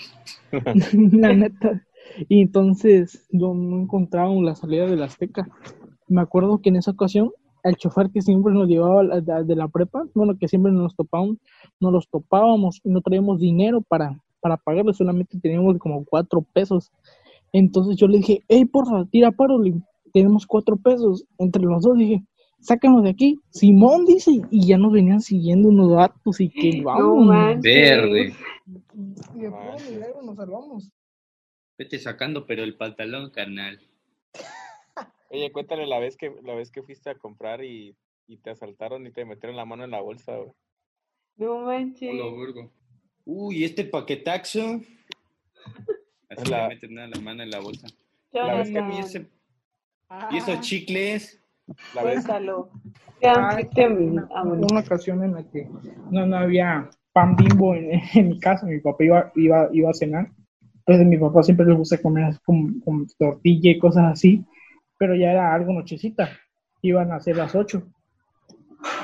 la 1.12 1.34
neta. 1.34 1.86
Y 2.30 2.42
entonces 2.42 3.26
no, 3.32 3.54
no 3.54 3.82
encontrábamos 3.82 4.44
la 4.44 4.56
salida 4.56 4.86
de 4.86 4.98
la 4.98 5.06
Azteca. 5.06 5.48
Me 6.08 6.22
acuerdo 6.22 6.62
que 6.62 6.70
en 6.70 6.76
esa 6.76 6.92
ocasión 6.92 7.32
el 7.64 7.78
chofer 7.78 8.10
que 8.12 8.22
siempre 8.22 8.54
nos 8.54 8.68
llevaba 8.68 9.22
de, 9.22 9.56
la 9.56 9.68
prepa, 9.70 10.04
bueno, 10.14 10.38
que 10.38 10.48
siempre 10.48 10.72
nos 10.72 10.96
topábamos, 10.96 11.38
nos 11.80 11.94
los 11.94 12.10
topábamos 12.10 12.82
y 12.84 12.90
no 12.90 13.02
traíamos 13.02 13.40
dinero 13.40 13.82
para, 13.82 14.20
para 14.42 14.58
pagarle, 14.58 14.94
solamente 14.94 15.40
teníamos 15.40 15.78
como 15.78 16.04
cuatro 16.04 16.42
pesos. 16.54 16.92
Entonces 17.54 17.96
yo 17.96 18.08
le 18.08 18.18
dije, 18.18 18.44
hey, 18.50 18.66
porfa, 18.66 19.06
tira 19.10 19.32
paro, 19.32 19.60
tenemos 20.14 20.46
cuatro 20.46 20.78
pesos. 20.78 21.26
Entre 21.38 21.62
los 21.62 21.82
dos 21.84 21.98
dije, 21.98 22.24
sácanos 22.60 23.04
de 23.04 23.10
aquí. 23.10 23.40
Simón 23.50 24.06
dice, 24.06 24.32
y 24.52 24.68
ya 24.68 24.78
nos 24.78 24.94
venían 24.94 25.20
siguiendo 25.22 25.68
unos 25.70 25.92
datos 25.92 26.40
y 26.40 26.50
que 26.50 26.78
No 26.78 26.84
vamos. 26.86 27.26
manches. 27.28 27.64
Verde. 27.74 28.34
y 29.36 29.40
de 29.42 29.50
puro 29.50 29.76
milagro 29.92 30.22
nos 30.22 30.36
salvamos. 30.38 30.92
Vete 31.78 31.98
sacando, 32.00 32.46
pero 32.46 32.64
el 32.64 32.78
pantalón, 32.78 33.32
carnal. 33.32 33.80
Oye, 35.30 35.52
cuéntale 35.52 35.88
la 35.88 35.98
vez 36.00 36.16
que 36.16 36.32
la 36.44 36.54
vez 36.54 36.70
que 36.72 36.84
fuiste 36.84 37.10
a 37.10 37.16
comprar 37.16 37.64
y, 37.64 37.96
y 38.28 38.38
te 38.38 38.52
asaltaron 38.52 39.08
y 39.08 39.12
te 39.12 39.26
metieron 39.26 39.56
la 39.58 39.66
mano 39.66 39.84
en 39.84 39.90
la 39.92 40.00
bolsa, 40.02 40.38
güey. 40.38 40.52
No 41.38 41.62
manches. 41.66 42.12
Hola, 42.14 42.26
Burgo. 42.30 42.72
Uy, 43.26 43.64
este 43.64 43.84
paquetaxo. 43.86 44.62
Así 46.30 46.50
La- 46.52 46.68
le 46.68 46.76
meten 46.76 46.94
nada 46.94 47.08
la 47.08 47.22
mano 47.22 47.42
en 47.44 47.50
la 47.50 47.60
bolsa. 47.60 47.88
la 48.32 48.54
vez 48.56 48.68
que 48.70 48.76
Chama, 48.76 48.96
Y, 48.96 49.00
ese- 49.00 49.28
y 50.32 50.38
esos 50.38 50.60
chicles. 50.62 51.40
La 51.96 52.04
vez, 52.04 52.26
Cuéntalo. 52.26 52.70
Ah, 53.26 53.58
una, 53.90 54.28
ah, 54.36 54.44
una 54.44 54.80
ocasión 54.82 55.24
en 55.24 55.34
la 55.34 55.44
que 55.44 55.70
no, 56.12 56.26
no 56.26 56.38
había 56.38 56.90
pan 57.14 57.36
bimbo 57.38 57.74
en, 57.74 58.02
en 58.16 58.30
mi 58.30 58.40
casa, 58.40 58.66
mi 58.66 58.80
papá 58.80 59.04
iba, 59.04 59.32
iba, 59.36 59.70
iba 59.72 59.90
a 59.90 59.94
cenar. 59.94 60.30
Entonces 60.86 61.08
mi 61.08 61.18
papá 61.18 61.44
siempre 61.44 61.66
le 61.66 61.74
gusta 61.74 62.02
comer 62.02 62.38
con, 62.44 62.82
con 62.82 63.08
tortilla 63.18 63.72
y 63.72 63.80
cosas 63.80 64.12
así, 64.12 64.44
pero 64.98 65.16
ya 65.16 65.32
era 65.32 65.54
algo 65.54 65.72
nochecita, 65.72 66.30
iban 66.82 67.12
a 67.14 67.22
ser 67.22 67.38
las 67.38 67.56
8. 67.56 67.82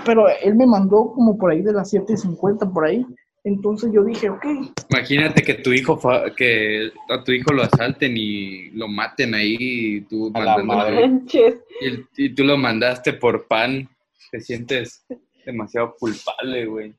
Pero 0.05 0.25
él 0.27 0.55
me 0.55 0.65
mandó 0.65 1.13
como 1.13 1.37
por 1.37 1.51
ahí 1.51 1.61
de 1.61 1.71
las 1.71 1.93
7.50 1.93 2.73
por 2.73 2.85
ahí, 2.85 3.05
entonces 3.49 3.91
yo 3.93 4.03
dije, 4.03 4.29
ok, 4.29 4.45
Imagínate 4.89 5.41
que 5.43 5.55
tu 5.55 5.71
hijo 5.73 5.97
fa- 5.97 6.33
que 6.35 6.91
a 7.09 7.23
tu 7.23 7.31
hijo 7.31 7.51
lo 7.53 7.63
asalten 7.63 8.15
y 8.17 8.69
lo 8.71 8.87
maten 8.87 9.33
ahí 9.35 9.55
y 9.59 10.01
tú 10.01 10.31
A 10.33 10.39
la 10.39 10.57
mandándolo- 10.57 10.65
madre. 10.65 11.59
y, 11.81 11.85
el- 11.85 12.07
y 12.17 12.29
tú 12.33 12.43
lo 12.43 12.57
mandaste 12.57 13.13
por 13.13 13.47
pan. 13.47 13.87
Te 14.31 14.39
sientes 14.41 15.05
demasiado 15.45 15.95
culpable, 15.99 16.65
güey. 16.65 16.93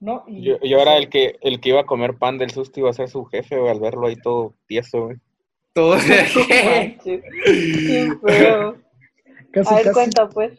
¿no? 0.00 0.24
Y, 0.26 0.42
yo, 0.42 0.58
yo 0.62 0.78
era 0.78 0.96
el 0.98 1.08
que 1.08 1.36
el 1.40 1.58
que 1.60 1.70
iba 1.70 1.80
a 1.80 1.86
comer 1.86 2.14
pan 2.14 2.36
del 2.36 2.50
susto 2.50 2.80
iba 2.80 2.90
a 2.90 2.94
ser 2.94 3.08
su 3.08 3.24
jefe, 3.24 3.56
güey, 3.58 3.70
al 3.70 3.80
verlo 3.80 4.06
ahí 4.06 4.16
todo 4.16 4.54
tieso, 4.66 5.06
güey. 5.06 5.16
Todo. 5.72 5.96
Qué 7.04 7.22
feo. 8.22 8.76
casi, 9.52 9.72
A 9.72 9.76
ver, 9.76 9.84
casi. 9.84 9.94
cuenta 9.94 10.28
pues. 10.28 10.52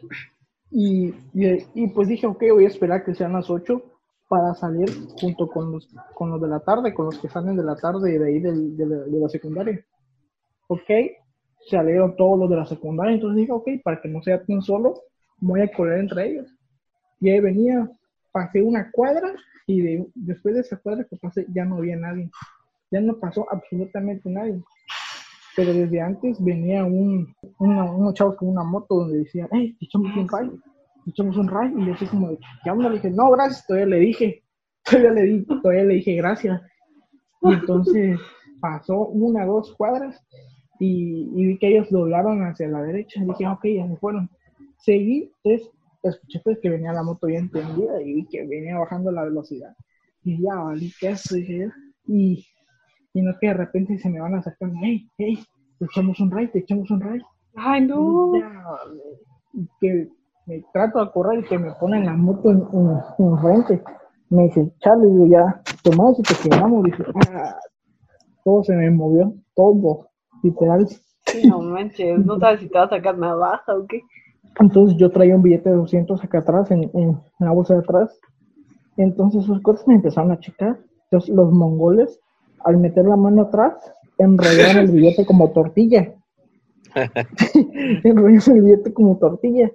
Y, 0.70 1.14
y, 1.34 1.64
y, 1.74 1.86
pues 1.88 2.08
dije, 2.08 2.26
ok, 2.26 2.42
voy 2.52 2.64
a 2.64 2.68
esperar 2.68 3.04
que 3.04 3.14
sean 3.14 3.32
las 3.32 3.48
8 3.48 3.82
para 4.28 4.54
salir 4.54 4.88
junto 5.20 5.48
con 5.48 5.72
los, 5.72 5.88
con 6.14 6.30
los 6.30 6.40
de 6.40 6.48
la 6.48 6.60
tarde, 6.60 6.92
con 6.94 7.06
los 7.06 7.18
que 7.18 7.28
salen 7.28 7.56
de 7.56 7.64
la 7.64 7.76
tarde 7.76 8.18
de 8.18 8.26
ahí 8.26 8.40
del- 8.40 8.76
de, 8.76 8.86
la, 8.86 8.96
de 8.98 9.18
la 9.20 9.28
secundaria. 9.28 9.84
Ok, 10.68 10.90
salieron 11.70 12.14
todos 12.16 12.38
los 12.38 12.50
de 12.50 12.56
la 12.56 12.66
secundaria, 12.66 13.14
entonces 13.14 13.38
dije, 13.38 13.52
ok, 13.52 13.68
para 13.82 14.00
que 14.00 14.08
no 14.08 14.22
sea 14.22 14.42
tan 14.44 14.60
solo, 14.62 15.00
voy 15.38 15.62
a 15.62 15.72
correr 15.72 16.00
entre 16.00 16.28
ellos. 16.30 16.46
Y 17.20 17.30
ahí 17.30 17.40
venía, 17.40 17.90
pasé 18.30 18.62
una 18.62 18.90
cuadra 18.90 19.34
y 19.66 19.80
de- 19.80 20.06
después 20.14 20.54
de 20.54 20.60
esa 20.60 20.76
cuadra 20.76 21.04
que 21.04 21.16
pasé 21.16 21.46
ya 21.54 21.64
no 21.64 21.76
había 21.76 21.96
nadie. 21.96 22.30
Ya 22.90 23.00
no 23.00 23.18
pasó 23.18 23.46
absolutamente 23.50 24.28
nadie. 24.30 24.62
Pero 25.56 25.72
desde 25.74 26.00
antes 26.00 26.42
venía 26.42 26.84
un, 26.84 27.34
una, 27.58 27.90
unos 27.90 28.14
chavos 28.14 28.36
con 28.36 28.48
una 28.48 28.62
moto 28.62 28.94
donde 28.94 29.18
decían, 29.18 29.48
hey, 29.50 29.76
echamos 29.80 30.14
un 30.16 30.26
te 30.26 30.58
echamos 31.10 31.36
un 31.36 31.48
ray. 31.48 31.72
Y 31.76 31.86
yo 31.86 31.94
así 31.94 32.06
como, 32.06 32.36
¿qué 32.62 32.70
onda? 32.70 32.88
Le 32.88 32.96
dije, 32.96 33.10
no, 33.10 33.30
gracias, 33.30 33.66
todavía 33.66 33.86
le 33.86 34.00
dije, 34.00 34.42
todavía 34.84 35.10
le, 35.12 35.22
di, 35.22 35.44
todavía 35.44 35.84
le 35.84 35.94
dije 35.94 36.14
gracias. 36.14 36.60
Y 37.42 37.52
entonces 37.52 38.18
pasó 38.60 39.06
una, 39.08 39.44
dos 39.46 39.74
cuadras 39.76 40.20
y, 40.80 41.30
y 41.34 41.46
vi 41.46 41.58
que 41.58 41.68
ellos 41.68 41.90
doblaron 41.90 42.42
hacia 42.42 42.68
la 42.68 42.82
derecha. 42.82 43.22
Y 43.22 43.26
dije, 43.26 43.46
ok, 43.46 43.64
ya 43.64 43.88
se 43.88 43.96
fueron. 43.96 44.30
Seguí, 44.78 45.32
entonces 45.42 45.70
escuché 46.02 46.40
pues 46.44 46.58
que 46.60 46.70
venía 46.70 46.92
la 46.92 47.02
moto 47.02 47.26
bien 47.26 47.50
tendida 47.50 48.00
y 48.00 48.14
vi 48.14 48.26
que 48.26 48.46
venía 48.46 48.78
bajando 48.78 49.10
la 49.10 49.24
velocidad. 49.24 49.74
Y 50.24 50.42
ya, 50.42 50.54
valí 50.54 50.92
que 51.00 51.10
eso, 51.10 51.34
dije. 51.34 51.70
Y, 52.06 52.46
y 53.14 53.22
no 53.22 53.30
es 53.30 53.38
que 53.40 53.48
de 53.48 53.54
repente 53.54 53.98
se 53.98 54.08
me 54.08 54.20
van 54.20 54.34
acercando, 54.34 54.78
hey, 54.82 55.08
hey, 55.18 55.38
te 55.78 55.84
echamos 55.86 56.20
un 56.20 56.30
ray, 56.30 56.48
te 56.48 56.60
echamos 56.60 56.90
un 56.90 57.00
ray. 57.00 57.20
Ay, 57.54 57.86
no. 57.86 58.38
Ya, 58.38 58.64
que 59.80 60.08
me 60.48 60.64
trato 60.72 61.04
de 61.04 61.10
correr 61.10 61.40
y 61.40 61.42
que 61.44 61.58
me 61.58 61.72
ponen 61.72 62.06
la 62.06 62.14
moto 62.14 62.50
en, 62.50 62.66
en, 62.72 62.98
en 63.18 63.38
frente. 63.38 63.82
Me 64.30 64.44
dice, 64.44 64.72
chale, 64.80 65.06
digo, 65.06 65.26
ya, 65.26 65.62
tomás 65.82 66.18
y 66.18 66.22
te 66.22 66.34
quemamos. 66.48 66.84
Dice, 66.84 67.04
ah, 67.30 67.54
todo 68.44 68.64
se 68.64 68.74
me 68.74 68.90
movió, 68.90 69.34
todo, 69.54 70.08
literal. 70.42 70.88
Sí, 71.26 71.46
no 71.46 71.60
manches. 71.60 72.24
No 72.24 72.38
sabes 72.38 72.60
si 72.60 72.68
te 72.68 72.78
va 72.78 72.84
a 72.84 72.88
sacar 72.88 73.18
navaja 73.18 73.76
o 73.76 73.86
qué. 73.86 74.02
Entonces 74.58 74.96
yo 74.96 75.10
traía 75.10 75.36
un 75.36 75.42
billete 75.42 75.68
de 75.68 75.76
200 75.76 76.24
acá 76.24 76.38
atrás, 76.38 76.70
en, 76.70 76.90
en 76.94 77.20
la 77.38 77.52
bolsa 77.52 77.74
de 77.74 77.80
atrás. 77.80 78.18
Entonces 78.96 79.44
sus 79.44 79.60
cosas 79.60 79.86
me 79.86 79.96
empezaron 79.96 80.32
a 80.32 80.40
checar. 80.40 80.78
Entonces 81.04 81.34
los 81.34 81.52
mongoles, 81.52 82.18
al 82.64 82.78
meter 82.78 83.04
la 83.04 83.16
mano 83.16 83.42
atrás, 83.42 83.74
enrollaron 84.16 84.78
el 84.78 84.90
billete 84.90 85.26
como 85.26 85.50
tortilla. 85.50 86.14
enrollamos 88.04 88.48
el 88.48 88.62
billete 88.62 88.94
como 88.94 89.18
tortilla 89.18 89.70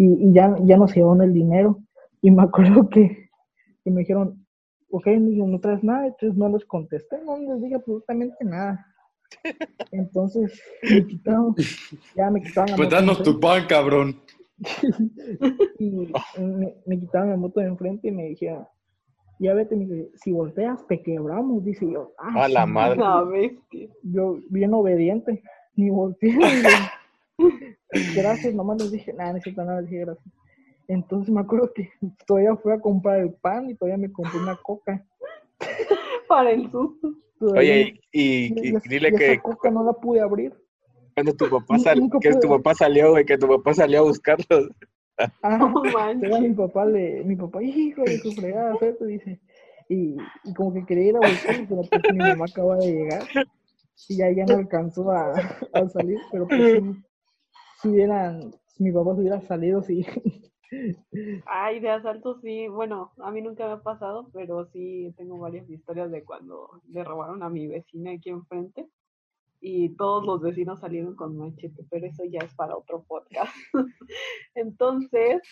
y, 0.00 0.28
y 0.28 0.32
ya, 0.32 0.56
ya 0.64 0.78
nos 0.78 0.94
llevaron 0.94 1.20
el 1.20 1.34
dinero. 1.34 1.78
Y 2.22 2.30
me 2.30 2.42
acuerdo 2.42 2.88
que, 2.90 3.28
que 3.84 3.90
me 3.90 4.00
dijeron, 4.00 4.46
ok, 4.90 5.06
niño, 5.08 5.46
no 5.46 5.60
traes 5.60 5.84
nada, 5.84 6.06
entonces 6.06 6.38
no 6.38 6.48
les 6.48 6.64
contesté, 6.64 7.18
no 7.24 7.36
les 7.36 7.60
dije 7.62 7.74
absolutamente 7.74 8.44
nada. 8.44 8.86
Entonces, 9.92 10.60
me 10.82 11.06
quitaron, 11.06 11.54
ya 12.16 12.30
me 12.32 12.42
quitaron 12.42 12.70
la 12.70 12.76
Pues 12.76 12.88
moto 12.88 12.96
de 12.96 13.00
danos 13.00 13.22
tu 13.22 13.38
pan, 13.38 13.64
cabrón. 13.68 14.16
y 15.78 15.90
me, 15.90 16.74
me 16.84 16.98
quitaron 16.98 17.30
la 17.30 17.36
moto 17.36 17.60
de 17.60 17.66
enfrente 17.66 18.08
y 18.08 18.10
me 18.10 18.24
dijeron, 18.24 18.66
ya 19.38 19.54
vete, 19.54 19.76
me 19.76 19.84
dice, 19.84 20.10
si 20.16 20.32
volteas 20.32 20.84
te 20.88 21.00
quebramos, 21.00 21.64
dice 21.64 21.88
yo. 21.88 22.12
Ah, 22.18 22.44
A 22.44 22.48
la 22.48 22.66
madre. 22.66 23.60
Yo, 24.02 24.38
bien 24.50 24.74
obediente, 24.74 25.44
ni 25.76 25.90
volteé. 25.90 26.36
Gracias, 28.14 28.54
nomás 28.54 28.80
les 28.82 28.92
dije, 28.92 29.12
nada, 29.12 29.32
no 29.34 29.40
cierto, 29.40 29.64
nada, 29.64 29.80
les 29.80 29.90
dije 29.90 30.04
gracias. 30.04 30.34
Entonces 30.88 31.32
me 31.32 31.40
acuerdo 31.40 31.72
que 31.72 31.88
todavía 32.26 32.56
fui 32.56 32.72
a 32.72 32.80
comprar 32.80 33.20
el 33.20 33.32
pan 33.34 33.70
y 33.70 33.74
todavía 33.74 33.98
me 33.98 34.12
compré 34.12 34.38
una 34.40 34.56
coca. 34.56 35.04
Para 36.28 36.50
el 36.52 36.70
susto. 36.70 37.12
Todavía- 37.38 37.60
Oye, 37.60 38.00
y, 38.12 38.20
y- 38.20 38.46
y- 38.46 38.68
y 38.68 38.76
y- 38.76 38.88
dile 38.88 39.08
y 39.10 39.14
esa 39.14 39.18
que 39.18 39.38
coca 39.40 39.70
no 39.70 39.84
la 39.84 39.92
pude 39.92 40.20
abrir. 40.20 40.52
cuando 41.14 41.34
tu 41.34 41.48
papá 41.50 41.78
sal, 41.78 42.00
que 42.20 42.34
tu 42.34 42.48
papá 42.48 42.74
salió, 42.74 43.10
güey, 43.10 43.24
que 43.24 43.36
tu 43.38 43.46
papá 43.48 43.74
salió 43.74 44.00
a 44.00 44.02
buscarlos. 44.02 44.68
Ah, 45.42 45.70
manches. 45.92 46.40
mi 46.40 46.54
papá 46.54 46.86
le, 46.86 47.22
mi 47.24 47.36
papá, 47.36 47.62
hijo 47.62 48.02
de 48.04 48.16
su 48.20 48.32
fregada, 48.32 48.74
Feto", 48.78 49.04
dice, 49.04 49.38
y, 49.86 50.16
y 50.44 50.54
como 50.56 50.72
que 50.72 50.86
quería 50.86 51.08
ir 51.08 51.16
a 51.16 51.20
buscarlo, 51.20 51.66
pero 51.68 51.82
pues 51.90 52.02
mi 52.14 52.18
mamá 52.20 52.46
acaba 52.50 52.78
de 52.78 52.90
llegar 52.90 53.22
y 54.08 54.16
ya, 54.16 54.30
ya 54.30 54.46
no 54.46 54.56
alcanzó 54.56 55.10
a, 55.10 55.32
a 55.74 55.88
salir, 55.90 56.16
pero 56.32 56.48
pues 56.48 56.82
si 57.80 57.88
hubieran, 57.88 58.52
si 58.66 58.84
mi 58.84 58.92
papá 58.92 59.12
hubiera 59.12 59.40
salido, 59.40 59.82
sí. 59.82 60.04
Ay, 61.46 61.80
de 61.80 61.90
asalto 61.90 62.38
sí, 62.40 62.68
bueno, 62.68 63.12
a 63.18 63.30
mí 63.30 63.42
nunca 63.42 63.66
me 63.66 63.72
ha 63.72 63.82
pasado, 63.82 64.30
pero 64.32 64.66
sí 64.66 65.12
tengo 65.16 65.38
varias 65.38 65.68
historias 65.68 66.10
de 66.10 66.24
cuando 66.24 66.80
le 66.88 67.02
robaron 67.02 67.42
a 67.42 67.48
mi 67.48 67.66
vecina 67.66 68.12
aquí 68.12 68.30
enfrente 68.30 68.88
y 69.60 69.90
todos 69.96 70.24
los 70.24 70.40
vecinos 70.40 70.80
salieron 70.80 71.16
con 71.16 71.36
machete, 71.36 71.84
pero 71.90 72.06
eso 72.06 72.24
ya 72.24 72.40
es 72.40 72.54
para 72.54 72.76
otro 72.76 73.02
podcast. 73.02 73.52
Entonces, 74.54 75.42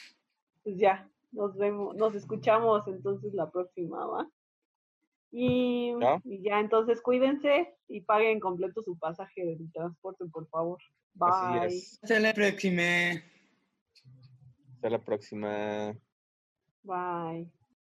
pues 0.62 0.79
ya, 0.79 1.11
nos 1.33 1.57
vemos, 1.57 1.95
nos 1.97 2.14
escuchamos 2.14 2.87
entonces 2.89 3.35
la 3.35 3.51
próxima, 3.51 4.07
¿va? 4.07 4.29
Y, 5.31 5.93
¿Ya? 6.01 6.20
y 6.24 6.43
ya, 6.43 6.61
entonces 6.61 7.03
cuídense 7.03 7.74
y 7.87 8.01
paguen 8.01 8.41
completo 8.41 8.83
su 8.83 8.99
pasaje 8.99 9.45
del 9.45 9.70
transporte, 9.72 10.24
por 10.26 10.49
favor. 10.49 10.79
Bye. 11.14 11.31
Así 11.31 11.76
es. 11.76 11.99
Hasta 12.03 12.20
la 12.20 12.33
próxima. 12.33 12.83
Hasta 14.74 14.91
la 14.91 14.99
próxima. 14.99 15.97
Bye. 16.83 17.51